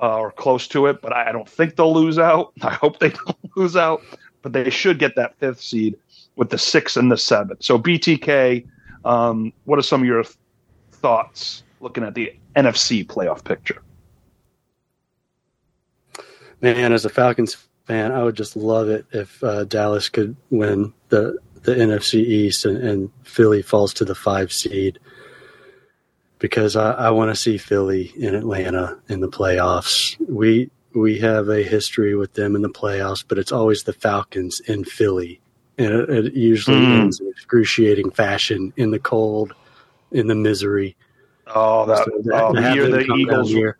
[0.00, 1.02] uh, or close to it.
[1.02, 2.52] But I, I don't think they'll lose out.
[2.62, 4.02] I hope they don't lose out,
[4.42, 5.96] but they should get that fifth seed
[6.36, 7.56] with the six and the seven.
[7.60, 8.66] So BTK,
[9.04, 10.36] um, what are some of your th-
[10.92, 13.82] thoughts looking at the NFC playoff picture?
[16.60, 20.92] Man, as a Falcons fan, I would just love it if uh, Dallas could win
[21.10, 25.00] the the NFC East and, and Philly falls to the five seed
[26.38, 30.16] because I, I want to see Philly in Atlanta in the playoffs.
[30.28, 34.60] We we have a history with them in the playoffs, but it's always the Falcons
[34.60, 35.40] in Philly,
[35.76, 37.00] and it, it usually Mm.
[37.00, 39.52] ends in excruciating fashion in the cold,
[40.12, 40.96] in the misery.
[41.54, 43.76] Oh, that, So oh, to the year the Eagles here-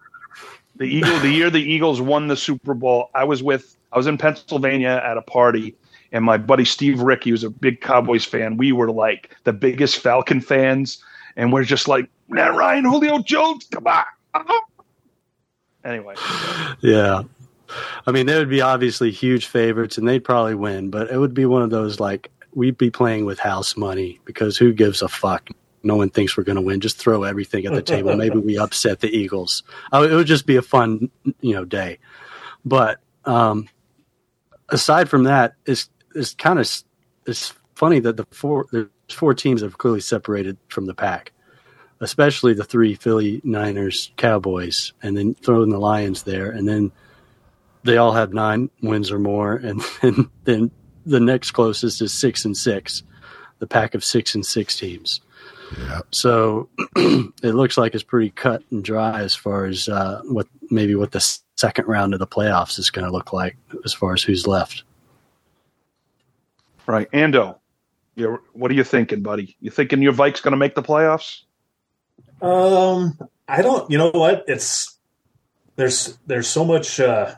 [0.76, 4.06] the Eagle the year the Eagles won the Super Bowl, I was with I was
[4.06, 5.76] in Pennsylvania at a party
[6.12, 8.56] and my buddy Steve Rick, he was a big Cowboys fan.
[8.56, 11.02] We were like the biggest Falcon fans,
[11.36, 14.04] and we're just like, Matt Ryan, Julio Jones, come on.
[15.84, 16.14] Anyway,
[16.80, 17.22] Yeah.
[18.06, 21.34] I mean, they would be obviously huge favorites and they'd probably win, but it would
[21.34, 25.08] be one of those like we'd be playing with house money because who gives a
[25.08, 25.48] fuck?
[25.86, 26.80] No one thinks we're going to win.
[26.80, 28.16] Just throw everything at the table.
[28.16, 29.62] Maybe we upset the Eagles.
[29.92, 31.10] Uh, It would just be a fun,
[31.40, 31.98] you know, day.
[32.64, 33.68] But um,
[34.68, 36.68] aside from that, it's it's kind of
[37.26, 41.32] it's funny that the four there's four teams have clearly separated from the pack
[42.00, 46.92] especially the three Philly Niners, Cowboys, and then throw in the Lions there, and then
[47.84, 50.70] they all have nine wins or more, and then, then
[51.04, 53.02] the next closest is six and six,
[53.58, 55.20] the pack of six and six teams.
[55.78, 56.00] Yeah.
[56.12, 60.94] So it looks like it's pretty cut and dry as far as uh, what maybe
[60.94, 64.22] what the second round of the playoffs is going to look like as far as
[64.22, 64.84] who's left.
[66.86, 67.58] right, Ando,
[68.14, 69.56] You're, what are you thinking, buddy?
[69.60, 71.42] You thinking your Vikes going to make the playoffs?
[72.40, 73.90] Um, I don't.
[73.90, 74.44] You know what?
[74.46, 74.96] It's
[75.76, 77.00] there's there's so much.
[77.00, 77.34] Uh,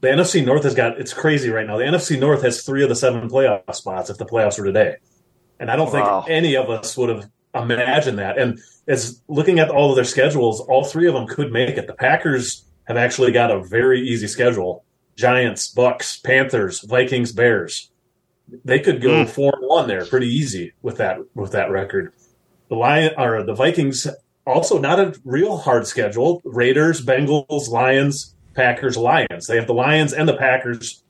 [0.00, 1.78] the NFC North has got it's crazy right now.
[1.78, 4.96] The NFC North has three of the seven playoff spots if the playoffs were today,
[5.60, 6.22] and I don't Wow.
[6.22, 8.38] think any of us would have imagined that.
[8.38, 11.86] And as looking at all of their schedules, all three of them could make it.
[11.86, 14.84] The Packers have actually got a very easy schedule:
[15.16, 17.90] Giants, Bucs, Panthers, Vikings, Bears.
[18.64, 19.28] They could go Mm.
[19.28, 22.12] four and one there pretty easy with that with that record.
[22.68, 24.06] The Lion or the Vikings
[24.46, 26.42] also not a real hard schedule.
[26.44, 29.46] Raiders, Bengals, Lions, Packers, Lions.
[29.46, 31.02] They have the Lions and the Packers.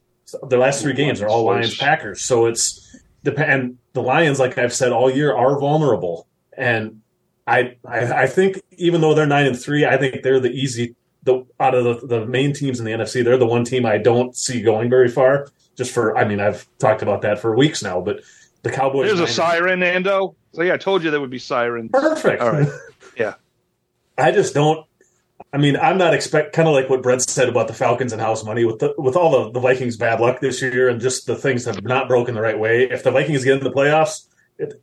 [0.48, 2.20] Their last three games are all Lions Packers.
[2.22, 2.83] So it's
[3.24, 6.28] dep- and the Lions, like I've said all year, are vulnerable.
[6.56, 7.00] And
[7.46, 10.94] I I, I think even though they're nine and three, I think they're the easy
[11.24, 13.24] the out of the, the main teams in the NFC.
[13.24, 15.48] They're the one team I don't see going very far.
[15.76, 18.20] Just for I mean I've talked about that for weeks now, but
[18.62, 19.08] the Cowboys.
[19.08, 20.34] There's a siren, Ando.
[20.52, 21.90] So yeah, I told you there would be sirens.
[21.92, 22.40] Perfect.
[22.40, 22.68] All right.
[23.16, 23.34] Yeah.
[24.18, 24.84] I just don't.
[25.54, 28.20] I mean, I'm not expect kind of like what Brett said about the Falcons and
[28.20, 31.28] house money with the with all the, the Vikings bad luck this year and just
[31.28, 32.90] the things have not broken the right way.
[32.90, 34.26] If the Vikings get in the playoffs,
[34.58, 34.82] it,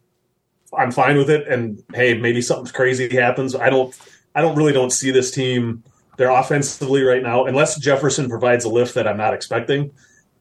[0.73, 1.45] I'm fine with it.
[1.49, 3.53] And hey, maybe something crazy happens.
[3.53, 3.93] I don't.
[4.33, 5.83] I don't really don't see this team.
[6.15, 9.91] They're offensively right now, unless Jefferson provides a lift that I'm not expecting.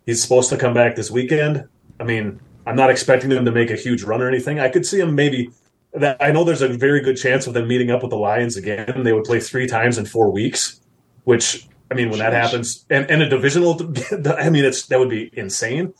[0.06, 1.68] He's supposed to come back this weekend.
[1.98, 4.60] I mean, I'm not expecting them to make a huge run or anything.
[4.60, 5.50] I could see them maybe
[5.92, 8.56] that I know there's a very good chance of them meeting up with the Lions
[8.56, 9.02] again.
[9.02, 10.80] They would play three times in four weeks,
[11.24, 13.80] which I mean, when that happens, and, and a divisional,
[14.38, 15.92] I mean, it's that would be insane.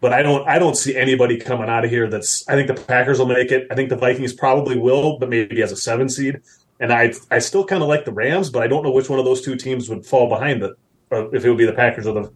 [0.00, 2.08] But I don't, I don't see anybody coming out of here.
[2.08, 2.46] That's.
[2.48, 3.66] I think the Packers will make it.
[3.70, 6.40] I think the Vikings probably will, but maybe as a seven seed.
[6.80, 9.18] And I, I still kind of like the Rams, but I don't know which one
[9.18, 10.72] of those two teams would fall behind it,
[11.10, 12.30] uh, if it would be the Packers or the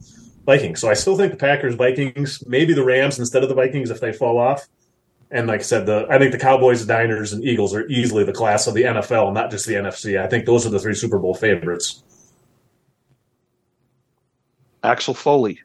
[0.46, 0.80] Vikings.
[0.80, 4.00] So I still think the Packers, Vikings, maybe the Rams instead of the Vikings if
[4.00, 4.66] they fall off.
[5.30, 8.32] And like I said, the I think the Cowboys, Niners, and Eagles are easily the
[8.32, 10.20] class of the NFL, not just the NFC.
[10.20, 12.02] I think those are the three Super Bowl favorites.
[14.82, 15.60] Axel Foley,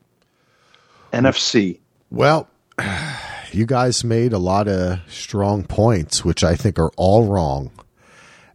[1.12, 1.80] NFC.
[2.12, 2.48] Well,
[3.52, 7.72] you guys made a lot of strong points, which I think are all wrong.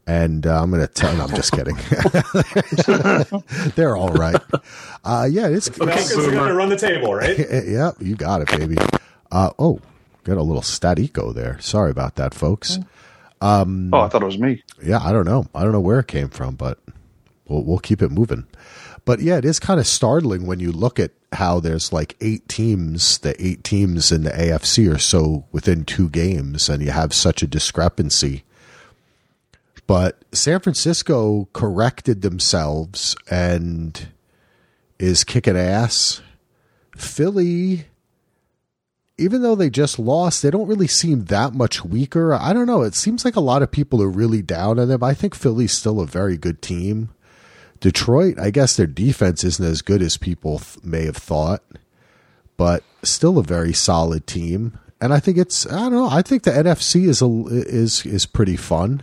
[0.06, 1.14] And uh, I'm going to tell.
[1.16, 1.76] No, I'm just kidding.
[3.76, 4.40] They're all right.
[5.04, 7.38] Uh, yeah, it's Falcons are going to run the table, right?
[7.66, 8.76] yeah, you got it, baby.
[9.30, 9.80] Uh, oh,
[10.30, 11.58] got a little stat eco there.
[11.60, 12.78] Sorry about that, folks.
[13.40, 14.62] Um, oh, I thought it was me.
[14.82, 15.46] Yeah, I don't know.
[15.54, 16.78] I don't know where it came from, but
[17.48, 18.46] we'll we'll keep it moving.
[19.04, 22.48] But yeah, it is kind of startling when you look at how there's like eight
[22.48, 23.18] teams.
[23.18, 27.42] The eight teams in the AFC are so within two games, and you have such
[27.42, 28.44] a discrepancy.
[29.86, 34.08] But San Francisco corrected themselves and
[34.98, 36.20] is kicking ass.
[36.96, 37.86] Philly
[39.20, 42.34] even though they just lost, they don't really seem that much weaker.
[42.34, 42.82] I don't know.
[42.82, 45.04] It seems like a lot of people are really down on them.
[45.04, 47.10] I think Philly's still a very good team.
[47.80, 51.62] Detroit, I guess their defense isn't as good as people th- may have thought,
[52.56, 54.78] but still a very solid team.
[55.00, 56.08] And I think it's I don't know.
[56.08, 59.02] I think the NFC is a, is is pretty fun.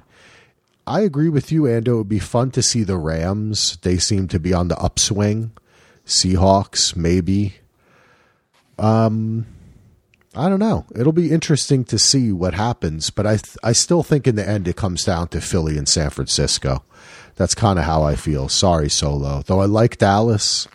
[0.86, 1.88] I agree with you, Ando.
[1.88, 3.78] It would be fun to see the Rams.
[3.82, 5.52] They seem to be on the upswing.
[6.06, 7.56] Seahawks, maybe.
[8.80, 9.48] Um,
[10.38, 10.86] I don't know.
[10.96, 14.48] It'll be interesting to see what happens, but I th- I still think in the
[14.48, 16.84] end it comes down to Philly and San Francisco.
[17.36, 18.50] That's kind of how I feel.
[18.50, 19.44] Sorry, Solo.
[19.46, 20.68] Though I like Dallas,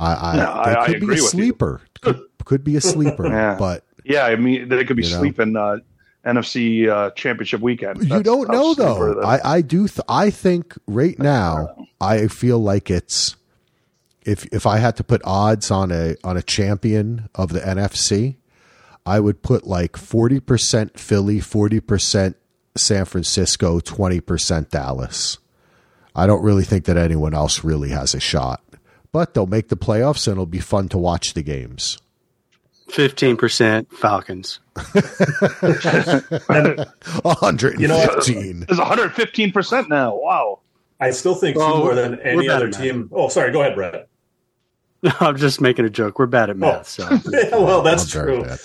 [0.00, 1.80] I, I No, I- I could agree be a sleeper.
[2.00, 3.56] Could, could be a sleeper, Yeah.
[3.58, 5.78] but Yeah, I mean they could be sleeping uh,
[6.24, 8.08] NFC uh, Championship weekend.
[8.08, 9.20] you don't know though.
[9.22, 9.88] I I do.
[9.88, 13.36] Th- I think right now I feel like it's
[14.24, 18.36] if if I had to put odds on a on a champion of the NFC,
[19.04, 22.36] I would put like forty percent Philly, forty percent
[22.76, 25.38] San Francisco, twenty percent Dallas.
[26.14, 28.62] I don't really think that anyone else really has a shot,
[29.12, 31.98] but they'll make the playoffs and it'll be fun to watch the games.
[32.90, 34.60] Fifteen percent Falcons.
[37.24, 38.60] hundred You and know, fifteen.
[38.68, 40.14] There's 115 percent now.
[40.16, 40.60] Wow.
[41.00, 42.78] I still think two Oh, more than any other math.
[42.80, 43.08] team.
[43.12, 43.50] Oh, sorry.
[43.50, 44.08] Go ahead, Brett.
[45.20, 46.18] I'm just making a joke.
[46.20, 46.58] We're bad at oh.
[46.60, 48.42] math, so Yeah, well, that's I'm true.
[48.44, 48.60] bad.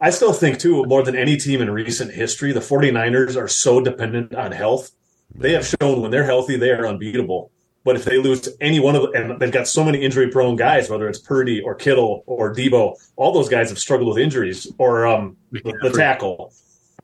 [0.00, 3.80] I still think too, more than any team in recent history, the 49ers are so
[3.80, 4.90] dependent on health.
[5.34, 7.50] They have shown when they're healthy, they are unbeatable.
[7.84, 10.56] But if they lose any one of them, and they've got so many injury prone
[10.56, 14.72] guys, whether it's Purdy or Kittle or Deebo, all those guys have struggled with injuries
[14.78, 16.52] or um, the, the tackle.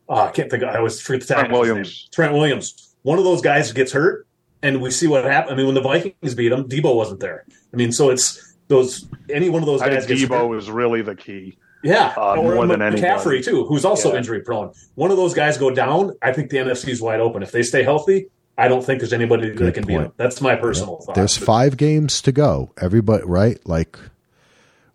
[0.08, 0.64] Uh, I can't think.
[0.64, 1.60] I always forget the Trent tackle.
[1.60, 2.08] Williams.
[2.10, 2.94] Trent Williams.
[3.02, 4.26] One of those guys gets hurt,
[4.62, 5.52] and we see what happened.
[5.52, 7.44] I mean, when the Vikings beat them, Deebo wasn't there.
[7.72, 9.90] I mean, so it's those any one of those guys.
[9.90, 10.44] I guys think gets hurt.
[10.44, 11.58] Deebo is really the key.
[11.82, 14.18] Yeah, Uh, more than McCaffrey too, who's also Yeah.
[14.18, 14.70] injury prone.
[14.96, 17.42] One of those guys go down, I think the NFC is wide open.
[17.42, 18.26] If they stay healthy,
[18.58, 20.04] I don't think there's anybody that Good can beat point.
[20.08, 20.12] them.
[20.18, 21.14] That's my personal thought.
[21.14, 22.72] There's five games to go.
[22.80, 23.58] Everybody, right?
[23.66, 23.98] Like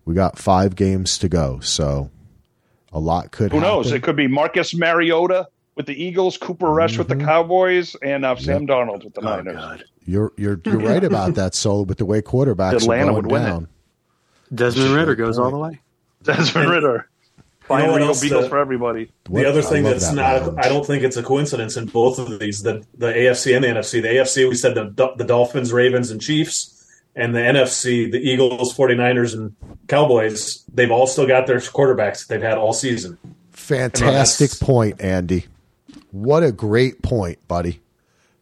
[0.04, 2.10] we got five games to go, so
[2.92, 3.50] a lot could.
[3.50, 3.90] Who knows?
[3.90, 8.36] It could be Marcus Mariota with the Eagles, Cooper Rush with the Cowboys, and uh,
[8.36, 9.56] Sam Darnold with the Oh Niners.
[9.56, 11.56] God, You're you're you're right about that.
[11.56, 13.46] So with the way quarterbacks Atlanta are would going win it.
[13.46, 13.68] down,
[14.54, 15.80] Desmond Ridder goes all the way.
[16.26, 17.08] Desmond Ridder.
[17.66, 19.10] Finally, what no else, Beatles uh, for everybody.
[19.28, 20.58] The other I thing that's that not, lounge.
[20.64, 22.62] I don't think it's a coincidence in both of these.
[22.62, 24.00] The the AFC and the NFC.
[24.02, 28.76] The AFC, we said the the Dolphins, Ravens, and Chiefs, and the NFC, the Eagles,
[28.76, 29.56] 49ers, and
[29.88, 30.62] Cowboys.
[30.72, 33.18] They've all still got their quarterbacks that they've had all season.
[33.50, 35.46] Fantastic that's- point, Andy.
[36.12, 37.80] What a great point, buddy.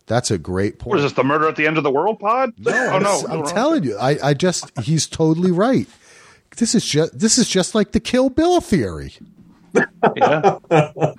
[0.07, 0.91] That's a great point.
[0.91, 1.12] What is this?
[1.14, 2.53] The murder at the end of the world pod?
[2.66, 3.24] oh no!
[3.26, 5.89] I'm telling you, I, I just he's totally right.
[6.57, 9.14] This is just this is just like the Kill Bill theory.
[10.16, 10.59] Yeah.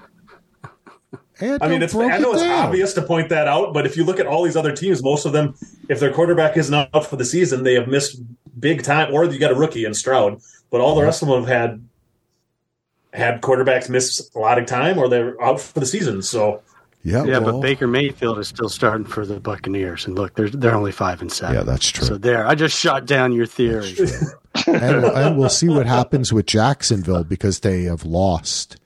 [1.39, 3.97] And I mean, it's, I know it it's obvious to point that out, but if
[3.97, 5.55] you look at all these other teams, most of them,
[5.89, 8.21] if their quarterback isn't out for the season, they have missed
[8.57, 9.13] big time.
[9.13, 10.39] Or you got a rookie in Stroud,
[10.71, 11.88] but all the rest of them have had
[13.13, 16.21] had quarterbacks miss a lot of time, or they're out for the season.
[16.21, 16.61] So
[17.03, 20.49] Yeah, Yeah, well, but Baker Mayfield is still starting for the Buccaneers, and look, they're
[20.49, 21.55] they're only five and seven.
[21.55, 22.07] Yeah, that's true.
[22.07, 23.93] So there, I just shot down your theory.
[24.67, 28.77] and, we'll- and we'll see what happens with Jacksonville because they have lost.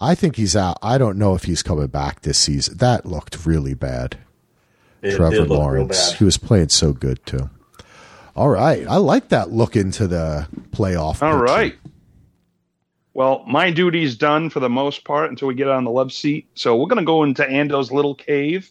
[0.00, 0.78] I think he's out.
[0.82, 2.78] I don't know if he's coming back this season.
[2.78, 4.16] That looked really bad.
[5.02, 6.10] it Trevor did look real Lawrence.
[6.10, 6.18] bad.
[6.18, 7.50] He was playing so good too.
[8.36, 11.22] All right, I like that look into the playoff.
[11.22, 11.36] All picture.
[11.44, 11.76] right.
[13.12, 16.48] Well, my duty's done for the most part until we get on the love seat.
[16.54, 18.70] So we're going to go into Ando's little cave.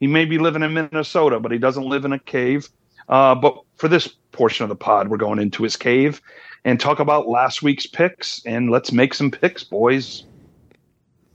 [0.00, 2.68] He may be living in Minnesota, but he doesn't live in a cave.
[3.08, 6.20] Uh, but for this portion of the pod, we're going into his cave
[6.64, 8.42] and talk about last week's picks.
[8.44, 10.24] And let's make some picks, boys.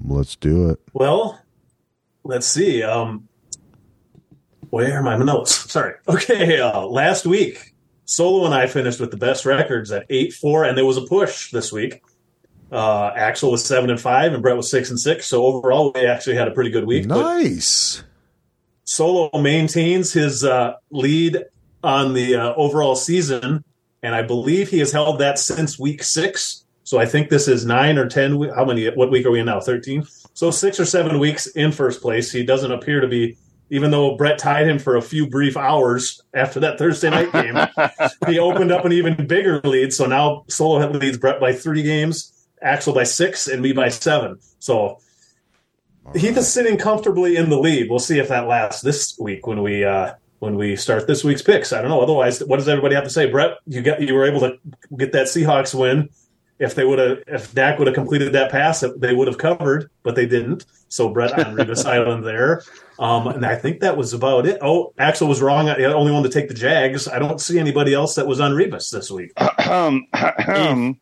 [0.05, 0.80] Let's do it.
[0.93, 1.39] Well,
[2.24, 2.84] let's see.
[2.84, 3.28] Um,
[4.69, 5.72] where are my notes?
[5.72, 5.95] Sorry.
[6.07, 6.59] Okay.
[6.59, 7.74] Uh, last week,
[8.05, 11.01] Solo and I finished with the best records at eight four, and there was a
[11.05, 12.01] push this week.
[12.72, 15.28] Uh, Axel was seven and five, and Brett was six and six.
[15.28, 17.07] So overall, we actually had a pretty good week.
[17.07, 18.03] But Nice.
[18.86, 21.45] Solo maintains his uh, lead
[21.84, 23.63] on the uh, overall season,
[24.03, 26.65] and I believe he has held that since week six.
[26.84, 28.41] So I think this is nine or ten.
[28.55, 28.88] How many?
[28.89, 29.59] What week are we in now?
[29.59, 30.05] Thirteen.
[30.34, 32.32] So six or seven weeks in first place.
[32.32, 33.38] He doesn't appear to be,
[33.69, 37.57] even though Brett tied him for a few brief hours after that Thursday night game.
[38.27, 39.93] he opened up an even bigger lead.
[39.93, 44.39] So now Solo leads Brett by three games, Axel by six, and me by seven.
[44.59, 44.99] So
[46.13, 47.89] is sitting comfortably in the lead.
[47.89, 51.43] We'll see if that lasts this week when we uh, when we start this week's
[51.43, 51.71] picks.
[51.71, 52.01] I don't know.
[52.01, 53.29] Otherwise, what does everybody have to say?
[53.29, 54.57] Brett, you got you were able to
[54.97, 56.09] get that Seahawks win.
[56.57, 59.91] If they would have, if Dak would have completed that pass, they would have covered,
[60.01, 60.65] but they didn't.
[60.89, 62.63] So Brett on Revis Island there,
[62.97, 64.57] um, and I think that was about it.
[64.61, 65.69] Oh, Axel was wrong.
[65.69, 67.07] I only wanted to take the Jags.
[67.07, 69.33] I don't see anybody else that was on Revis this week.
[69.37, 70.99] Ahem, ahem,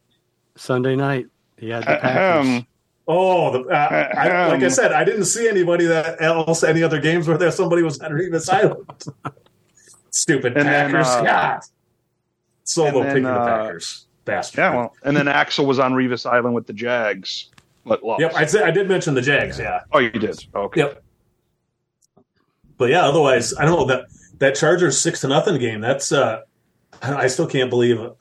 [0.58, 1.28] Sunday night,
[1.58, 2.64] he had the Packers.
[3.12, 7.02] Oh, the, uh, I, like I said, I didn't see anybody that else any other
[7.02, 8.86] games where there somebody was on Revis Island.
[10.12, 11.08] Stupid And then, Packers.
[11.08, 11.60] uh, God.
[12.66, 14.06] Solo then, picking the uh, Packers.
[14.26, 14.58] Bastard.
[14.60, 17.50] Yeah, well, and then Axel was on Revis Island with the Jags,
[17.84, 18.22] but lost.
[18.22, 19.58] Yep, I said I did mention the Jags.
[19.58, 19.82] Yeah.
[19.92, 20.46] oh, you did.
[20.54, 20.82] Okay.
[20.82, 21.04] Yep.
[22.78, 24.06] But yeah, otherwise, I don't know that
[24.38, 25.82] that Chargers six to nothing game.
[25.82, 26.42] That's uh,
[27.02, 28.14] I I still can't believe it.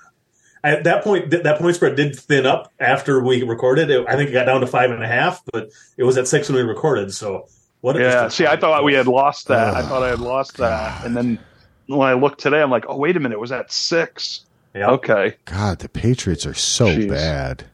[0.64, 3.90] At that point, th- that point spread did thin up after we recorded.
[3.90, 6.26] It, I think it got down to five and a half, but it was at
[6.28, 7.12] six when we recorded.
[7.14, 7.46] So
[7.80, 7.96] what?
[7.96, 8.28] a- Yeah.
[8.28, 9.74] See, I thought we had lost that.
[9.74, 11.38] I thought I had lost that, and then
[11.86, 14.44] when I looked today, I'm like, oh, wait a minute, it was at six.
[14.74, 14.90] Yeah.
[14.90, 15.36] Okay.
[15.46, 17.08] God, the Patriots are so Jeez.
[17.08, 17.62] bad.
[17.62, 17.64] Uh,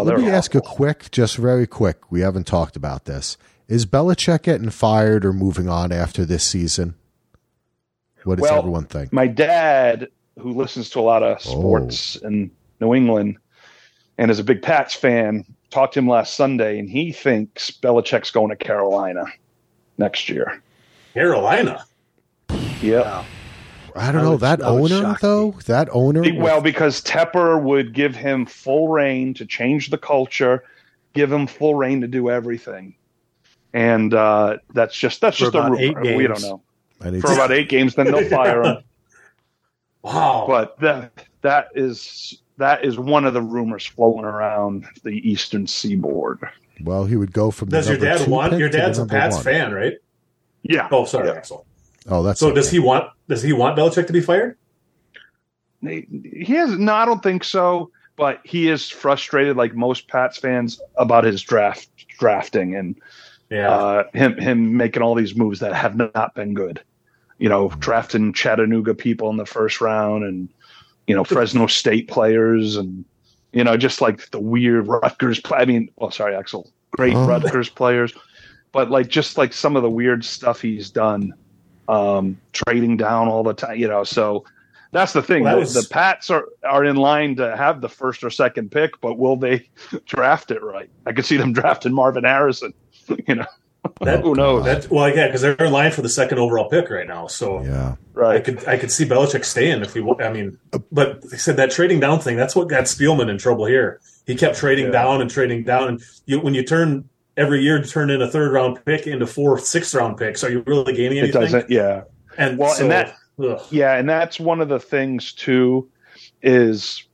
[0.00, 2.10] Oh, let they're me ask a quick, just very quick.
[2.12, 3.38] We haven't talked about this.
[3.66, 6.94] Is Belichick getting fired or moving on after this season?
[8.24, 9.12] What does Well, everyone think?
[9.12, 10.08] My dad,
[10.40, 13.36] who listens to a lot of sports in New England
[14.18, 18.30] and is a big Pats fan, talked to him last Sunday, and he thinks Belichick's
[18.30, 19.24] going to Carolina
[19.98, 20.62] next year.
[21.14, 21.84] Carolina.
[22.82, 23.04] Yep.
[23.04, 23.24] Wow.
[23.96, 25.50] I don't that know would- that that owner shock though.
[25.66, 26.20] That owner.
[26.22, 30.62] with- Well, because Tepper would give him full reign to change the culture,
[31.12, 32.94] give him full reign to do everything,
[33.74, 35.78] and uh, that's just that's For just a rumor.
[36.04, 36.62] eight We don't know
[37.20, 38.76] for about eight games, then they'll fire him.
[40.02, 40.44] Wow.
[40.48, 46.40] But that that is that is one of the rumors floating around the Eastern Seaboard.
[46.82, 47.68] well, he would go from.
[47.70, 48.58] The does your dad two want?
[48.58, 49.44] Your dad's a Pats one.
[49.44, 49.94] fan, right?
[50.62, 50.88] Yeah.
[50.90, 51.34] Oh, sorry, Yeah.
[51.34, 51.66] Axel.
[52.08, 53.08] Oh, that's So does he want?
[53.28, 54.56] Does he want Belichick to be fired?
[55.82, 56.06] He
[56.44, 57.90] he has no, I don't think so.
[58.16, 61.88] but he is frustrated, like most Pats fans, about his draft
[62.18, 62.96] drafting and
[63.48, 63.70] Yeah.
[63.70, 66.82] uh, him him making all these moves that have not been good.
[67.40, 70.48] You know, drafting Chattanooga people in the first round, and
[71.08, 73.04] you know Fresno State players, and
[73.52, 75.40] you know just like the weird Rutgers.
[75.40, 77.26] Play- I mean, well, sorry, Axel, great Oh.
[77.26, 78.12] Rutgers players,
[78.72, 81.32] but like just like some of the weird stuff he's done,
[81.88, 83.76] um, trading down all the time.
[83.78, 84.44] You know, so
[84.92, 85.44] that's the thing.
[85.44, 88.28] Well, that the, was- the Pats are are in line to have the first or
[88.30, 89.66] second pick, but will they
[90.06, 90.90] draft it right?
[91.06, 92.74] I could see them drafting Marvin Harrison.
[93.26, 93.46] You know,
[94.02, 94.64] That- who knows?
[94.64, 97.26] That well, yeah, because they're in line for the second overall pick right now.
[97.26, 97.96] So Yeah.
[98.14, 98.36] right.
[98.36, 100.00] I could I could see Belichick staying if he.
[100.00, 100.58] wa- I mean,
[100.92, 102.36] but they said that trading down thing.
[102.36, 104.00] That's what got Spielman in trouble here.
[104.26, 104.92] He kept trading Yeah.
[104.92, 107.04] down and trading down, and you, when you turn
[107.36, 110.50] every year to turn in a third round pick into four sixth round picks, are
[110.50, 111.40] you really gaining It anything?
[111.42, 111.70] doesn't.
[111.70, 112.02] Yeah.
[112.38, 113.60] And Well, so, and that- ugh.
[113.70, 115.88] Yeah, and that's one of the things too.
[116.42, 117.04] Is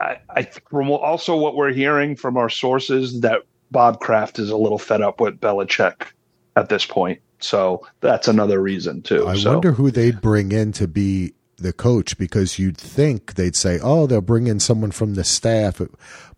[0.00, 3.42] I, I from also what we're hearing from our sources that
[3.76, 6.06] Bob Kraft is a little fed up with Belichick
[6.56, 7.20] at this point.
[7.40, 9.28] So that's another reason too.
[9.28, 13.54] I so, wonder who they'd bring in to be the coach because you'd think they'd
[13.54, 15.78] say, "Oh, they'll bring in someone from the staff,"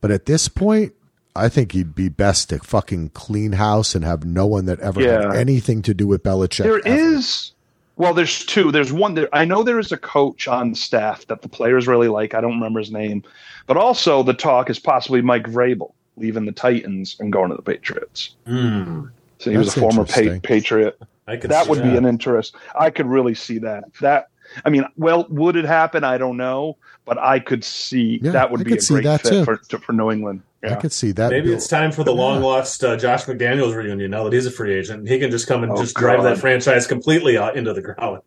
[0.01, 0.95] but at this point,
[1.37, 5.01] I think he'd be best to fucking clean house and have no one that ever
[5.01, 5.23] Yeah.
[5.29, 6.65] had anything to do with Belichick.
[6.65, 7.15] There ever.
[7.19, 7.53] is.
[7.95, 8.73] Well, there's two.
[8.73, 9.15] There's one.
[9.15, 12.35] There, I know there is a coach on staff that the players really like.
[12.35, 13.23] I don't remember his name,
[13.69, 17.63] but also the talk is possibly Mike Vrabel leaving the Titans and going to the
[17.63, 18.37] Patriots.
[18.47, 19.05] Hmm.
[19.39, 21.01] So he was a former pa- Patriot.
[21.27, 22.57] I could that see would be an interest.
[22.79, 23.85] I could really see that.
[24.01, 24.29] That
[24.65, 26.03] I mean, well, would it happen?
[26.05, 29.05] I don't know, but I could see Yeah, that would I be could a great
[29.05, 30.43] that fit for to, for New England.
[30.65, 30.73] Yeah.
[30.73, 31.31] I could see that.
[31.31, 32.21] Maybe Bill- it's time for the Yeah.
[32.21, 35.07] long lost uh, Josh McDaniels reunion now that he's a free agent.
[35.09, 38.23] He can just come and Oh, just drive that franchise completely out into the ground.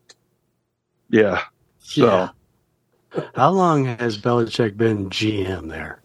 [1.10, 1.42] yeah.
[1.80, 2.28] So Yeah.
[3.34, 6.00] How long has Belichick been GM there?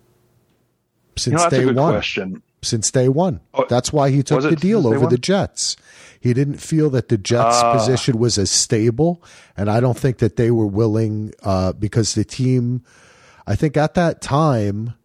[1.17, 1.93] You since know that's a day good one.
[1.93, 2.41] question.
[2.63, 3.39] Since day one.
[3.53, 5.77] Oh, That's why he took the deal over the Jets.
[6.19, 7.73] He didn't feel that the Jets' Ah.
[7.77, 9.23] position was as stable,
[9.55, 12.83] and I don't think that they were willing uh, because the team.
[13.45, 14.95] I think at that time,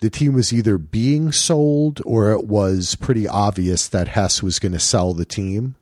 [0.00, 4.72] the team was either being sold or it was pretty obvious that Hess was going
[4.72, 5.76] to sell the team,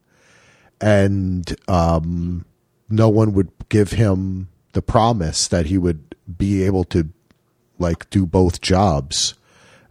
[0.80, 2.44] and um,
[2.90, 7.08] no one would give him the promise that he would be able to
[7.78, 9.34] like do both jobs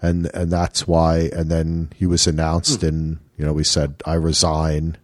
[0.02, 2.88] and and that's why and then he was announced hmm.
[2.88, 4.98] and you know he said I resign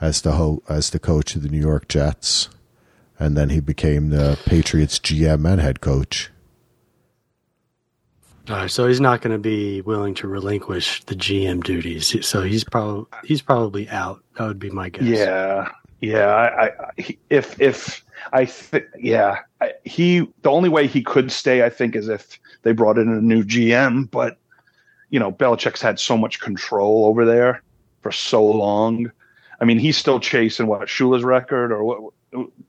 [0.00, 2.48] as the ho- as the coach of the New York Jets
[3.18, 6.30] and then he became the Patriots GM and head coach
[8.48, 12.26] All right, so he's not going to be willing to relinquish the GM duties.
[12.26, 14.22] So he's probably he's probably out.
[14.36, 15.04] That would be my guess.
[15.04, 15.70] Yeah,
[16.00, 16.26] yeah.
[16.26, 21.64] I, I if if I th- yeah, I, he the only way he could stay,
[21.64, 24.10] I think, is if they brought in a new GM.
[24.10, 24.38] But
[25.10, 27.62] you know, Belichick's had so much control over there
[28.00, 29.10] for so long.
[29.60, 32.12] I mean, he's still chasing what Shula's record or what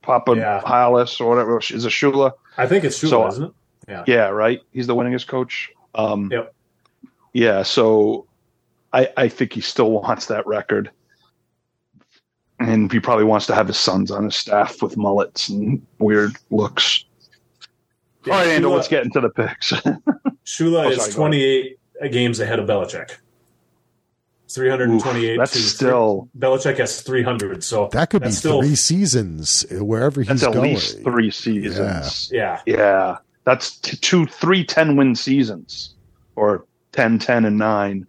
[0.02, 0.60] Papa Yeah.
[0.64, 2.32] Halas or whatever is it Shula?
[2.58, 3.44] I think it's Shula, So- isn't
[3.88, 4.04] it?
[4.06, 4.62] Yeah, right.
[4.72, 5.70] He's the winningest coach.
[5.94, 6.54] Um, Yep.
[7.32, 8.26] Yeah, so
[8.92, 10.90] I I think he still wants that record,
[12.68, 16.32] and he probably wants to have his sons on his staff with mullets and weird
[16.50, 17.04] looks.
[18.26, 19.72] All right, Andrew, Shula- let's get into the picks.
[20.46, 21.78] Shula Oh, is sorry, go 28
[22.10, 23.16] games ahead of Belichick.
[24.48, 27.64] 328 Oof, that's to still- Belichick has 300.
[27.64, 30.36] So that could be that's still three seasons uh, wherever he's going.
[30.38, 32.30] That's at going least three seasons.
[32.32, 32.60] yeah.
[32.66, 35.94] Yeah, that's t- two, three 10 win seasons,
[36.36, 38.06] or 10, 10, and nine.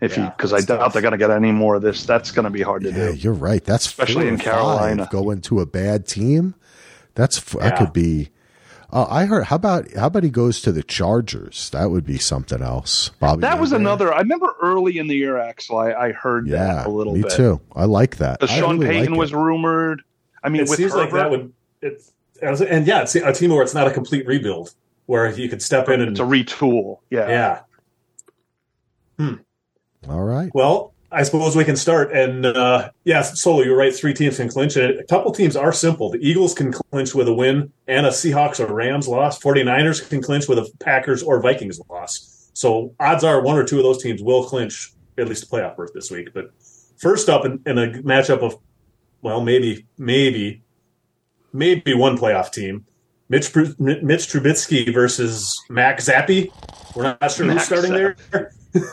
[0.00, 0.92] If Yeah, you, because I doubt tough.
[0.92, 2.04] they're going to get any more of this.
[2.06, 2.98] That's going to be hard to do.
[2.98, 3.16] yeah do.
[3.16, 5.08] you're right that's Especially four in or five Carolina.
[5.10, 6.54] going to a bad team
[7.14, 8.30] that's f that could be
[8.90, 12.16] uh, I heard how about how about he goes to the Chargers that would be
[12.16, 13.82] something else Bobby That was Wagner?
[13.88, 14.14] another.
[14.14, 15.76] I remember early in the year, Axel.
[15.78, 17.32] I, I heard yeah that a little me bit.
[17.32, 20.02] too I like that Because Sean really Payton like was rumored.
[20.42, 21.52] I mean, It with seems like that would
[21.82, 24.72] it's and yeah, it's a team where it's not a complete rebuild
[25.06, 26.98] where you could step in and it's a retool.
[27.10, 27.60] Yeah.
[29.18, 29.34] yeah.
[30.08, 32.12] All right Well, I suppose we can start.
[32.12, 33.94] And uh, yeah, Solo, you're right.
[33.94, 34.76] Three teams can clinch.
[34.76, 36.10] And a couple teams are simple.
[36.10, 39.40] The Eagles can clinch with a win and a Seahawks or Rams loss.
[39.40, 42.50] 49ers can clinch with a Packers or Vikings loss.
[42.52, 45.76] So odds are one or two of those teams will clinch at least a playoff
[45.76, 46.34] berth this week.
[46.34, 46.52] But
[46.98, 48.56] first up in, in a matchup of,
[49.22, 50.62] well, maybe, maybe,
[51.52, 52.84] maybe one playoff team.
[53.30, 56.50] Mitch, Pru- Mitch Trubisky versus Mac Zappe.
[56.94, 58.16] We're not sure Mac who's starting there.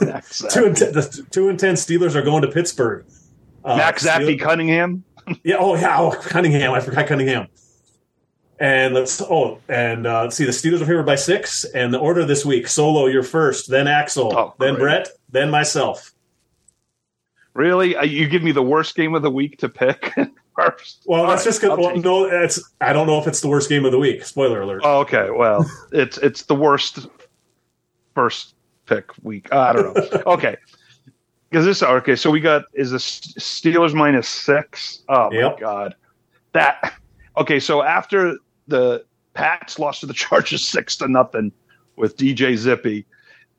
[0.01, 0.79] Max two and Zappe.
[0.79, 3.05] ten, the two and ten Steelers are going to Pittsburgh.
[3.63, 5.03] Uh, Max Zappe Steel- Cunningham.
[5.43, 5.55] yeah.
[5.59, 5.97] Oh yeah.
[5.99, 6.71] Oh, Cunningham.
[6.73, 7.47] I forgot Cunningham.
[8.59, 10.45] And let's oh, and uh, let's see.
[10.45, 13.87] The Steelers are favored by six, and the order this week: Solo, you're first, then
[13.87, 14.75] Axel, Oh, then.
[14.75, 16.13] Brett, then myself.
[17.53, 17.95] Really?
[17.95, 20.13] Uh, You give me the worst game of the week to pick
[20.57, 21.03] first?
[21.05, 21.71] Well, All that's right, just good.
[21.71, 24.23] I'll Well, no, it's I don't know if it's the worst game of the week.
[24.23, 24.81] Spoiler alert.
[24.85, 25.29] Oh, okay.
[25.31, 27.07] Well, it's it's the worst
[28.13, 28.54] first
[28.85, 29.47] pick week.
[29.51, 30.21] Uh, I don't know.
[30.27, 30.55] Okay.
[31.49, 35.03] Because this okay, so we got is the Steelers minus six.
[35.07, 35.59] Oh my Yep.
[35.59, 35.95] god,
[36.51, 36.95] that
[37.37, 37.59] okay.
[37.59, 38.37] So after
[38.67, 39.05] the
[39.35, 41.51] Pats lost to the Chargers six to nothing
[41.95, 43.05] with DJ Zippy,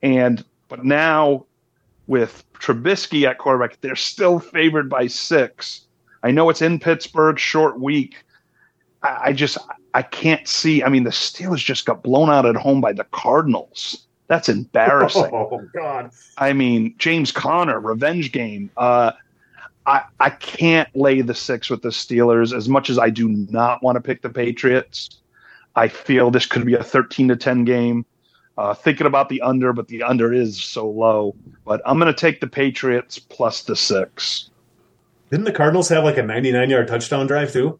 [0.03, 1.47] and but now
[2.07, 5.82] with Trubisky at quarterback, they're still favored by six.
[6.23, 8.16] I know it's in Pittsburgh, short week.
[9.03, 9.57] I, I just
[9.94, 10.82] I can't see.
[10.82, 14.06] I mean, the Steelers just got blown out at home by the Cardinals.
[14.28, 15.23] That's embarrassing.
[15.32, 16.11] Oh God!
[16.39, 18.70] I mean, James Conner, revenge game.
[18.77, 19.12] Uh,
[19.86, 23.82] I I can't lay the six with the Steelers as much as I do not
[23.82, 25.11] want to pick the Patriots.
[25.77, 28.05] I feel this could be a thirteen to ten game.
[28.59, 31.36] Uh, thinking about the under, but the under is so low.
[31.66, 34.48] But I'm going to take the Patriots plus the six.
[35.31, 37.78] Didn't the Cardinals have like a 99 yard touchdown drive too?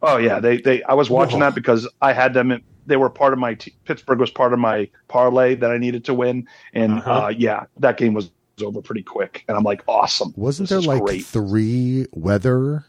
[0.00, 0.82] Oh yeah, they they.
[0.84, 1.46] I was watching No.
[1.46, 2.62] that because I had them.
[2.84, 5.78] In, they were part of my t- Pittsburgh was part of my parlay that I
[5.78, 7.12] needed to win, and Uh-huh.
[7.12, 8.30] uh, yeah, that game was
[8.62, 9.44] over pretty quick.
[9.48, 10.32] And I'm like, awesome.
[10.36, 11.24] Wasn't This there is like great.
[11.24, 12.84] three weather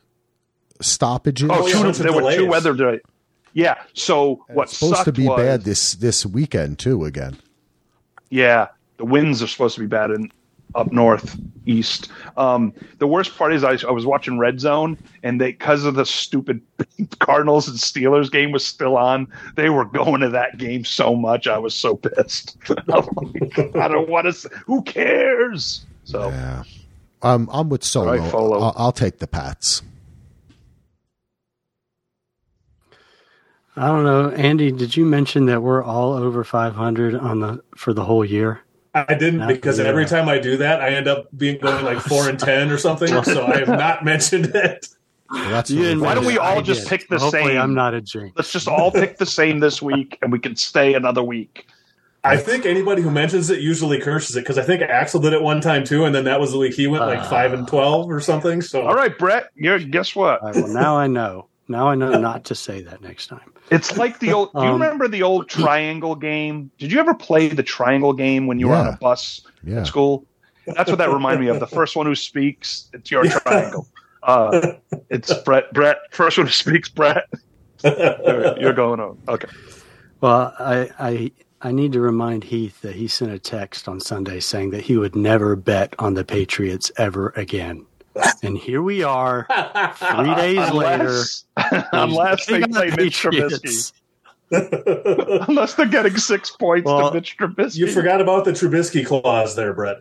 [0.81, 1.49] stoppages?
[1.51, 2.73] Oh, yeah, two, a bunch of there were two weather.
[2.73, 2.99] delay-
[3.53, 3.75] Yeah.
[3.93, 7.05] So And what supposed to be was- bad this this weekend too.
[7.05, 7.37] Again,
[8.29, 8.67] Yeah,
[8.97, 10.31] the winds are supposed to be bad in
[10.75, 12.09] up north east.
[12.37, 15.95] Um, the worst part is I, I was watching Red Zone, and they because of
[15.95, 16.61] the stupid
[17.19, 19.27] Cardinals and Steelers game was still on.
[19.55, 21.47] They were going to that game so much.
[21.47, 22.57] I was so pissed.
[22.69, 24.49] I'm like, I don't want to.
[24.65, 25.85] Who cares?
[26.03, 26.63] So yeah.
[27.21, 28.11] Um, I'm with Solo.
[28.11, 28.59] All right, Folo.
[28.59, 29.81] I'll, I'll take the Pats.
[33.77, 34.71] I don't know, Andy.
[34.71, 38.61] Did you mention that we're all over 500 on the for the whole year?
[38.95, 41.59] I didn't Not because the, every uh, time I do that, I end up being
[41.59, 43.09] going like four and ten or something.
[43.23, 44.87] So I have not mentioned it.
[45.29, 46.89] Well, that's You Why don't we all I just did.
[46.89, 47.61] pick the Hopefully same?
[47.61, 48.33] I'm not a jinx.
[48.37, 51.67] let's just all pick the same this week, and we can stay another week.
[52.23, 55.41] I think anybody who mentions it usually curses it because I think Axel did it
[55.41, 58.09] one time too, and then that was the week he went like five and twelve
[58.09, 58.61] or something.
[58.61, 59.49] So All right, Brett.
[59.55, 60.41] You're guess what?
[60.41, 61.47] All right, well, now I know.
[61.67, 63.51] Now I know not to say that next time.
[63.71, 64.51] It's like the old.
[64.53, 66.69] Do you Um, remember the old triangle game?
[66.77, 69.79] Did you ever play the triangle game when you were on a bus Yeah.
[69.79, 70.25] at school?
[70.67, 71.59] That's what that reminded me of.
[71.59, 73.87] The first one who speaks, it's your triangle.
[74.23, 74.73] Uh,
[75.09, 75.71] it's Brett.
[75.73, 75.97] Brett.
[76.11, 77.25] First one who speaks, Brett.
[77.83, 79.17] You're, you're going on.
[79.27, 79.47] Okay.
[80.21, 81.31] Well, I, I
[81.61, 84.97] I need to remind Heath that he sent a text on Sunday saying that he
[84.97, 87.85] would never bet on the Patriots ever again.
[88.43, 89.45] And here we are,
[89.97, 91.21] three days later.
[91.57, 93.93] Unless, unless they betting on play the Mitch Patriots.
[94.51, 95.47] Trubisky.
[95.49, 97.75] Unless they're getting six points Well, to Mitch Trubisky.
[97.77, 99.97] you forgot about the Trubisky clause there, Brett.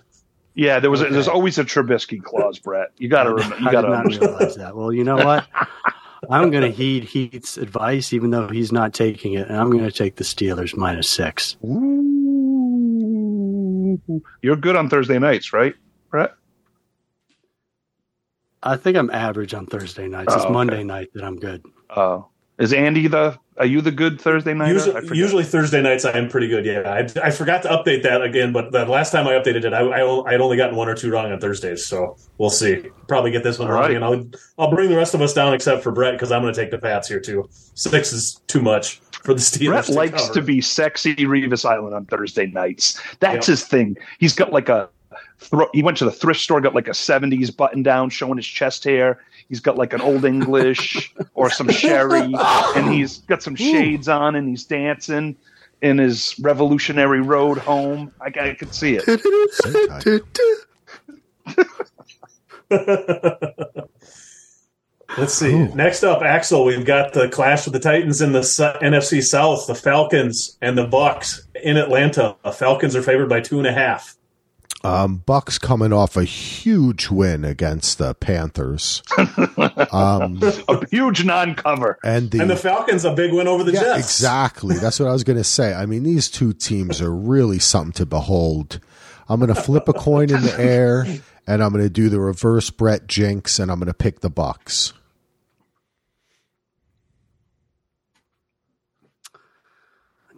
[0.54, 1.00] Yeah, there was.
[1.02, 2.90] A, there's always a Trubisky clause, Brett.
[2.98, 3.56] You got to remember.
[3.58, 4.76] You I got did to not realize that.
[4.76, 5.46] Well, you know what?
[6.30, 9.84] I'm going to heed Heath's advice, even though he's not taking it, and I'm going
[9.84, 11.56] to take the Steelers minus six.
[11.64, 12.00] Ooh.
[14.42, 15.74] You're good on Thursday nights, right,
[16.10, 16.34] Brett?
[18.64, 20.32] I think I'm average on Thursday nights.
[20.34, 20.52] It's Oh, okay.
[20.54, 21.64] Monday night that I'm good.
[21.90, 22.22] Uh,
[22.58, 23.38] is Andy the?
[23.56, 24.70] Are you the good Thursday night?
[24.72, 26.64] Usually, usually Thursday nights I am pretty good.
[26.64, 29.72] Yeah, I, I forgot to update that again, but the last time I updated it,
[29.72, 31.84] I, I I'd only gotten one or two wrong on Thursdays.
[31.86, 32.82] So we'll see.
[33.06, 33.94] Probably get this one All wrong, right.
[33.94, 34.24] and I'll
[34.58, 36.70] I'll bring the rest of us down except for Brett because I'm going to take
[36.72, 37.48] the Pats here too.
[37.74, 39.68] Six is too much for the Steelers.
[39.70, 40.34] Brett to likes cover.
[40.34, 43.00] to be sexy Revis Island on Thursday nights.
[43.20, 43.52] That's Yep.
[43.52, 43.96] his thing.
[44.18, 44.88] He's got like a.
[45.38, 48.46] Thro- he went to the thrift store, got like a '70s button down, showing his
[48.46, 49.20] chest hair.
[49.48, 52.32] He's got like an old English or some sherry,
[52.76, 55.36] and he's got some shades on, and he's dancing
[55.82, 58.12] in his Revolutionary Road home.
[58.20, 59.04] I, I could see it.
[65.18, 65.54] Let's see.
[65.54, 65.74] Ooh.
[65.74, 69.66] Next up, Axel, we've got the clash of the Titans in the S- NFC South,
[69.66, 72.36] the Falcons and the Bucs in Atlanta.
[72.42, 74.16] The Falcons are favored by two and a half.
[74.84, 79.02] Um, Bucs coming off a huge win against the Panthers,
[79.90, 81.98] um, A huge non-cover.
[82.04, 83.98] and the, And the Falcons, a big win over the yeah, Jets.
[84.00, 84.76] exactly.
[84.76, 85.72] That's what I was going to say.
[85.72, 88.78] I mean, these two teams are really something to behold.
[89.26, 91.06] I'm going to flip a coin in the air,
[91.46, 94.30] and I'm going to do the reverse Brett Jinx, and I'm going to pick the
[94.30, 94.92] Bucs.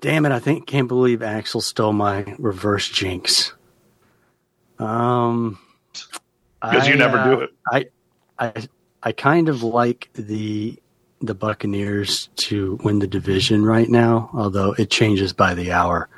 [0.00, 0.32] Damn it!
[0.32, 3.52] I think can't believe Axel stole my reverse jinx.
[4.78, 5.58] Um,
[6.62, 7.50] Because you never uh, do it.
[7.72, 7.86] I,
[8.38, 8.52] I,
[9.02, 10.80] I kind of like the
[11.22, 16.10] the Buccaneers to win the division right now, although it changes by the hour.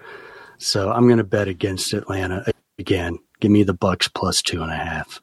[0.59, 2.45] So I'm going to bet against Atlanta
[2.79, 3.19] again.
[3.41, 5.23] Give me the Bucs plus two and a half.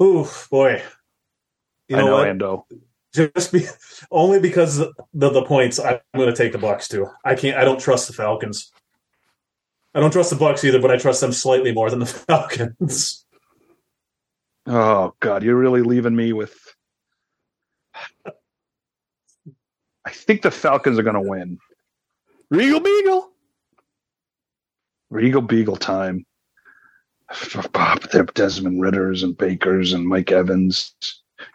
[0.00, 0.82] Oof, boy.
[1.88, 2.28] You I know, know, what?
[2.28, 3.30] Ando.
[3.34, 3.66] Just be
[4.10, 5.78] only because of the the points.
[5.78, 7.06] I'm going to take the Bucs too.
[7.24, 7.56] I can't.
[7.56, 8.72] I don't trust the Falcons.
[9.94, 13.24] I don't trust the Bucs either, but I trust them slightly more than the Falcons.
[14.66, 16.56] Oh God, you're really leaving me with.
[20.06, 21.58] I think the Falcons are going to win.
[22.50, 23.30] Regal Beagle.
[25.10, 26.26] Regal Beagle time.
[27.72, 30.94] Bob, they're Desmond Ridders and Bakers and Mike Evans.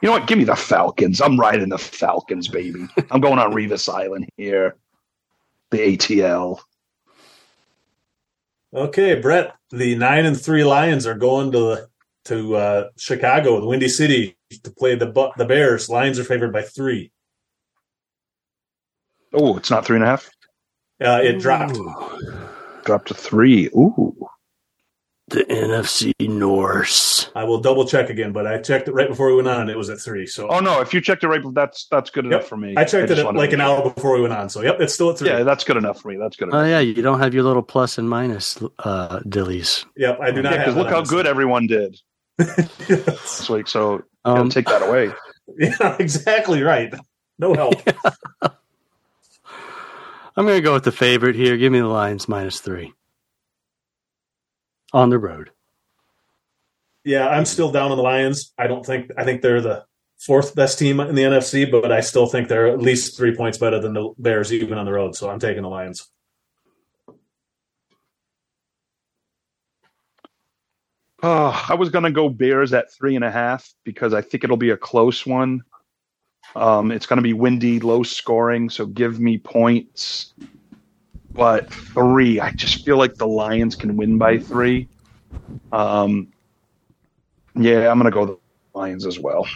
[0.01, 0.27] You know what?
[0.27, 1.21] Give me the Falcons.
[1.21, 2.87] I'm riding the Falcons, baby.
[3.11, 4.75] I'm going on Revis Island here.
[5.71, 6.59] The ATL.
[8.73, 9.55] Okay, Brett.
[9.71, 11.87] The nine and three Lions are going to
[12.25, 15.89] to uh, Chicago, the Windy City, to play the the Bears.
[15.89, 17.11] Lions are favored by three.
[19.33, 20.29] Oh, it's not three and a half.
[21.01, 21.77] Uh, it dropped.
[22.83, 23.67] Dropped to three.
[23.67, 24.15] Ooh.
[25.29, 27.29] The NFC Norse.
[27.35, 29.69] I will double check again, but I checked it right before we went on.
[29.69, 30.25] It was at three.
[30.25, 30.81] So Oh no!
[30.81, 32.49] If you checked it right, that's that's good enough Yep.
[32.49, 32.73] for me.
[32.75, 34.49] I checked just it like an hour before we went on.
[34.49, 35.29] So yep, it's still at three.
[35.29, 36.17] Yeah, that's good enough for me.
[36.17, 36.63] That's good enough.
[36.63, 39.85] Oh yeah, you don't have your little plus and minus uh, dillies.
[39.97, 40.75] Yep, I do not Yeah, have.
[40.77, 41.99] look how good everyone did
[42.37, 43.67] this week.
[43.67, 45.11] So gotta Um, take that away.
[45.59, 46.93] yeah, exactly right.
[47.37, 47.75] No help.
[50.35, 51.57] I'm going to go with the favorite here.
[51.57, 52.93] Give me the Lions minus three
[54.93, 55.51] on the road.
[57.03, 58.53] yeah, I'm still down on the Lions.
[58.57, 59.11] I don't think.
[59.17, 59.85] I think they're the
[60.19, 63.57] fourth best team in the NFC, but I still think they're at least three points
[63.57, 65.15] better than the Bears, even on the road.
[65.15, 66.07] So I'm taking the Lions.
[71.21, 74.57] Oh, I was gonna go Bears at three and a half because I think it'll
[74.57, 75.63] be a close one.
[76.55, 80.33] Um, it's gonna be windy, low scoring, so give me points.
[81.33, 84.87] But three, I just feel like the Lions can win by three.
[85.71, 86.31] Um,
[87.55, 88.37] yeah, I'm gonna go the
[88.73, 89.47] Lions as well.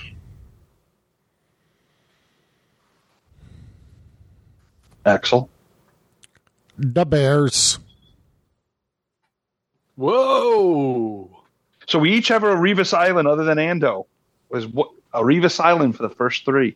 [5.05, 5.49] Axel,
[6.77, 7.79] The Bears.
[9.95, 11.29] Whoa!
[11.87, 14.05] so we each have a Revis Island other than Ando.
[14.49, 16.75] Was what a Revis Island for the first three.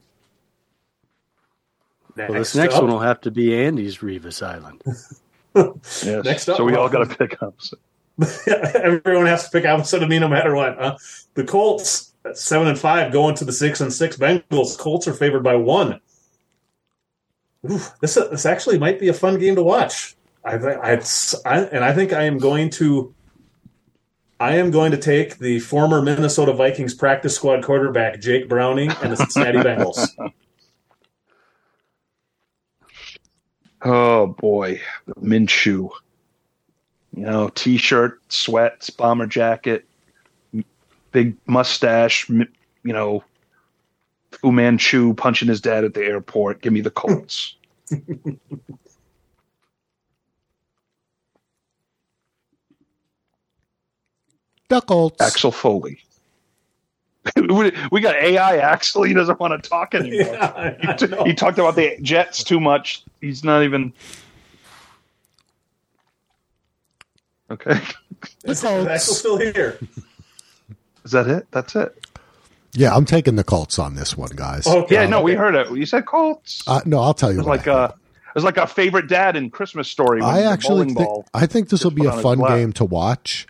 [2.18, 4.84] Well, this next up- one will have to be Andy's Revis Island.
[5.56, 6.04] Yes.
[6.04, 7.56] Next up, so we all got to pick up.
[8.76, 10.78] Everyone has to pick opposite of me no matter what.
[10.78, 10.98] Huh?
[11.34, 14.78] The Colts at seven and five going to the six and six Bengals.
[14.78, 16.00] Colts are favored by one.
[17.72, 20.16] Ooh, this this actually might be a fun game to watch.
[20.46, 21.02] I, I,
[21.46, 23.14] I and I think I am going to.
[24.40, 29.12] I am going to take the former Minnesota Vikings practice squad quarterback Jake Browning and
[29.12, 30.08] the Cincinnati Bengals.
[33.90, 34.82] Oh boy,
[35.22, 35.90] Minshew.
[37.16, 39.86] You know, t-shirt, sweats, bomber jacket,
[41.14, 42.28] big mustache.
[42.28, 42.48] You
[42.84, 43.24] know,
[44.32, 46.62] Fu Manchu punching his dad at the airport.
[46.62, 47.56] Give me the Colts.
[54.70, 55.22] The Colts.
[55.22, 56.02] Axel Foley.
[57.36, 59.04] We we got AI Axel.
[59.04, 60.28] He doesn't want to talk anymore.
[60.34, 61.24] Yeah, He, I t- know.
[61.24, 63.04] he talked about the Jets too much.
[63.22, 63.94] He's not even.
[67.50, 67.80] Okay.
[68.44, 69.80] Is Axel still here?
[71.06, 71.48] Is that it?
[71.52, 72.06] That's it.
[72.74, 74.68] Yeah, I'm taking the Colts on this one, guys.
[74.68, 74.96] Okay.
[74.96, 75.72] Yeah, no, we heard it.
[75.72, 76.64] You said Colts.
[76.68, 77.58] Uh, no, I'll tell you was what.
[77.60, 77.96] like a,
[78.28, 80.22] it was like a favorite dad in Christmas story.
[80.22, 81.26] I actually think.
[81.34, 83.48] I think this will be a fun game to watch.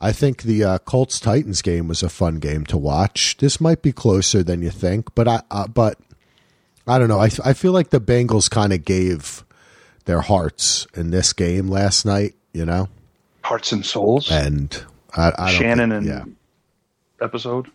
[0.00, 3.36] I think the uh, Colts Titans game was a fun game to watch.
[3.38, 5.98] This might be closer than you think, but I uh, but
[6.86, 7.18] I don't know.
[7.20, 9.44] I I feel like the Bengals kind of gave
[10.04, 12.88] their hearts in this game last night, you know,
[13.42, 14.84] Hearts and Souls and
[15.16, 16.06] I, I don't Shannon think- and
[17.20, 17.24] yeah.
[17.24, 17.66] episode.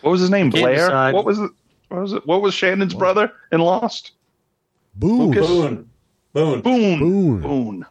[0.00, 0.50] What was his name?
[0.50, 0.74] Blair.
[0.86, 1.14] decide.
[1.14, 1.50] What was it?
[1.88, 2.26] What was it?
[2.26, 4.12] What was Shannon's brother in Lost?
[4.94, 5.30] Boone.
[5.30, 5.46] Lucas?
[5.46, 5.90] Boone.
[6.32, 6.60] Boone.
[6.62, 6.98] Boone.
[6.98, 7.40] Boone.
[7.40, 7.86] Boone.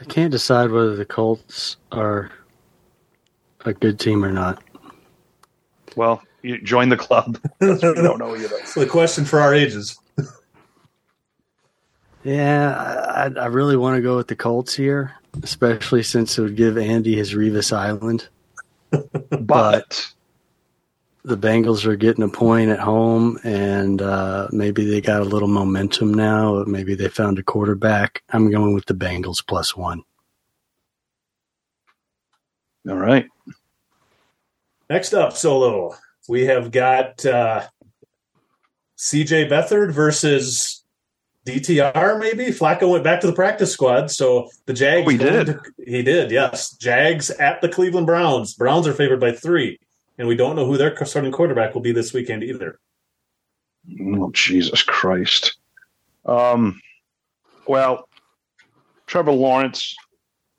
[0.00, 2.30] I can't decide whether the Colts are
[3.64, 4.62] a good team or not.
[5.96, 7.38] Well, you join the club.
[7.60, 8.48] we don't know either.
[8.48, 9.98] That's the question for our ages.
[12.24, 15.12] Yeah, I, I- I really want to go with the Colts here,
[15.42, 18.28] especially since it would give Andy his Revis Island.
[19.40, 20.12] But
[21.26, 25.48] The Bengals are getting a point at home, and uh, maybe they got a little
[25.48, 26.64] momentum now.
[26.66, 28.22] Maybe they found a quarterback.
[28.28, 30.02] I'm going with the Bengals plus one.
[32.86, 33.26] All right.
[34.90, 35.94] Next up, solo,
[36.28, 37.62] we have got uh,
[38.98, 40.84] CJ Beathard versus
[41.46, 42.20] DTR.
[42.20, 45.06] Maybe Flacco went back to the practice squad, so the Jags.
[45.06, 45.46] Oh, he did?
[45.46, 46.30] to- he did.
[46.30, 48.52] Yes, Jags at the Cleveland Browns.
[48.52, 49.78] Browns are favored by three,
[50.18, 52.78] and we don't know who their starting quarterback will be this weekend either.
[54.00, 55.56] Oh, Jesus Christ.
[56.24, 56.80] Um,
[57.66, 58.08] well,
[59.06, 59.94] Trevor Lawrence,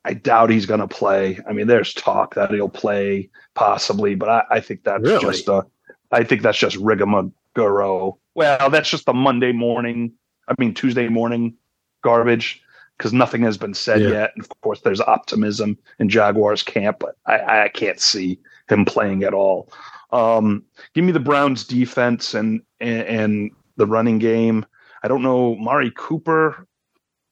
[0.03, 1.40] I doubt he's going to play.
[1.49, 5.19] I mean, there's talk that he'll play possibly, but I, I think that's Really?
[5.22, 5.65] just a,
[6.11, 8.19] I think that's just rigmarole.
[8.36, 10.11] Well, that's just the Monday morning,
[10.48, 11.56] I mean, Tuesday morning
[12.03, 12.61] garbage
[12.98, 14.10] because nothing has been said Yeah.
[14.10, 14.32] yet.
[14.36, 19.23] And of course, there's optimism in Jaguars camp, but I, I can't see him playing
[19.23, 19.71] at all.
[20.11, 20.63] Um,
[20.93, 24.65] give me the Browns defense and, and and the running game.
[25.03, 25.55] I don't know.
[25.55, 26.67] Mari Cooper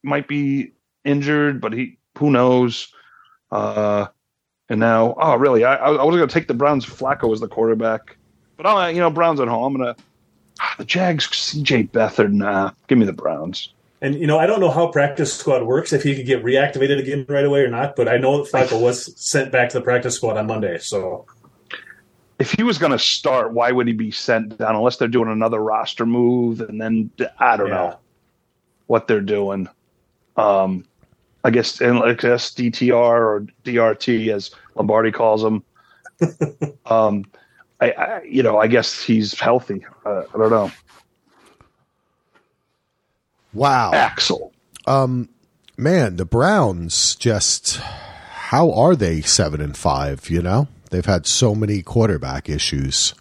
[0.02, 0.72] might be
[1.04, 2.92] injured, but he who knows.
[3.50, 4.06] Uh,
[4.68, 5.64] and now, oh, really?
[5.64, 6.86] I, I was going to take the Browns.
[6.86, 8.16] Flacco as the quarterback,
[8.56, 9.64] but I, you know, Browns at home.
[9.64, 9.96] I'm gonna
[10.60, 11.28] ah, the Jags.
[11.28, 11.84] C.J.
[11.84, 12.32] Beathard.
[12.32, 13.73] Nah, give me the Browns.
[14.04, 16.98] And you know, I don't know how practice squad works if he could get reactivated
[16.98, 17.96] again right away or not.
[17.96, 20.76] But I know that Flacco was sent back to the practice squad on Monday.
[20.76, 21.24] So
[22.38, 24.76] If he was going to start, why would he be sent down?
[24.76, 27.74] Unless they're doing another roster move, and then I don't Yeah.
[27.76, 27.98] know
[28.88, 29.68] what they're doing.
[30.36, 30.84] Um,
[31.42, 35.64] I guess and I guess DTR or DRT as Lombardi calls him.
[36.84, 37.24] um,
[37.80, 39.86] I, I you know I guess he's healthy.
[40.04, 40.70] Uh, I don't know.
[43.54, 43.92] Wow.
[43.92, 44.52] Axel.
[44.86, 45.28] Um,
[45.76, 50.28] man, the Browns just how are they seven and five?
[50.30, 53.14] You know, they've had so many quarterback issues.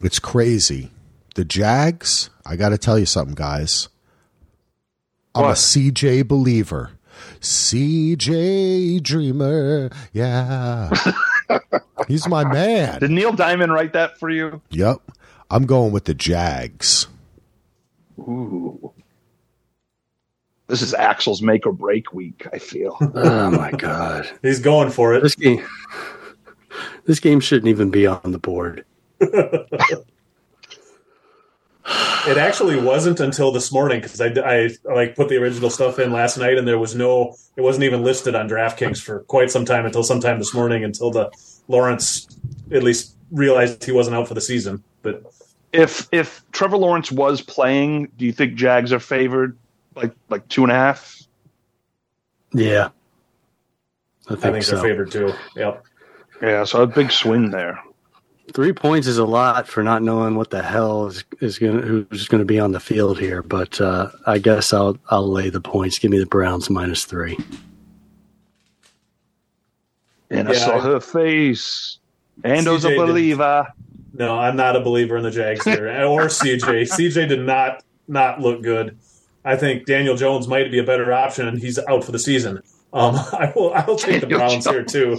[0.00, 0.90] It's crazy.
[1.34, 3.88] The Jags, I got to tell you something, guys.
[5.34, 6.90] I'm a CJ believer.
[7.40, 10.90] CJ Dreamer, yeah.
[12.08, 13.00] He's my man.
[13.00, 14.60] Did Neil Diamond write that for you?
[14.70, 15.00] Yep.
[15.50, 17.06] I'm going with the Jags.
[18.18, 18.92] Ooh.
[20.68, 22.46] This is Axel's make or break week.
[22.52, 22.96] I feel.
[23.14, 24.28] Oh my god.
[24.42, 25.22] he's going for it.
[25.22, 25.64] This game
[27.04, 28.84] This game shouldn't even be on the board.
[32.26, 36.10] It actually wasn't until this morning because I, I like put the original stuff in
[36.10, 39.64] last night and there was no, it wasn't even listed on DraftKings for quite some
[39.64, 41.30] time until sometime this morning until the
[41.68, 42.26] Lawrence
[42.72, 44.82] at least realized he wasn't out for the season.
[45.02, 45.22] But
[45.76, 49.56] if if Trevor Lawrence was playing, do you think Jags are favored
[49.94, 51.22] like like two and a half?
[52.52, 52.88] Yeah.
[54.28, 54.76] I think, I think so.
[54.76, 55.32] they're favored too.
[55.54, 55.84] Yep.
[56.42, 57.78] Yeah, so a big swing there.
[58.52, 62.28] Three points is a lot for not knowing what the hell is, is going who's
[62.28, 65.60] going to be on the field here, but uh, I guess I'll I'll lay the
[65.60, 65.98] points.
[65.98, 67.38] Give me the Browns minus three.
[70.30, 71.98] And I saw I- her face.
[72.44, 73.66] Ando's a CJ did- believer.
[74.18, 76.62] No, I'm not a believer in the Jags here or CJ.
[76.90, 78.96] CJ did not not look good.
[79.44, 82.62] I think Daniel Jones might be a better option, and he's out for the season.
[82.92, 83.74] Um, I will.
[83.74, 85.18] I will take the Daniel Browns here too.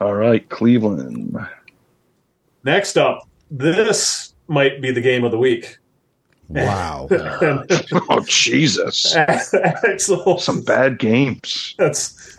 [0.00, 1.36] All right, Cleveland.
[2.64, 5.78] Next up, this might be the game of the week.
[6.48, 7.08] Wow.
[8.10, 9.14] Oh Jesus!
[9.16, 11.74] Axel, Some bad games.
[11.78, 12.37] that's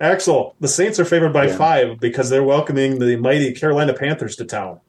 [0.00, 0.54] Axel.
[0.60, 1.56] The Saints are favored by Yeah.
[1.56, 4.80] five because they're welcoming the mighty Carolina Panthers to town.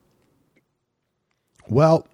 [1.67, 2.07] Well,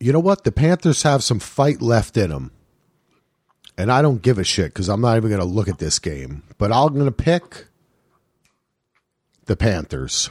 [0.00, 0.44] you know what?
[0.44, 2.50] The Panthers have some fight left in them.
[3.76, 5.98] And I don't give a shit because I'm not even going to look at this
[6.00, 6.42] game.
[6.58, 7.66] But I'm going to pick
[9.46, 10.30] the Panthers.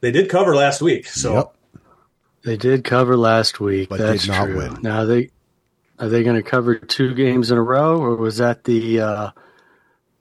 [0.00, 1.54] They did cover last week, so Yep.
[2.44, 3.88] They did cover last week.
[3.88, 4.56] But That's did not true.
[4.58, 4.78] win.
[4.82, 5.30] Now they
[5.98, 9.30] are they going to cover two games in a row, or was that the uh,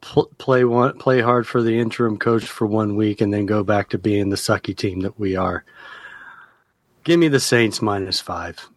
[0.01, 3.63] pl- play one play hard for the interim coach for one week and then go
[3.63, 5.63] back to being the sucky team that we are?
[7.03, 8.67] Give me the Saints minus five.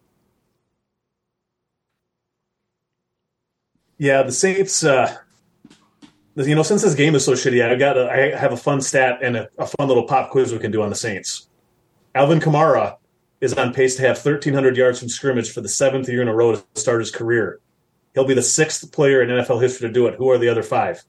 [3.97, 4.83] Yeah, the Saints.
[4.83, 5.17] Uh,
[6.35, 7.97] you know, since this game is so shitty, I got.
[7.97, 10.71] A, I have a fun stat and a, a fun little pop quiz we can
[10.71, 11.47] do on the Saints.
[12.15, 12.97] Alvin Kamara
[13.41, 16.33] is on pace to have 1,300 yards from scrimmage for the seventh year in a
[16.35, 17.59] row to start his career.
[18.13, 20.15] He'll be the sixth player in NFL history to do it.
[20.15, 21.03] Who are the other five?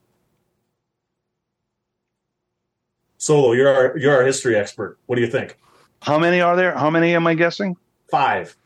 [3.19, 4.99] Solo, you're our you're our history expert.
[5.07, 5.57] What do you think?
[6.01, 6.77] How many are there?
[6.77, 7.77] How many am I guessing?
[8.11, 8.57] Five.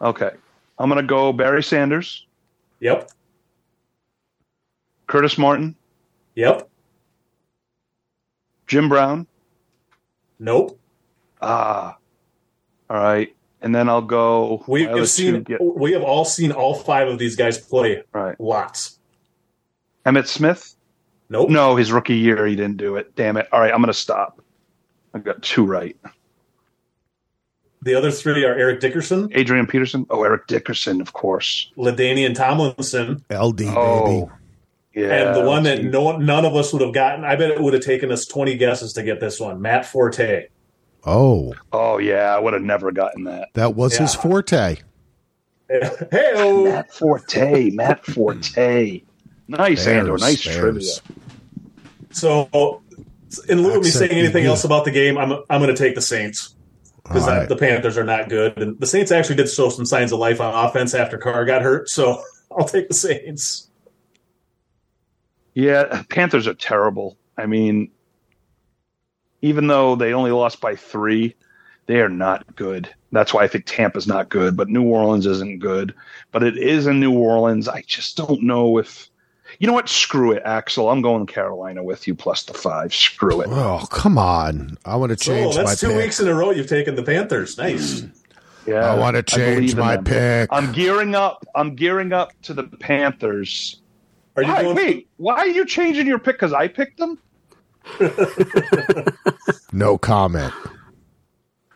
[0.00, 0.30] Okay,
[0.78, 2.26] I'm gonna go Barry Sanders,
[2.80, 3.10] Yep.
[5.06, 5.76] Curtis Martin,
[6.34, 6.68] Yep.
[8.66, 9.26] Jim Brown.
[10.40, 10.78] Nope.
[11.40, 11.96] Ah,
[12.90, 13.34] all right.
[13.60, 14.64] and then I'll go.
[14.66, 18.38] We have seen get- we have all seen all five of these guys play right.
[18.40, 18.98] lots.
[20.06, 20.74] Emmitt Smith.
[21.28, 21.50] Nope.
[21.50, 23.14] No, his rookie year he didn't do it.
[23.14, 23.48] Damn it!
[23.52, 24.40] All right, I'm going to stop.
[25.12, 25.96] I got two right.
[27.82, 30.06] The other three are Eric Dickerson, Adrian Peterson.
[30.10, 31.70] Oh, Eric Dickerson, of course.
[31.76, 33.70] LaDainian Tomlinson, LT baby.
[33.76, 34.30] Oh,
[34.94, 35.12] yeah.
[35.12, 37.24] and the one that no none of us would have gotten.
[37.24, 39.60] I bet it would have taken us twenty guesses to get this one.
[39.62, 40.48] Matt Forte.
[41.04, 43.48] Oh, Oh yeah, I would have never gotten that.
[43.54, 44.76] that was his forte.
[45.68, 47.70] hey, Matt Forte.
[47.74, 49.02] Matt Forte.
[49.48, 50.06] Nice, Ando.
[50.06, 51.00] Bears, Nice Bears.
[51.00, 51.24] trivia.
[52.10, 52.82] so
[53.48, 55.76] in lieu of me saying anything be else about the game, I'm I'm going to
[55.76, 56.54] take the Saints
[57.02, 57.48] because All right.
[57.48, 60.40] the Panthers are not good, and the Saints actually did show some signs of life
[60.40, 61.88] on offense after Carr got hurt.
[61.88, 63.70] So I'll take the Saints.
[65.54, 67.16] Yeah, Panthers are terrible.
[67.36, 67.90] I mean,
[69.42, 71.34] even though they only lost by three,
[71.86, 72.88] they are not good.
[73.12, 75.94] That's why I think Tampa's not good, but New Orleans isn't good.
[76.30, 77.68] But it is in New Orleans.
[77.68, 79.08] I just don't know if.
[79.60, 79.88] You know what?
[79.88, 80.90] Screw it, Axel.
[80.90, 82.94] I'm going to Carolina with you plus the five.
[82.94, 83.48] Screw it.
[83.50, 84.76] Oh, come on.
[84.84, 85.96] I want to oh, change my that's two pick.
[85.96, 87.56] weeks in a row you've taken the Panthers.
[87.56, 88.04] Nice.
[88.66, 90.04] Yeah, I want to change my them.
[90.04, 90.50] pick.
[90.52, 91.46] I'm gearing up.
[91.54, 93.80] I'm gearing up to the Panthers.
[94.36, 94.76] Are you Why, going?
[94.76, 96.36] wait, why are you changing your pick?
[96.36, 97.18] Because I picked them.
[99.72, 100.52] No comment.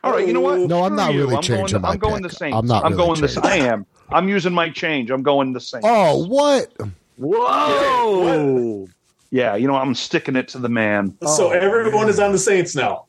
[0.05, 0.59] All right, you know what?
[0.61, 1.21] No, I'm Screw not you.
[1.21, 2.31] really I'm changing going, my I'm going pick.
[2.33, 2.57] the Saints.
[2.57, 3.29] I'm not really going the.
[3.29, 3.45] changing.
[3.45, 3.87] I am.
[4.11, 5.11] I'm using my change.
[5.11, 5.87] I'm going the Saints.
[5.89, 6.73] Oh, what?
[7.19, 8.89] Whoa!
[9.31, 9.55] yeah.
[9.57, 11.17] You know, I'm sticking it to the man.
[11.23, 13.05] So oh, everyone is on the Saints now.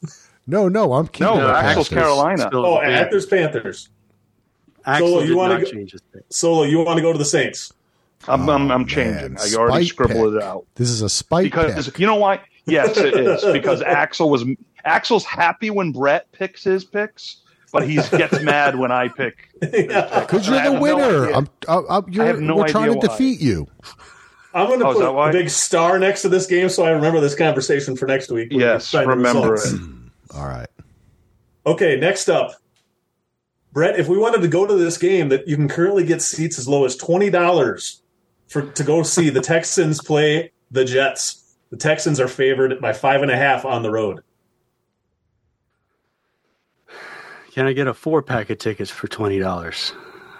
[0.45, 2.47] No, no, I'm keeping No, the Axel's Carolina.
[2.47, 3.25] Still Oh, the Panthers.
[3.25, 3.89] Panthers, Panthers.
[4.85, 6.23] Axel Solo, you wanna go- change his pick.
[6.29, 7.71] Solo, you want to go to the Saints?
[8.27, 9.33] I'm, I'm, Oh, I'm changing.
[9.33, 9.37] man.
[9.39, 10.41] I already Spite scribbled pick.
[10.43, 11.99] it out This is a spite because pick.
[11.99, 12.41] you know why?
[12.65, 14.45] Yes, it is because Axel was
[14.85, 17.41] Axel's happy when Brett picks his picks,
[17.71, 19.49] but he gets mad when I pick.
[19.61, 20.21] yeah.
[20.21, 21.23] Because I you're the winner.
[21.25, 21.35] idea.
[21.37, 23.07] I'm, I'm, I'm, you're, I have no we're trying to why.
[23.07, 23.67] defeat you.
[24.53, 27.19] I'm going to Oh, put a big star next to this game so I remember
[27.19, 28.49] this conversation for next week.
[28.51, 29.73] when we Yes, find remember results.
[29.73, 29.81] it.
[30.35, 30.67] All right.
[31.65, 32.51] Okay, next up.
[33.71, 36.59] Brett, if we wanted to go to this game, that you can currently get seats
[36.59, 38.03] as low as twenty dollars
[38.47, 41.42] for to go see the Texans play the Jets.
[41.73, 44.21] The Texans are favored by five and a half on the road.
[47.51, 49.91] Can I get a four pack of tickets for twenty dollars?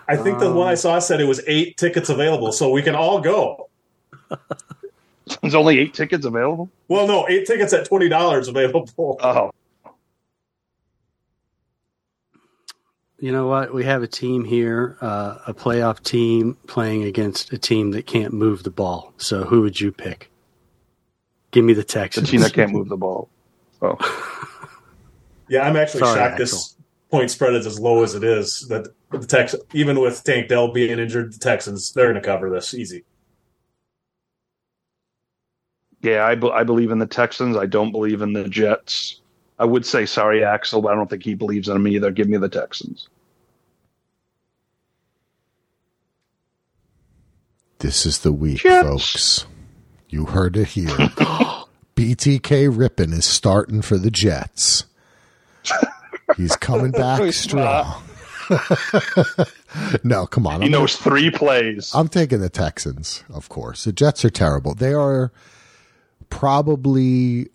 [0.07, 2.93] I think the one I saw said it was eight tickets available, so we can
[2.93, 3.68] all go.
[5.41, 6.69] There's only eight tickets available.
[6.88, 8.88] Well, no, eight tickets at twenty dollars available.
[8.99, 9.49] Oh,
[13.18, 13.73] You know what?
[13.73, 18.34] We have a team here, uh, a playoff team playing against a team that can't
[18.34, 19.15] move the ball.
[19.18, 20.30] So who would you pick?
[21.53, 22.30] Give me the the Texans.
[22.30, 23.30] team can't move the ball.
[23.81, 23.97] Oh,
[25.49, 26.75] Yeah, I'm actually Sorry, shocked this
[27.11, 28.67] point spread is as low as it is.
[28.69, 32.49] That the Tex, even with Tank Dell being injured, the Texans they're going to cover
[32.49, 33.03] this easy.
[36.01, 36.25] yeah.
[36.25, 37.55] I, be- I believe in the Texans.
[37.55, 39.21] I don't believe in the Jets.
[39.59, 42.09] I would say sorry, Axel, but I don't think he believes in them either.
[42.11, 43.07] Give me the Texans.
[47.80, 48.88] This is the week, Jets.
[48.88, 49.45] folks.
[50.09, 50.89] You heard it here.
[51.95, 54.86] BTK Rypien is starting for the Jets.
[56.36, 58.03] He's coming back He's strong.
[60.03, 60.61] no, come on.
[60.61, 61.91] He I'm, knows three plays.
[61.94, 63.84] I'm taking the Texans, of course.
[63.86, 64.74] The Jets are terrible.
[64.74, 65.32] They are
[66.30, 67.49] probably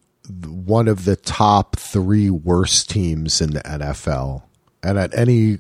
[0.47, 4.43] one of the top three worst teams in the NFL.
[4.83, 5.59] And at any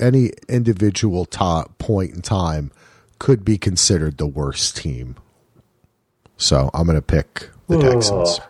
[0.00, 2.70] any individual top point in time
[3.18, 5.16] could be considered the worst team.
[6.36, 8.40] So I'm going to pick the Texans.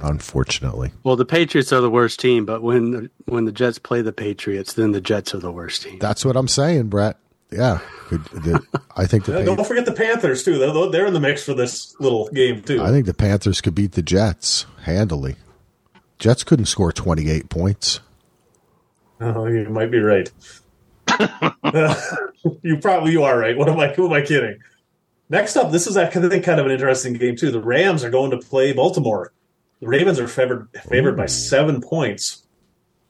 [0.00, 4.00] Unfortunately, Well, the Patriots are the worst team, but when the, when the Jets play
[4.00, 5.98] the Patriots, then the Jets are the worst team.
[5.98, 7.16] that's what I'm saying, Brett.
[7.50, 8.62] Yeah, Good- the-
[8.96, 10.58] I think the Yeah, Pa- don't forget the Panthers too.
[10.58, 12.80] They're, they're in the mix for this little game too.
[12.80, 15.34] I think the Panthers could beat the Jets handily.
[16.20, 17.98] Jets couldn't score 28 points.
[19.20, 20.30] Oh, you might be right.
[22.62, 23.56] you probably you are right.
[23.58, 23.88] What am I?
[23.88, 24.60] Who am I kidding?
[25.30, 27.50] Next up, this is I think kind of an interesting game too.
[27.50, 29.32] The Rams are going to play Baltimore.
[29.80, 32.46] The Ravens are favored favored by seven points,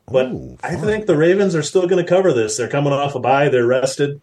[0.07, 2.57] but Ooh, I think the Ravens are still going to cover this.
[2.57, 3.49] They're coming off a bye.
[3.49, 4.20] They're rested.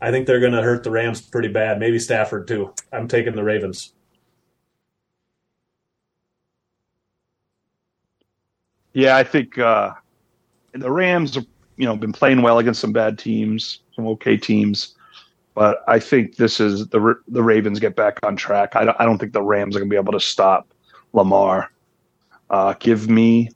[0.00, 1.80] I think they're going to hurt the Rams pretty bad.
[1.80, 2.72] Maybe Stafford too.
[2.92, 3.92] I'm taking the Ravens.
[8.92, 9.92] Yeah, I think uh,
[10.72, 11.46] the Rams have
[11.76, 14.94] you know been playing well against some bad teams, some okay teams,
[15.58, 18.76] but I think this is the the Ravens get back on track.
[18.76, 20.68] I don't, I don't think the Rams are going to be able to stop
[21.12, 21.72] Lamar.
[22.48, 23.48] Uh, give me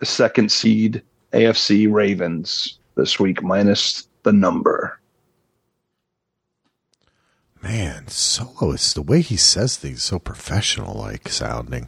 [0.00, 4.98] the second seed AFC Ravens this week minus the number.
[7.62, 11.86] Man, Solo is the way he says things so professional like sounding.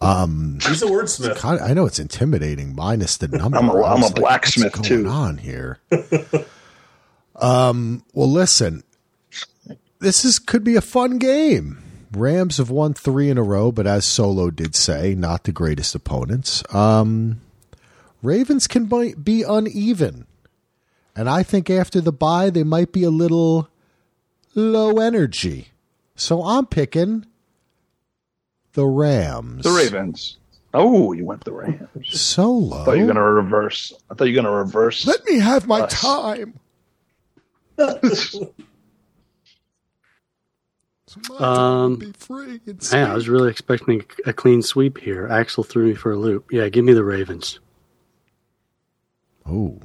[0.00, 1.36] Um, He's a wordsmith.
[1.36, 3.58] kind of, I know it's intimidating minus the number.
[3.58, 5.04] I'm a- I I'm was a blacksmith, what's too.
[5.04, 5.78] going on here?
[7.40, 8.82] um, well, listen,
[10.00, 11.82] this is could be a fun game.
[12.12, 15.94] Rams have won three in a row, but as Solo did say, not the greatest
[15.94, 16.62] opponents.
[16.74, 17.40] Um,
[18.22, 20.26] Ravens can be uneven,
[21.14, 23.68] and I think after the bye they might be a little
[24.54, 25.68] low energy.
[26.16, 27.26] So I'm picking
[28.72, 29.64] the Rams.
[29.64, 30.36] The Ravens.
[30.72, 31.88] Oh, you went the Rams.
[32.08, 32.82] Solo.
[32.82, 33.92] I thought you were going to reverse.
[34.10, 35.06] I thought you were going to reverse.
[35.06, 36.00] Let me have my Us.
[36.00, 36.59] time.
[37.80, 38.36] It's
[41.40, 45.26] Um, to be free and Man, I was really expecting a clean sweep here.
[45.28, 46.46] Axel threw me for a loop.
[46.52, 47.58] Yeah, give me the Ravens.
[49.46, 49.80] Oh,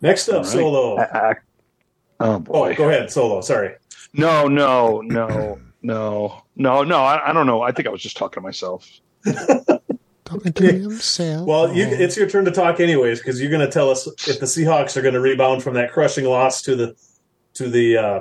[0.00, 0.50] Next up, All right.
[0.50, 0.96] Solo.
[0.98, 1.34] I- I-
[2.18, 2.72] oh boy.
[2.72, 3.40] Oh, go ahead, Solo.
[3.40, 3.76] Sorry.
[4.12, 6.96] No, no, no, no, no, no.
[7.04, 7.62] I, I don't know.
[7.62, 8.90] I think I was just talking to myself.
[10.32, 11.46] talking to himself.
[11.46, 14.40] Well, you, it's your turn to talk anyways because you're going to tell us if
[14.40, 16.96] the Seahawks are going to rebound from that crushing loss to the
[17.54, 18.20] to the uh,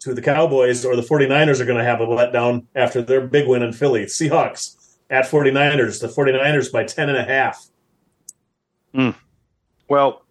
[0.00, 3.46] to the Cowboys or the 49ers are going to have a letdown after their big
[3.46, 4.04] win in Philly.
[4.06, 6.00] Seahawks at 49ers.
[6.00, 7.66] The 49ers by 10 and a half.
[9.88, 10.24] Well,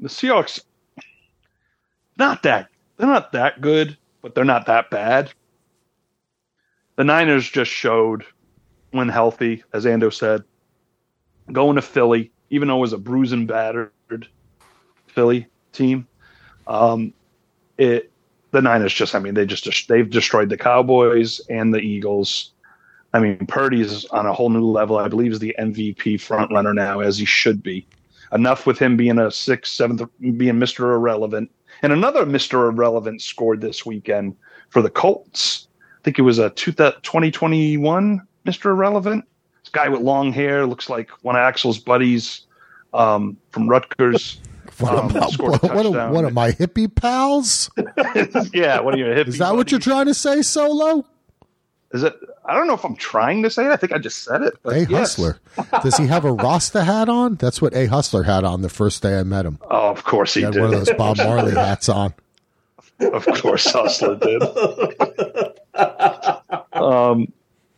[0.00, 0.60] the Seahawks
[2.16, 5.32] not that they're not that good, but they're not that bad.
[6.98, 8.24] The Niners just showed
[8.90, 10.42] when healthy, as Ando said,
[11.52, 13.92] going to Philly, even though it was a bruising battered
[15.06, 16.08] Philly team.
[16.66, 17.14] Um,
[17.78, 18.10] it
[18.50, 22.50] the Niners just, I mean, they just they've destroyed the Cowboys and the Eagles.
[23.14, 24.98] I mean, Purdy's on a whole new level.
[24.98, 27.86] I believe is the MVP front runner now, as he should be.
[28.32, 30.92] Enough with him being a sixth, seventh, being Mr.
[30.96, 31.52] Irrelevant.
[31.80, 32.68] And another Mr.
[32.68, 34.34] Irrelevant scored this weekend
[34.70, 35.67] for the Colts.
[36.08, 38.64] I think it was a two, 2021 Mr.
[38.70, 39.26] Irrelevant.
[39.62, 42.46] This guy with long hair looks like one of Axel's buddies
[42.94, 44.40] um, from Rutgers.
[44.78, 46.12] What, Um, about, a what, what, touchdown.
[46.12, 47.68] what of my hippie pals?
[48.54, 51.04] yeah, what are you, a hippie Is that what you're trying to say, Solo?
[51.92, 52.14] Is it?
[52.44, 53.72] I don't know if I'm trying to say it.
[53.72, 54.54] I think I just said it.
[54.64, 55.16] A yes.
[55.16, 55.40] Hustler.
[55.82, 57.34] Does he have a Rasta hat on?
[57.34, 59.58] That's what A Hustler had on the first day I met him.
[59.68, 60.62] Oh, of course he, He had did.
[60.62, 62.14] one of those Bob Marley hats on.
[63.00, 64.42] Of course, Hustler did.
[66.72, 67.32] Um,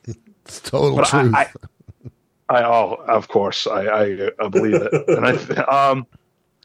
[0.05, 1.35] It's total truth.
[1.35, 1.49] I,
[2.51, 4.93] I, I, oh, of course, I, I, I believe it.
[5.09, 6.07] And I, um,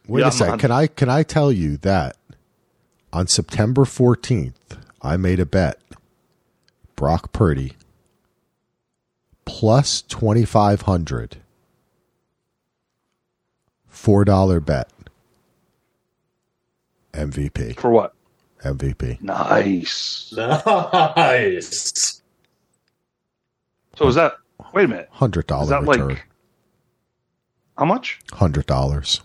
[0.07, 0.59] Wait yeah, a second.
[0.59, 2.17] Can I can I tell you that
[3.13, 4.53] on September 14th,
[5.01, 5.79] I made a bet.
[6.95, 7.73] Brock Purdy
[9.45, 11.37] plus 2500
[13.91, 14.89] $4 bet.
[17.13, 17.79] MVP.
[17.79, 18.14] for what?
[18.65, 19.21] MVP.
[19.21, 20.33] Nice.
[20.35, 22.21] Nice.
[23.97, 24.33] So is that?
[24.73, 25.09] Wait a minute.
[25.15, 26.07] $100 Is that return.
[26.09, 26.25] like
[27.77, 28.19] how much?
[28.31, 29.21] $100.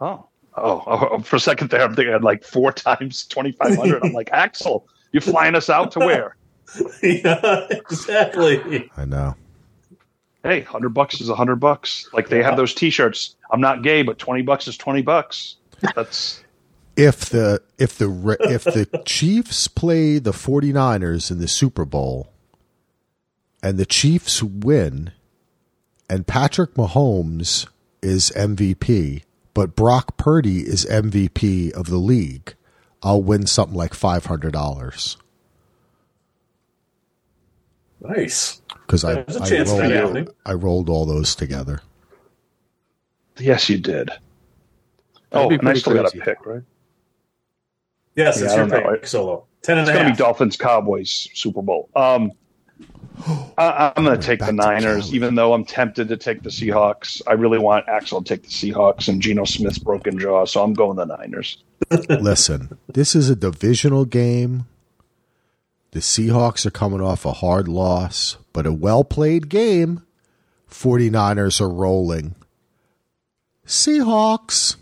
[0.00, 0.26] Oh,
[0.56, 4.02] oh, oh, for a second there, I'm thinking I'd like four times twenty five hundred.
[4.04, 6.36] I'm like Axel, you flying us out to where?
[7.02, 8.90] yeah, exactly.
[8.96, 9.36] I know.
[10.42, 12.08] Hey, hundred bucks is a hundred bucks.
[12.12, 13.36] Like they have those T-shirts.
[13.50, 15.56] I'm not gay, but twenty bucks is twenty bucks.
[15.94, 16.42] That's
[16.96, 22.32] if the if the if the Chiefs play the 49ers in the Super Bowl
[23.62, 25.12] and the Chiefs win
[26.08, 27.66] and Patrick Mahomes
[28.02, 29.22] is MVP
[29.54, 32.54] but Brock Purdy is MVP of the league
[33.02, 35.16] I'll win something like $500
[38.00, 38.60] Nice.
[38.86, 40.34] cuz I There's a I chance for that rolled.
[40.44, 41.80] I rolled all those together
[43.38, 44.10] yes, you did.
[44.10, 44.14] Oh,
[45.30, 46.62] That'd oh, be and I pretty still got a pick, right?
[48.14, 48.92] Yes, Yeah, it's your don't know.
[48.92, 49.46] pick, Solo.
[49.62, 51.88] Ten and It's going to be Dolphins Cowboys Super Bowl.
[51.94, 52.32] Um,
[53.56, 57.22] I, I'm going to take the Niners, even though I'm tempted to take the Seahawks.
[57.26, 60.72] I really want Axel to take the Seahawks and Geno Smith's broken jaw, so I'm
[60.72, 61.62] going the Niners.
[62.08, 64.66] Listen, this is a divisional game.
[65.92, 70.02] The Seahawks are coming off a hard loss, but a well played game.
[70.70, 72.34] 49ers are rolling.
[73.66, 74.76] Seahawks.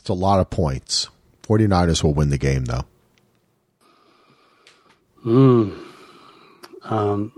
[0.00, 1.08] It's a lot of points.
[1.46, 2.84] 49ers will win the game, though.
[5.22, 5.72] Hmm.
[6.84, 7.32] Um,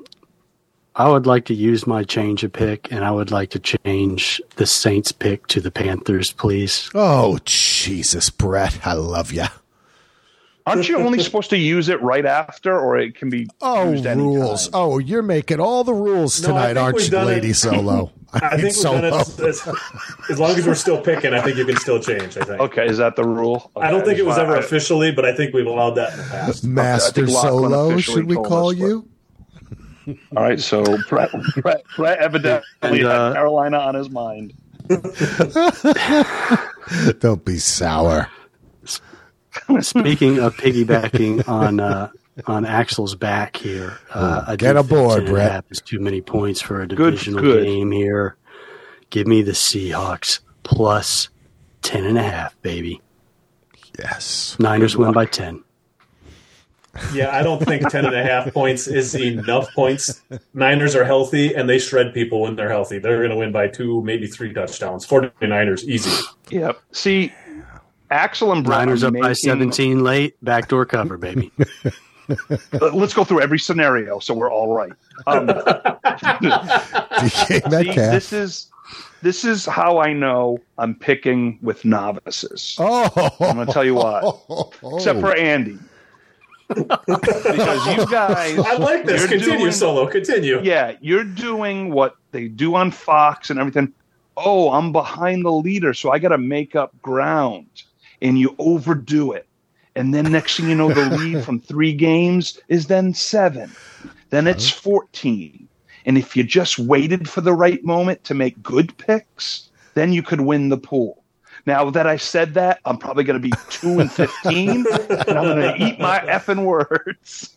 [0.94, 4.42] I would like to use my change of pick, and I would like to change
[4.56, 6.90] the Saints pick to the Panthers, please.
[6.94, 8.84] Oh, Jesus, Brett.
[8.84, 9.44] I love you.
[10.68, 14.06] Aren't you only supposed to use it right after, or it can be Oh, used
[14.06, 14.26] anytime?
[14.26, 14.70] rules.
[14.72, 18.12] Oh, you're making all the rules tonight, think aren't you, done it- Lady Solo?
[18.32, 19.48] I mean, think we've done it Solo.
[19.48, 19.68] as,
[20.30, 21.32] as long as we're still picking.
[21.32, 22.36] I think you can still change.
[22.36, 22.60] I think.
[22.60, 23.70] Okay, is that the rule?
[23.74, 24.44] I don't think it was fine.
[24.46, 26.64] ever officially, but I think we've allowed that in the past.
[26.64, 29.08] Master think Lachlan Solo, should we call us, but- you?
[30.36, 31.30] All right, so Brett,
[31.62, 34.54] Brett, Brett evidently And, uh, had Carolina on his mind.
[37.20, 38.28] Don't be sour.
[39.80, 42.10] Speaking of piggybacking on uh,
[42.46, 45.52] on Axel's back here, uh, I do Get think aboard, 10 a Brett.
[45.52, 47.64] half is too many points for a divisional good.
[47.64, 48.36] game here.
[49.10, 51.28] Give me the Seahawks plus
[51.82, 53.00] ten and a half, baby.
[53.98, 54.56] Yes.
[54.58, 55.64] Niners win by ten.
[57.12, 60.20] Yeah, I don't think 10 and a half points is enough points.
[60.52, 62.98] Niners are healthy and they shred people when they're healthy.
[62.98, 65.06] They're going to win by two, maybe three touchdowns.
[65.06, 66.10] 49ers, easy.
[66.50, 66.80] Yep.
[66.90, 67.32] See,
[68.10, 71.50] Axel and Brett Niners are up by seventeen late, backdoor cover, baby.
[72.30, 74.92] Uh, Let's go through every scenario so we're all right.
[75.26, 75.46] Um,
[76.28, 77.60] DK see,
[77.94, 78.70] this is
[79.22, 82.76] this is how I know I'm picking with novices.
[82.78, 84.42] oh, I'm going to tell you what.
[84.96, 85.78] Except for Andy.
[86.68, 89.22] because you guys I like this.
[89.22, 90.06] you're Continue, doing- Solo.
[90.06, 90.60] Continue.
[90.62, 93.92] yeah, you're doing what they do on Fox and everything.
[94.36, 97.84] Oh, I'm behind the leader, so I got to make up ground.
[98.20, 99.46] And you overdo it.
[99.94, 103.70] And then next thing you know, the lead from three games is then seven.
[104.30, 105.68] Then it's 14.
[106.04, 110.22] And if you just waited for the right moment to make good picks, then you
[110.22, 111.22] could win the pool.
[111.66, 115.44] Now that I said that, I'm probably going to be 2 and 15, and I'm
[115.44, 117.56] going to eat my effing words.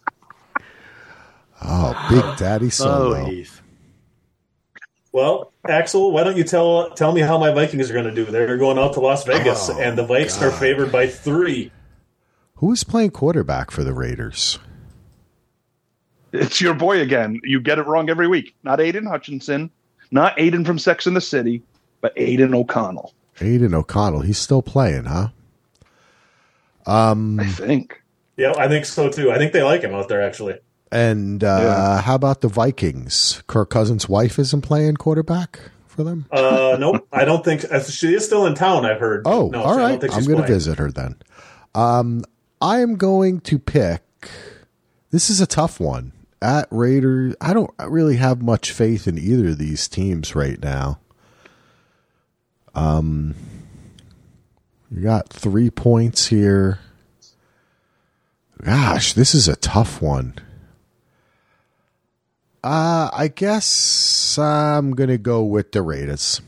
[1.62, 3.22] oh, Big Daddy Solo.
[3.22, 3.61] Oh, Heath.
[5.12, 8.26] Well, Axel, why don't you tell tell me how my Vikings are going to do?
[8.26, 11.72] They're going out to Las Vegas, Oh, and the Vikes are favored by three.
[12.56, 14.60] Who is playing quarterback for the Raiders?
[16.32, 17.40] It's your boy again.
[17.44, 18.56] You get it wrong every week.
[18.64, 19.70] Not Aidan Hutchinson,
[20.12, 21.62] not Aidan from Sex and the City,
[22.00, 23.14] but Aidan O'Connell.
[23.42, 24.22] Aidan O'Connell.
[24.22, 25.28] He's still playing, huh?
[26.86, 28.02] Um, I think.
[28.38, 29.30] Yeah, I think so too.
[29.32, 30.60] I think they like him out there, actually.
[30.92, 32.02] And uh, Yeah.
[32.02, 33.42] how about the Vikings?
[33.48, 36.26] Kirk Cousins' wife isn't playing quarterback for them.
[36.32, 38.86] Uh, nope, I don't think uh, she is still in town.
[38.86, 39.24] I've heard.
[39.26, 40.04] Oh, no, all right.
[40.04, 41.16] I'm going to visit her then.
[41.74, 42.24] Um,
[42.62, 44.02] I am going to pick.
[45.12, 46.12] This is a tough one
[46.42, 47.36] at Raiders.
[47.40, 51.00] I don't really have much faith in either of these teams right now.
[52.76, 53.36] Um,
[54.90, 56.80] you got three points here.
[58.64, 60.36] Gosh, this is a tough one.
[62.64, 66.42] Uh, I guess I'm going to go with the Raiders.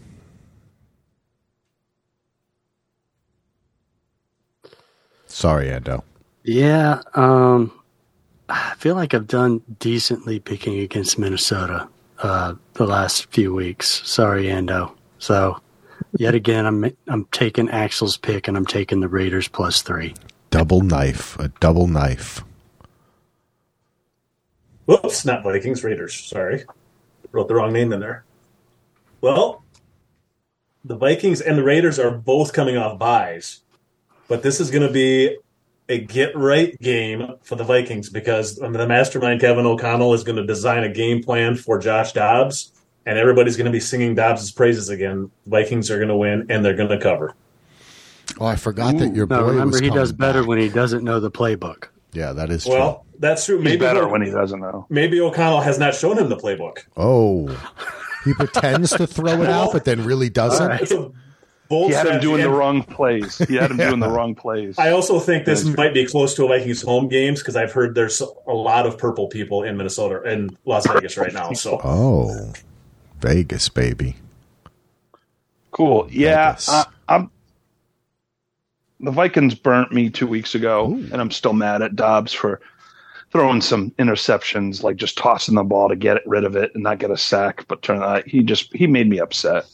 [5.25, 6.03] Sorry, Ando.
[6.43, 7.71] Yeah, um,
[8.49, 11.87] I feel like I've done decently picking against Minnesota
[12.19, 14.07] uh, the last few weeks.
[14.07, 14.93] Sorry, Ando.
[15.17, 15.59] So,
[16.19, 20.13] yet again, I'm I'm taking Axel's pick and I'm taking the Raiders plus three.
[20.51, 21.39] Double knife.
[21.39, 22.43] A double knife.
[24.85, 26.13] Whoops, not Vikings, Raiders.
[26.15, 26.65] Sorry.
[27.31, 28.25] Wrote the wrong name in there.
[29.21, 29.63] Well,
[30.83, 33.61] the Vikings and the Raiders are both coming off byes,
[34.27, 35.37] but this is going to be
[35.89, 40.45] a get right game for the Vikings because the mastermind Kevin O'Connell is going to
[40.45, 42.71] design a game plan for Josh Dobbs,
[43.05, 45.31] and everybody's going to be singing Dobbs' praises again.
[45.45, 47.33] Vikings are going to win, and they're going to cover.
[48.39, 50.49] Oh, I forgot that your boy No, remember was he does coming better back.
[50.49, 51.87] when he doesn't know the playbook.
[52.13, 52.73] Yeah, that is true.
[52.73, 53.57] Well, that's true.
[53.57, 54.85] He's Maybe better he'll- when he doesn't know.
[54.89, 56.79] maybe O'Connell has not shown him the playbook.
[56.97, 57.47] Oh,
[58.25, 60.67] he pretends to throw it out, but then really doesn't.
[60.67, 60.81] right.
[60.81, 61.11] It's a
[61.69, 63.37] bold He had him strategy, doing the wrong plays.
[63.39, 64.77] He had him doing the wrong plays.
[64.77, 67.95] I also think this might be close to a Vikings home games because I've heard
[67.95, 71.51] there's a lot of purple people in Minnesota and Las Vegas right now.
[71.53, 72.53] So Oh,
[73.21, 74.17] Vegas, baby.
[75.71, 76.07] Cool.
[76.11, 76.69] Yeah, Vegas.
[79.03, 79.11] I, I'm.
[79.11, 82.61] The Vikings burnt me two weeks ago, and I'm still mad at Dobbs for
[83.31, 86.99] throwing some interceptions, like just tossing the ball to get rid of it and not
[86.99, 87.65] get a sack.
[87.67, 89.65] But turn out he just he made me upset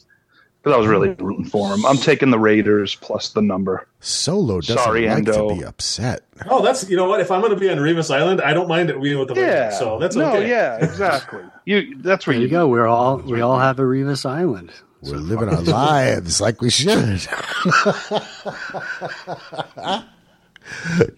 [0.62, 1.86] because I was really rooting for him.
[1.86, 3.88] I'm taking the Raiders plus the number.
[4.02, 5.50] Solo doesn't Sorry, like Ando.
[5.50, 6.22] to be upset.
[6.50, 7.20] oh, that's you know what?
[7.22, 9.36] If I'm going to be on Revis Island, I don't mind it being with the
[9.36, 9.64] Yeah.
[9.64, 9.80] Vikings.
[9.80, 10.30] So that's no.
[10.36, 10.50] okay.
[10.50, 10.78] Yeah.
[10.78, 11.44] Exactly.
[11.66, 11.98] you.
[12.00, 12.68] That's where There you go.
[12.68, 14.72] We're all we all have a Revis Island.
[15.02, 17.22] We're living our lives like we should.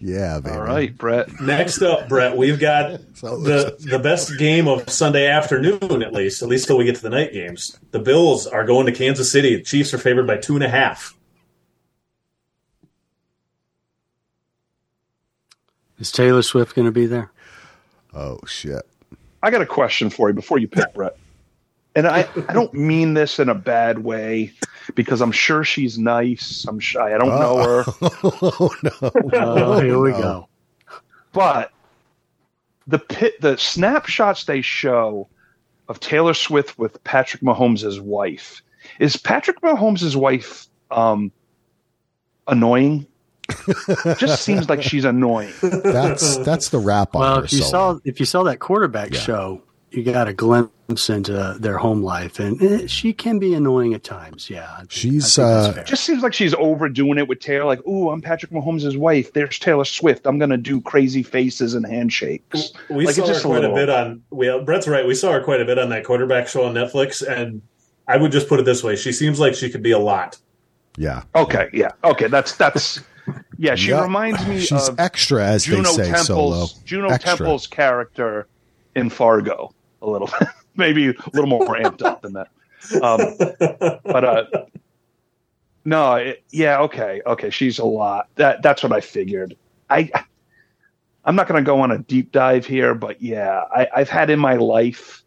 [0.00, 0.54] yeah, baby.
[0.56, 1.40] All right, Brett.
[1.40, 6.42] Next up, Brett, we've got So- the the best game of Sunday afternoon, at least,
[6.42, 7.76] at least till we get to the night games.
[7.90, 9.56] The Bills are going to Kansas City.
[9.56, 11.14] The Chiefs are favored by two and a half.
[15.98, 17.30] Is Taylor Swift going to be there?
[18.14, 18.82] Oh shit.
[19.42, 21.16] I got a question for you before you pick Brett.
[21.94, 24.52] And I, I don't mean this in a bad way
[24.94, 26.64] because I'm sure she's nice.
[26.68, 27.14] I'm shy.
[27.14, 27.84] I don't know her.
[28.02, 29.10] oh no.
[29.34, 30.18] Oh, here we no.
[30.18, 30.48] go.
[31.32, 31.70] but
[32.86, 35.28] the pit the snapshots they show
[35.88, 38.62] of Taylor Swift with Patrick Mahomes' wife
[38.98, 41.30] is Patrick Mahomes' wife um
[42.48, 43.06] annoying
[44.18, 47.70] just seems like she's annoying That's that's the wrap on Well, her if you solo.
[47.94, 49.20] saw if you saw that quarterback Yeah.
[49.20, 49.62] show,
[49.92, 54.02] you got a glimpse into their home life, and eh, she can be annoying at
[54.04, 54.50] times.
[54.50, 57.64] Yeah, think- She's, I think that's uh, just seems like she's overdoing it with Taylor
[57.64, 61.86] like ooh I'm Patrick Mahomes' wife there's Taylor Swift I'm gonna do crazy faces and
[61.86, 64.22] handshakes We Like, saw it's her just a quite a, bit on.
[64.30, 65.06] We, Brett's right.
[65.06, 67.62] We saw her quite a bit on that quarterback show on Netflix, and
[68.08, 70.38] I would just put it this way: she seems like she could be a lot.
[70.98, 71.22] yeah.
[71.34, 73.00] okay yeah okay that's that's
[73.56, 74.02] yeah she Yep.
[74.02, 76.66] reminds me She's of extra as Juno they say solo.
[76.84, 77.36] Juno Extra.
[77.36, 78.46] Temple's character
[78.94, 79.72] in Fargo
[80.02, 80.30] a little
[80.76, 82.48] maybe a little more amped up than that.
[83.00, 84.44] Um, but uh,
[85.84, 88.28] no, it, yeah, okay, okay, she's a lot.
[88.34, 89.56] That that's what I figured.
[89.88, 90.10] I
[91.24, 94.30] I'm not going to go on a deep dive here, but yeah, I, I've had
[94.30, 95.22] in my life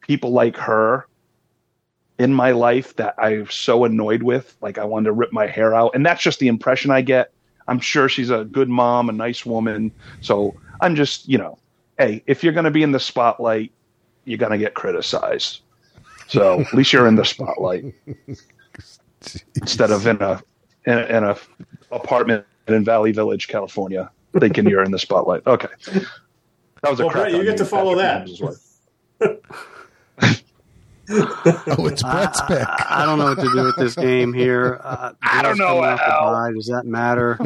[0.00, 1.06] people like her
[2.18, 5.74] in my life that I'm so annoyed with, like I wanted to rip my hair
[5.74, 7.32] out, and that's just the impression I get.
[7.68, 9.92] I'm sure she's a good mom, a nice woman.
[10.20, 11.58] So I'm just, you know,
[11.98, 13.72] hey, if you're going to be in the spotlight,
[14.24, 15.60] you're going to get criticized.
[16.28, 17.94] So at least you're in the spotlight
[19.56, 20.42] instead of in a
[20.86, 21.36] in a, in a
[21.90, 25.46] apartment in Valley Village, California, thinking you're in the spotlight.
[25.46, 28.56] Okay, that was a Well, crack Brett, you get to follow Patrick
[29.20, 29.40] that.
[31.10, 32.66] Oh, it's Brett's I, pick.
[32.66, 34.80] I, I don't know what to do with this game here.
[34.92, 36.50] Uh, I don't know coming off the how.
[36.52, 37.38] Does that matter?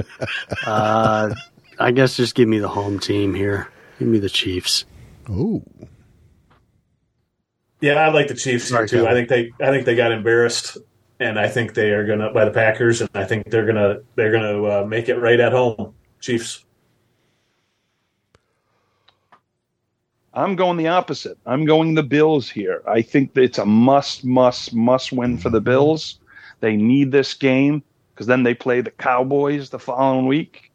[0.66, 1.34] uh,
[1.78, 3.68] I guess just give me the home team here.
[3.98, 4.84] Give me the Chiefs.
[5.28, 5.62] Oh.
[7.80, 9.04] Yeah, I like the Chiefs Sorry, too.
[9.04, 9.10] Kevin.
[9.10, 10.78] I think they, I think they got embarrassed,
[11.20, 14.32] and I think they are gonna by the Packers, and I think they're gonna, they're
[14.32, 15.94] gonna uh, make it right at home.
[16.20, 16.64] Chiefs.
[20.36, 21.38] I'm going the opposite.
[21.46, 22.82] I'm going the Bills here.
[22.86, 26.20] I think it's a must, must, must win for the Bills.
[26.60, 27.82] They need this game
[28.12, 30.70] because then they play the Cowboys the following week.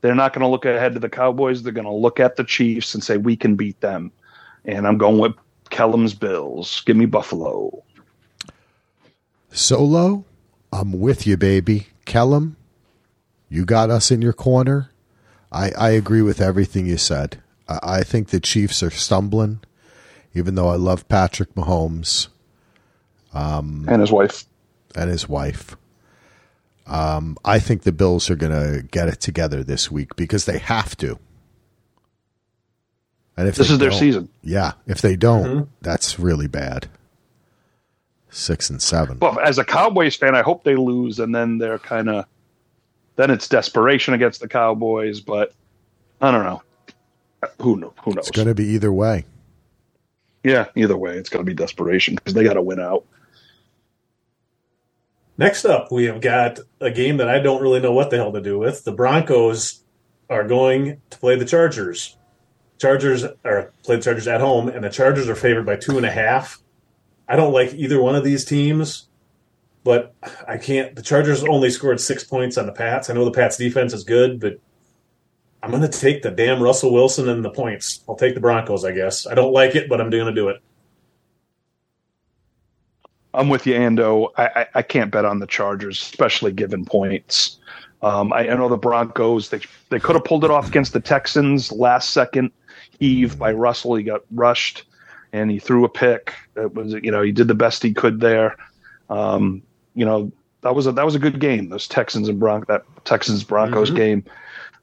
[0.00, 1.62] They're not going to look ahead to the Cowboys.
[1.62, 4.12] They're going to look at the Chiefs and say, we can beat them.
[4.64, 5.34] And I'm going with
[5.70, 6.82] Kellum's Bills.
[6.86, 7.82] Give me Buffalo.
[9.52, 10.24] Solo,
[10.72, 11.88] I'm with you, baby.
[12.04, 12.56] Kellum,
[13.48, 14.90] you got us in your corner.
[15.52, 17.42] I, I agree with everything you said.
[17.68, 19.60] I, I think the Chiefs are stumbling,
[20.34, 22.28] even though I love Patrick Mahomes
[23.34, 24.44] Um, And his wife.
[24.94, 25.76] and his wife.
[26.86, 30.58] Um, I think the Bills are going to get it together this week because they
[30.58, 31.18] have to.
[33.36, 34.28] And if This is their season.
[34.42, 35.68] Yeah, if they don't, Mhm.
[35.80, 36.88] that's really bad.
[38.28, 39.18] Six and seven.
[39.18, 42.26] But as a Cowboys fan, I hope they lose, and then they're kind of
[43.16, 45.20] then it's desperation against the Cowboys.
[45.20, 45.52] But
[46.20, 46.62] I don't know.
[47.60, 47.92] Who knows?
[48.04, 48.28] Who knows?
[48.28, 49.24] It's going to be either way.
[50.44, 53.04] Yeah, either way, it's going to be desperation because they got to win out.
[55.36, 58.32] Next up, we have got a game that I don't really know what the hell
[58.32, 58.84] to do with.
[58.84, 59.80] The Broncos
[60.28, 62.16] are going to play the Chargers.
[62.80, 66.06] Chargers are play the Chargers at home, and the Chargers are favored by two and
[66.06, 66.58] a half.
[67.28, 69.06] I don't like either one of these teams,
[69.84, 70.14] but
[70.48, 70.96] I can't.
[70.96, 73.10] The Chargers only scored six points on the Pats.
[73.10, 74.58] I know the Pats defense is good, but
[75.62, 78.02] I'm going to take the damn Russell Wilson and the points.
[78.08, 79.26] I'll take the Broncos, I guess.
[79.26, 80.62] I don't like it, but I'm going to do it.
[83.34, 84.30] I'm with you, Ando.
[84.38, 87.58] I, I, I can't bet on the Chargers, especially given points.
[88.02, 89.50] Um, I, I know the Broncos.
[89.50, 92.50] They they could have pulled it off against the Texans last second
[93.00, 93.96] heave by Russell.
[93.96, 94.84] He got rushed,
[95.32, 96.34] and he threw a pick.
[96.56, 98.56] It was you know he did the best he could there.
[99.08, 99.62] Um,
[99.94, 101.68] you know that was a that was a good game.
[101.70, 103.96] Those Texans and Bronc that Texans Broncos Mhm.
[103.96, 104.24] game.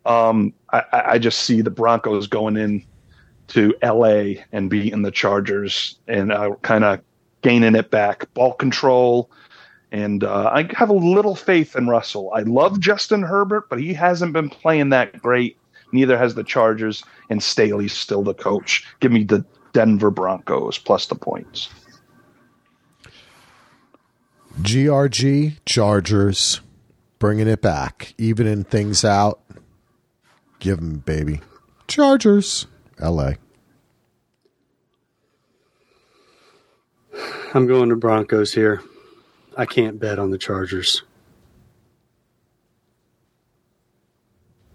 [0.06, 2.84] Um, I, I I just see the Broncos going in
[3.49, 4.44] to L.A.
[4.52, 6.99] and beating the Chargers and uh, kind of
[7.44, 9.30] gaining it back, ball control.
[9.89, 12.30] And uh, I have a little faith in Russell.
[12.34, 15.56] I love Justin Herbert, but he hasn't been playing that great.
[15.92, 18.86] Neither has the Chargers, and Staley's still the coach.
[19.00, 21.70] Give me the Denver Broncos plus the points.
[24.62, 26.62] GRG Chargers
[27.20, 29.40] bringing it back, evening things out.
[30.60, 31.42] Give them, baby.
[31.88, 32.68] Chargers,
[33.00, 33.34] LA.
[37.54, 38.82] I'm going to Broncos here.
[39.56, 41.04] I can't bet on the Chargers.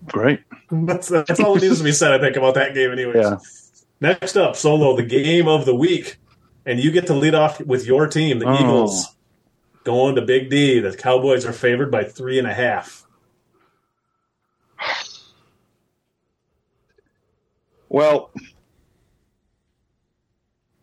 [0.06, 0.40] Great.
[0.70, 3.16] That's, that's all that needs to be said, I think, about that game, anyways.
[3.16, 3.36] Yeah.
[4.00, 6.18] Next up, Solo, the game of the week.
[6.64, 8.54] And you get to lead off with your team, the Oh.
[8.54, 9.16] Eagles,
[9.84, 10.78] going to Big D.
[10.80, 13.04] The Cowboys are favored by three and a half.
[17.88, 18.30] Well,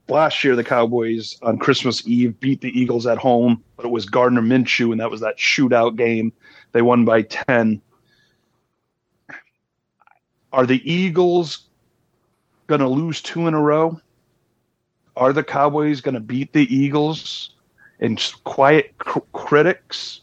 [0.08, 4.06] last year the Cowboys on Christmas Eve beat the Eagles at home, but it was
[4.06, 6.32] Gardner Minshew, and that was that shootout game.
[6.72, 7.82] They won by 10.
[10.52, 11.68] Are the Eagles
[12.68, 14.00] going to lose two in a row?
[15.16, 17.52] Are the Cowboys going to beat the Eagles
[18.00, 20.22] and quiet cr- critics?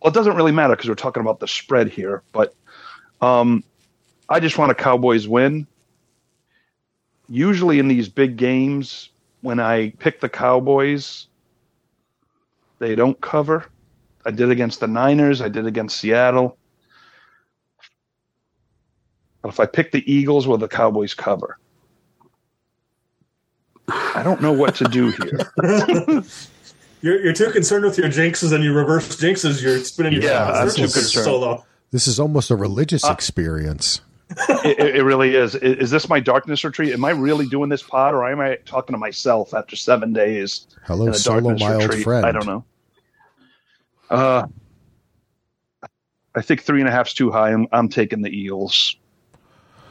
[0.00, 2.54] Well, it doesn't really matter because we're talking about the spread here, but
[3.20, 3.64] um,
[4.28, 5.66] I just want a Cowboys win
[7.28, 9.10] usually in these big games
[9.40, 11.26] when I pick the Cowboys,
[12.78, 13.66] they don't cover.
[14.24, 16.56] I did against the Niners, I did against Seattle.
[19.46, 21.56] But if I pick the Eagles, will the Cowboys cover?
[23.88, 26.22] I don't know what to do here.
[27.02, 29.62] You're, you're too concerned with your jinxes and your reverse jinxes.
[29.62, 31.24] You're spinning your Yeah, top I'm too concerned.
[31.24, 31.64] Solo.
[31.92, 34.00] This is almost a religious Uh, experience.
[34.48, 35.54] it, it- it really is.
[35.54, 36.92] I- Is this my darkness retreat?
[36.94, 40.66] Am I really doing this pod, or am I talking to myself after seven days?
[40.86, 42.26] Hello, in solo, darkness my old friend.
[42.26, 42.64] I don't know.
[44.10, 44.46] Uh,
[46.34, 47.52] I think three and a half's too high.
[47.52, 48.96] I'm, I'm taking the Eagles,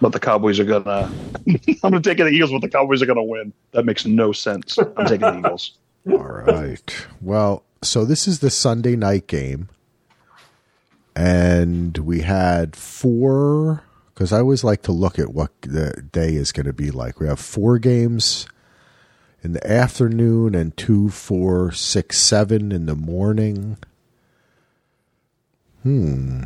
[0.02, 1.12] but the Cowboys are gonna.
[1.48, 3.54] I'm gonna take the Eagles, but the Cowboys are gonna win.
[3.72, 4.78] That makes no sense.
[4.78, 5.74] I'm taking the Eagles.
[6.10, 7.08] All right.
[7.22, 9.70] Well, so this is the Sunday night game.
[11.16, 16.52] And we had four, because I always like to look at what the day is
[16.52, 17.20] going to be like.
[17.20, 18.48] We have four games
[19.42, 23.78] in the afternoon and two, four, six, seven in the morning.
[25.84, 26.44] Hmm.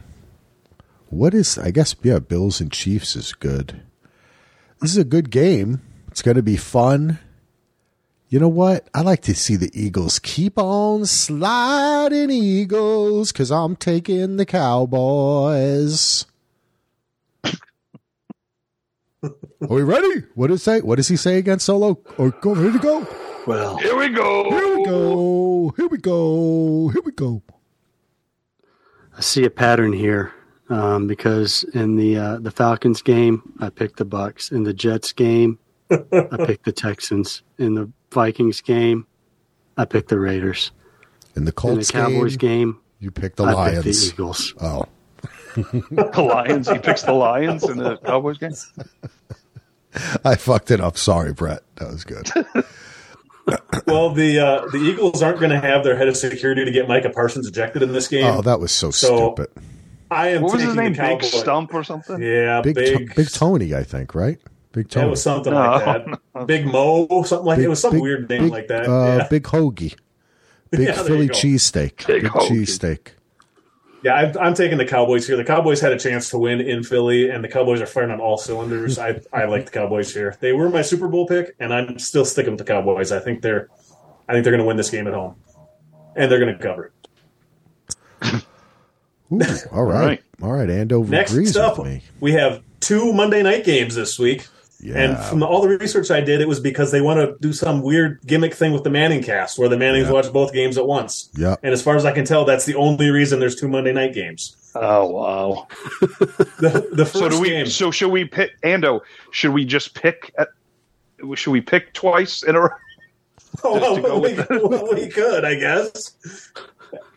[1.09, 3.81] What is, I guess, yeah, Bills and Chiefs is good.
[4.79, 5.81] This is a good game.
[6.07, 7.17] It's going to be fun.
[8.27, 8.87] You know what?
[8.93, 16.27] I like to see the Eagles keep on sliding, Eagles, because I'm taking the Cowboys.
[19.23, 19.31] Are
[19.67, 20.25] we ready?
[20.35, 20.79] What does say?
[20.81, 21.99] What does he say against Solo?
[22.19, 23.07] Or go ready to go?
[23.47, 24.49] Well, Here we go.
[24.51, 25.73] Here we go.
[25.75, 26.89] Here we go.
[26.89, 27.41] Here we go.
[29.17, 30.33] I see a pattern here
[30.69, 34.51] um, because in the uh, the Falcons game, I picked the Bucs.
[34.51, 35.59] In the Jets game,
[35.91, 35.97] I
[36.45, 37.41] picked the Texans.
[37.57, 39.05] In the Vikings game,
[39.77, 40.71] I picked the Raiders.
[41.35, 44.09] In the In the Colts Cowboys game, game, you picked the I picked the Lions.
[44.13, 44.53] Eagles.
[44.61, 44.85] Oh,
[45.55, 46.69] The Lions.
[46.69, 48.53] He picks the Lions in the Cowboys game.
[50.23, 50.97] I fucked it up.
[50.97, 51.63] Sorry, Brett.
[51.75, 52.29] That was good.
[53.87, 56.87] Well, the uh, the Eagles aren't going to have their head of security to get
[56.87, 58.25] Micah Parsons ejected in this game.
[58.25, 59.49] Oh, that was so, So, stupid.
[60.11, 60.93] I am What was his name?
[60.93, 62.21] Big Stump or something?
[62.21, 64.39] Yeah, Big, big, Big, big Tony, I think, right?
[64.71, 65.07] Big Yeah, Tony.
[65.07, 66.47] it was something No, like that.
[66.47, 68.87] Big Mo, something like Big- it was some big- weird name big, like that.
[68.87, 69.95] Uh, yeah, Big hoagie.
[70.71, 71.33] Big Yeah, Philly you go.
[71.33, 72.05] cheesesteak.
[72.07, 72.49] Big Big hoagie.
[72.49, 73.07] cheesesteak.
[74.03, 75.35] yeah I'm, I'm taking the Cowboys here.
[75.37, 78.19] The Cowboys had a chance to win in Philly, and the Cowboys are firing on
[78.19, 78.97] all cylinders.
[78.99, 80.35] I, I like the Cowboys here.
[80.39, 83.11] They were my Super Bowl pick, and I'm still sticking with the Cowboys.
[83.11, 83.69] I think they're
[84.27, 85.35] I think they're going to win this game at home,
[86.15, 86.91] and they're going to cover.
[89.31, 89.39] Ooh,
[89.71, 90.05] all right.
[90.05, 90.23] right.
[90.41, 90.69] All right.
[90.69, 92.01] Ando Next agrees up, with me.
[92.19, 94.47] we have two Monday night games this week.
[94.81, 94.95] Yeah.
[94.97, 97.81] And from all the research I did, it was because they want to do some
[97.81, 100.13] weird gimmick thing with the Manning cast, where the Mannings Yeah.
[100.13, 101.29] watch both games at once.
[101.35, 101.57] yeah.
[101.63, 104.13] And as far as I can tell, that's the only reason there's two Monday night
[104.13, 104.55] games.
[104.75, 105.67] Oh wow.
[106.59, 107.49] The, the first So do we?
[107.49, 109.01] game, So should we pick Ando?
[109.31, 110.33] Should we just pick?
[110.37, 110.47] At,
[111.35, 112.69] should we pick twice in a row?
[113.65, 116.15] oh, just to go we, well, we could, I guess.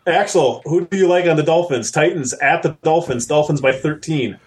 [0.07, 1.91] Axel, who do you like on the Dolphins?
[1.91, 3.27] Titans at the Dolphins.
[3.27, 4.39] Dolphins by 13.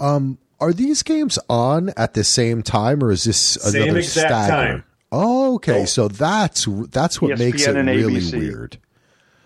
[0.00, 4.28] Um, are these games on at the same time, or is this Same another exact
[4.28, 4.52] stagger?
[4.52, 4.84] time.
[5.12, 5.82] Oh, okay.
[5.82, 5.84] Oh.
[5.84, 8.38] So that's that's what ESPN makes it really ABC.
[8.38, 8.78] weird.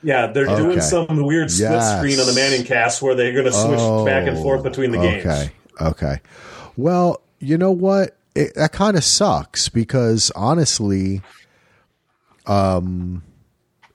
[0.03, 0.63] Yeah, they're Okay.
[0.63, 1.99] doing some weird split Yes.
[1.99, 4.93] screen on the Manning cast where they're going to switch Oh, back and forth between
[4.93, 5.27] the games.
[5.27, 5.51] Okay.
[5.81, 6.21] Okay.
[6.77, 8.17] Well, you know what?
[8.35, 11.21] It, that kind of sucks because honestly,
[12.47, 13.23] um,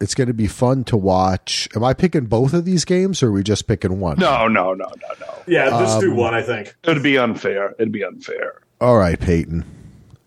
[0.01, 1.67] it's going to be fun to watch.
[1.75, 4.17] Am I picking both of these games, or are we just picking one?
[4.19, 5.33] No, no, no, no, no.
[5.47, 6.75] Yeah, just Um, do one, I think.
[6.83, 7.75] It'd be unfair.
[7.79, 8.61] It'd be unfair.
[8.81, 9.63] All right, Peyton.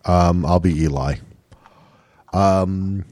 [0.05, 1.16] Um, I'll be Eli.
[2.32, 3.05] Um,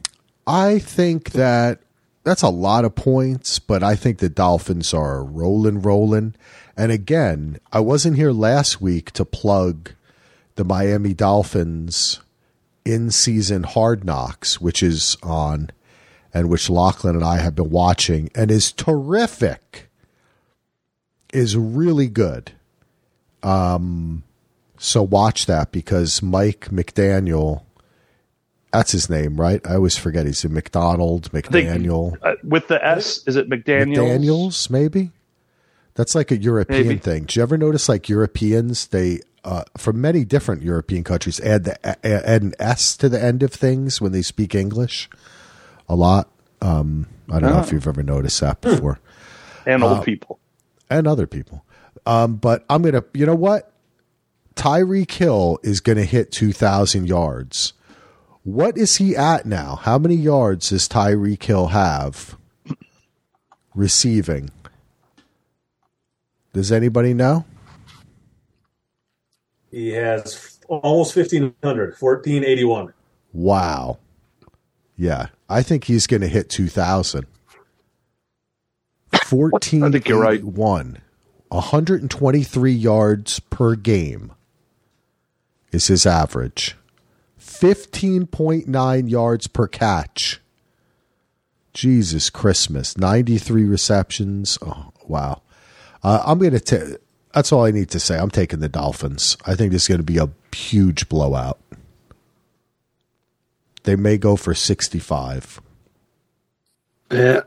[0.47, 1.81] I think that
[2.24, 6.35] that's a lot of points, but I think the Dolphins are rolling, rolling.
[6.76, 9.93] And again, I wasn't here last week to plug
[10.56, 12.20] the Miami Dolphins
[12.85, 15.70] in season Hard Knocks, which is on
[16.35, 19.89] and which Lachlan and I have been watching and is terrific.
[21.32, 22.52] Is really good.
[23.43, 24.23] Um,
[24.78, 27.62] so watch that because Mike McDaniel,
[28.73, 29.61] that's his name, right?
[29.66, 33.97] I always forget he's a McDonald, think- McDaniel, Uh, with the S, is it McDaniels?
[33.97, 35.11] McDaniels, maybe.
[35.94, 36.98] That's like a European Maybe.
[36.98, 37.24] thing.
[37.24, 38.89] Do you ever notice like Europeans?
[38.89, 43.43] They uh, from many different European countries add the add an S to the end
[43.44, 45.09] of things when they speak English.
[45.89, 46.28] A lot.
[46.61, 48.98] Um, I don't know if you've ever noticed that before.
[49.66, 50.39] and Uh, old people.
[50.90, 51.65] and other people.
[52.06, 53.70] Um, but I'm gonna, you know what?
[54.56, 57.73] Tyreek Hill is gonna hit 2,000 yards.
[58.44, 59.77] What is he at now?
[59.77, 62.36] How many yards does Tyreek Hill have
[63.74, 64.51] receiving?
[66.52, 67.44] Does anybody know?
[69.70, 72.93] He has almost 1,500, 1,481.
[73.32, 73.98] Wow.
[74.97, 77.27] Yeah, I think he's going to hit 2,000.
[79.25, 80.43] 14 I think you're right.
[80.43, 84.33] 123 yards per game
[85.71, 86.77] is his average.
[87.41, 90.41] 15.9 yards per catch.
[91.73, 92.97] Jesus Christmas.
[92.97, 94.59] 93 receptions.
[94.62, 95.43] Oh, wow.
[96.03, 96.97] Uh, I'm going to take.
[97.33, 98.19] That's all I need to say.
[98.19, 99.37] I'm taking the Dolphins.
[99.45, 101.59] I think this is going to be a huge blowout.
[103.85, 105.61] They may go for 65.
[107.11, 107.40] Yeah,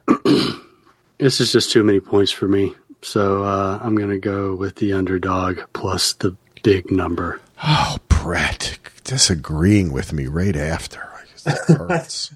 [1.18, 2.76] this is just too many points for me.
[3.02, 7.42] So uh, I'm going to go with the underdog plus the big number.
[7.64, 11.04] Oh, Brett, disagreeing with me right after.
[11.44, 12.34] That hurts.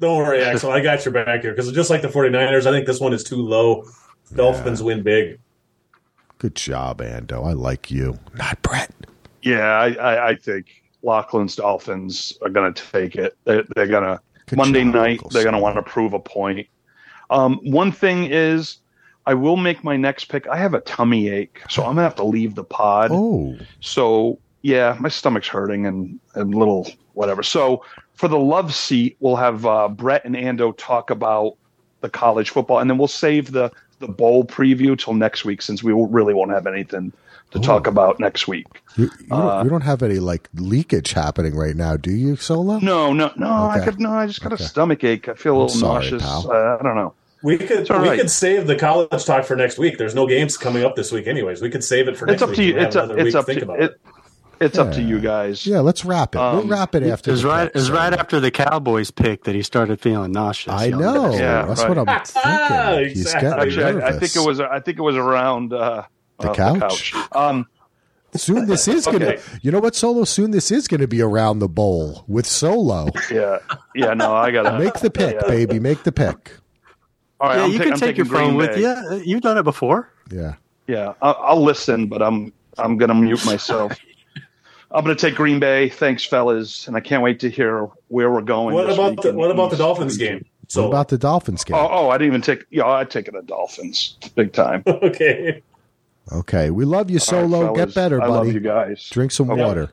[0.00, 0.70] Don't worry, Axel.
[0.70, 3.24] I got your back here because just like the 49ers, I think this one is
[3.24, 3.84] too low.
[4.34, 5.40] Dolphins win big.
[6.38, 7.46] Good job, Ando.
[7.46, 8.18] I like you.
[8.34, 8.90] Not Brett.
[9.42, 13.36] Yeah, I, I, I think Lachlan's Dolphins are going to take it.
[13.44, 15.20] They're, they're going to Monday night.
[15.30, 16.68] They're going to want to prove a point.
[17.30, 18.78] Um, one thing is,
[19.26, 20.48] I will make my next pick.
[20.48, 23.10] I have a tummy ache, so I'm gonna have to leave the pod.
[23.12, 27.42] Oh, So yeah, my stomach's hurting and and little whatever.
[27.42, 31.56] So for the love seat, we'll have uh, Brett and Ando talk about
[32.00, 33.70] the college football, and then we'll save the
[34.00, 37.12] the bowl preview till next week since we really won't have anything
[37.52, 38.66] to talk about next week.
[38.96, 42.76] you, you, don't, you don't have any like leakage happening right now, do you, Solo?
[42.76, 43.46] Uh, No, no, no.
[43.50, 44.10] I could no.
[44.12, 44.64] I just got Okay.
[44.64, 45.28] a stomach ache.
[45.28, 46.22] I feel a little sorry, nauseous.
[46.46, 47.14] Uh, I don't know.
[47.42, 48.20] We could all we right.
[48.20, 49.96] could save the college talk for next week.
[49.98, 51.62] There's no games coming up this week, anyways.
[51.62, 52.56] We could save it for It's next up week.
[52.56, 52.70] to you.
[52.72, 53.04] and have It's up.
[53.04, 54.00] another It's up think to about it.
[54.60, 55.66] It's up to you guys.
[55.66, 56.38] Yeah, let's wrap it.
[56.38, 57.64] we'll Um, wrap it after It was right.
[57.64, 60.74] picks, It was right after the Cowboys pick that he started feeling nauseous.
[60.74, 61.32] I know.
[61.34, 61.88] Yeah, That's right.
[61.96, 63.08] what I'm thinking.
[63.14, 63.48] He's Exactly.
[63.70, 64.60] getting Actually, I, I think it was.
[64.60, 66.02] I think it was around uh,
[66.40, 67.14] The uh, couch?
[67.32, 67.66] Um,
[68.34, 68.66] soon.
[68.66, 69.26] This is gonna.
[69.26, 69.42] Okay.
[69.62, 70.24] You know what, Solo?
[70.24, 73.08] Soon this is gonna be around the bowl with Solo.
[73.30, 73.58] yeah,
[73.94, 74.14] yeah.
[74.14, 75.48] No, I gotta Make the pick, Yeah.
[75.48, 75.78] baby.
[75.80, 76.52] Make the pick.
[77.40, 78.68] All right, Yeah, I'm you ta- can I'm take your phone Bay.
[78.68, 79.22] with you.
[79.24, 80.10] You've done it before.
[80.30, 80.54] Yeah.
[80.86, 83.96] Yeah, I'll, I'll listen, but I'm I'm gonna mute myself.
[84.92, 85.88] I'm gonna take Green Bay.
[85.88, 88.74] Thanks, fellas, and I can't wait to hear where we're going.
[88.74, 90.38] What about the what about the Dolphins region.
[90.38, 90.46] game?
[90.68, 91.76] So what about the Dolphins game?
[91.76, 92.64] Oh, oh, I didn't even take.
[92.70, 94.82] Yeah, I take it the Dolphins big time.
[94.88, 95.62] okay.
[96.32, 97.60] Okay, we love you, Solo.
[97.74, 98.52] fellas, Get better, I love buddy.
[98.52, 99.08] you guys.
[99.10, 99.62] Drink some Okay.
[99.64, 99.90] water.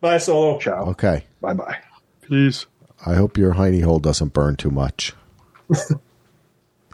[0.00, 0.58] Bye, Solo.
[0.58, 0.86] Ciao.
[0.90, 1.24] Okay.
[1.40, 1.76] Bye bye.
[2.22, 2.66] Please.
[3.06, 5.14] I hope your hiney hole doesn't burn too much.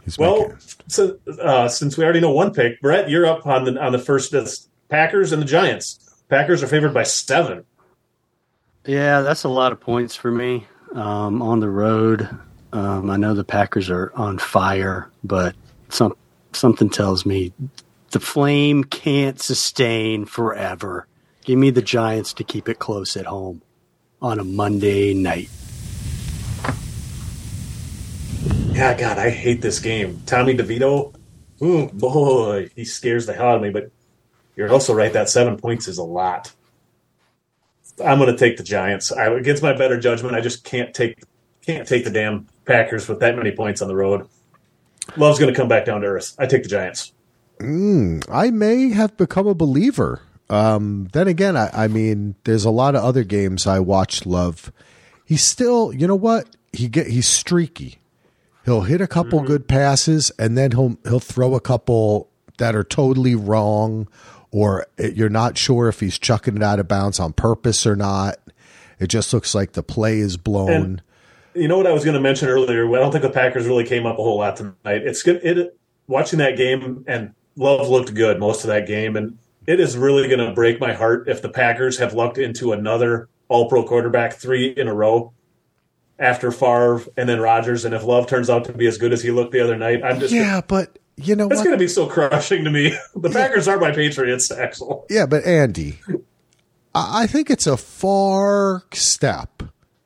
[0.03, 0.57] He's Well, making,
[0.87, 3.97] so, uh, since we already know one pick, Brett, you're up on the on the
[3.99, 5.99] first that's Packers and the Giants.
[6.29, 7.65] Packers are favored by seven.
[8.85, 12.29] Yeah, that's a lot of points for me um, on the road.
[12.71, 15.55] Um, I know the Packers are on fire, but
[15.89, 16.15] some
[16.53, 17.51] something tells me
[18.15, 21.05] the flame can't sustain forever.
[21.43, 23.61] Give me the Giants to keep it close at home
[24.21, 25.49] on a Monday night.
[28.71, 30.21] Yeah, God, I hate this game.
[30.25, 31.13] Tommy DeVito,
[31.61, 33.69] ooh, boy, he scares the hell out of me.
[33.69, 33.91] But
[34.55, 36.53] you're also right; that seven points is a lot.
[38.01, 39.11] I'm going to take the Giants.
[39.11, 41.21] I, against my better judgment, I just can't take
[41.65, 44.29] can't take the damn Packers with that many points on the road.
[45.17, 46.33] Love's going to come back down to earth.
[46.39, 47.11] I take the Giants.
[47.61, 50.21] I may have become a believer.
[50.49, 54.25] Um, then again, I, I mean, there's a lot of other games I watch.
[54.25, 54.71] Love,
[55.25, 56.55] he's still, you know what?
[56.73, 57.99] He get he's streaky.
[58.65, 62.83] He'll hit a couple good passes, and then he'll he'll throw a couple that are
[62.83, 64.07] totally wrong,
[64.51, 67.95] or it, you're not sure if he's chucking it out of bounds on purpose or
[67.95, 68.37] not.
[68.99, 70.71] It just looks like the play is blown.
[70.71, 71.01] And-
[71.53, 72.87] You know what I was going to mention earlier?
[72.95, 74.75] I don't think the Packers really came up a whole lot tonight.
[74.85, 75.41] It's good.
[75.43, 75.77] It
[76.07, 80.27] watching that game and Love looked good most of that game, and it is really
[80.27, 84.33] going to break my heart if the Packers have lucked into another All Pro quarterback
[84.33, 85.33] three in a row
[86.19, 89.21] after Favre and then Rodgers, and if Love turns out to be as good as
[89.21, 91.87] he looked the other night, I'm just yeah, but you know it's going to be
[91.87, 92.97] so crushing to me.
[93.15, 95.05] The Packers are my Patriots, Axel.
[95.09, 95.99] Yeah, but Andy,
[96.93, 99.54] I I think it's a far step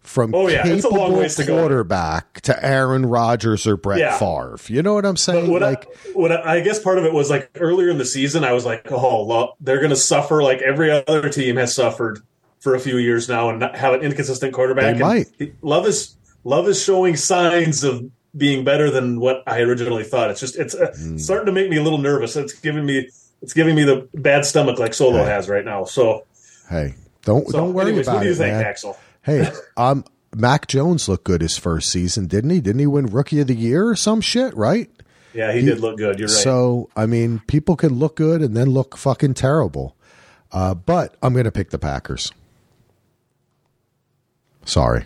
[0.10, 1.60] from Oh, yeah, it's a long capable ways to go.
[1.60, 4.18] quarterback to Aaron Rodgers or Brett Yeah.
[4.18, 4.58] Favre.
[4.68, 5.52] You know what I'm saying?
[5.52, 8.06] what, like, I, what I, I guess part of it was like earlier in the
[8.06, 12.20] season, I was like, oh, they're going to suffer like every other team has suffered
[12.60, 14.96] for a few years now and not have an inconsistent quarterback.
[14.96, 15.28] They might.
[15.38, 18.04] he- Love is Love is showing signs of
[18.36, 20.32] being better than what I originally thought.
[20.32, 21.18] It's just it's uh, Hmm.
[21.18, 22.36] starting to make me a little nervous.
[22.36, 23.10] It's giving me
[23.44, 25.30] it's giving me the bad stomach like Solo Hey.
[25.30, 25.84] has right now.
[25.86, 26.26] So,
[26.70, 28.66] hey, don't so don't worry anyways, about what do you it, think, man.
[28.66, 28.98] Axel?
[29.22, 30.06] Hey, um,
[30.36, 32.62] Mac Jones looked good his first season, didn't he?
[32.62, 34.56] Didn't he win Rookie of the Year or some shit?
[34.56, 34.90] Right.
[35.34, 36.18] Yeah, he, did look good.
[36.18, 36.38] You're right.
[36.38, 39.96] So, I mean, people can look good and then look fucking terrible.
[40.52, 42.32] Uh, but I'm going to pick the Packers.
[44.66, 45.06] Sorry.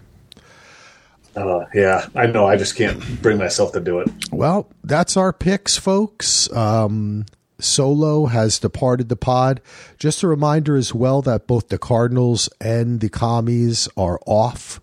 [1.35, 2.45] Uh, yeah, I know.
[2.45, 4.09] I just can't bring myself to do it.
[4.31, 6.51] Well, that's our picks, folks.
[6.53, 7.25] Um,
[7.59, 9.61] Solo has departed the pod.
[9.97, 14.79] Just a reminder as well that both the Cardinals and the Commies are off.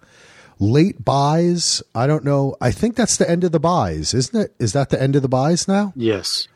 [0.59, 1.83] Late byes.
[1.95, 2.55] I don't know.
[2.61, 4.55] I think that's the end of the byes, isn't it?
[4.59, 5.93] Is that the end of the byes now?
[5.97, 6.49] Yes.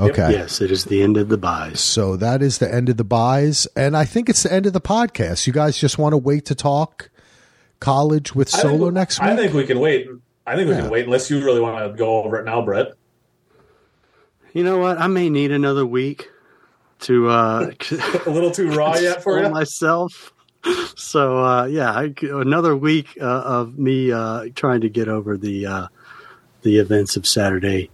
[0.00, 0.32] Okay.
[0.32, 1.78] Yes, it is the end of the byes.
[1.80, 3.68] So that is the end of the byes.
[3.76, 5.46] And I think it's the end of the podcast.
[5.46, 7.10] You guys just want to wait to talk
[7.80, 9.30] college with I think- Solo next week?
[9.30, 10.08] I think we can wait.
[10.46, 10.82] I think we Yeah.
[10.82, 12.94] can wait unless you really want to go over it now, Brett.
[14.54, 14.98] You know what?
[14.98, 16.30] I may need another week
[17.00, 17.70] to uh,
[18.26, 19.48] A little too raw yet for you?
[19.50, 20.32] myself.
[20.96, 25.66] So uh, yeah, I, another week uh, of me uh, trying to get over the
[25.66, 25.88] uh,
[26.62, 27.90] the events of Saturday.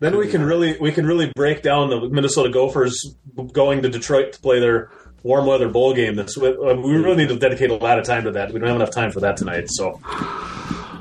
[0.00, 3.14] Then we can really we can really break down the Minnesota Gophers
[3.52, 4.90] going to Detroit to play their
[5.22, 6.16] warm weather bowl game.
[6.16, 8.52] This we really need to dedicate a lot of time to that.
[8.52, 9.70] We don't have enough time for that tonight.
[9.70, 10.00] So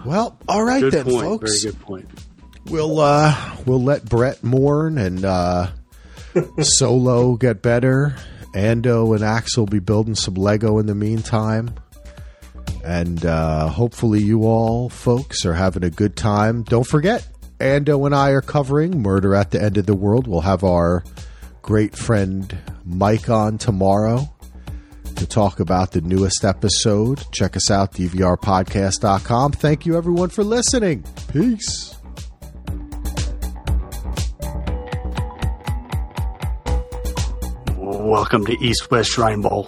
[0.06, 1.26] well, all right Good then, point.
[1.26, 1.64] folks.
[1.64, 2.08] Very good point.
[2.66, 5.68] We'll uh we'll let Brett mourn and uh
[6.62, 8.16] Solo get better.
[8.54, 11.74] Ando and Axel be building some Lego in the meantime.
[12.84, 16.64] And uh hopefully you all folks are having a good time.
[16.64, 17.28] Don't forget,
[17.60, 20.28] Ando and I are covering Murder at the End of the World.
[20.28, 21.04] We'll have our
[21.62, 22.56] great friend
[22.86, 24.34] Mike on tomorrow
[25.16, 27.24] to talk about the newest episode.
[27.32, 29.52] Check us out, dvrpodcast.com.
[29.52, 31.04] Thank you everyone for listening.
[31.34, 31.99] Peace.
[38.00, 39.68] Welcome to East West Shrine Bowl.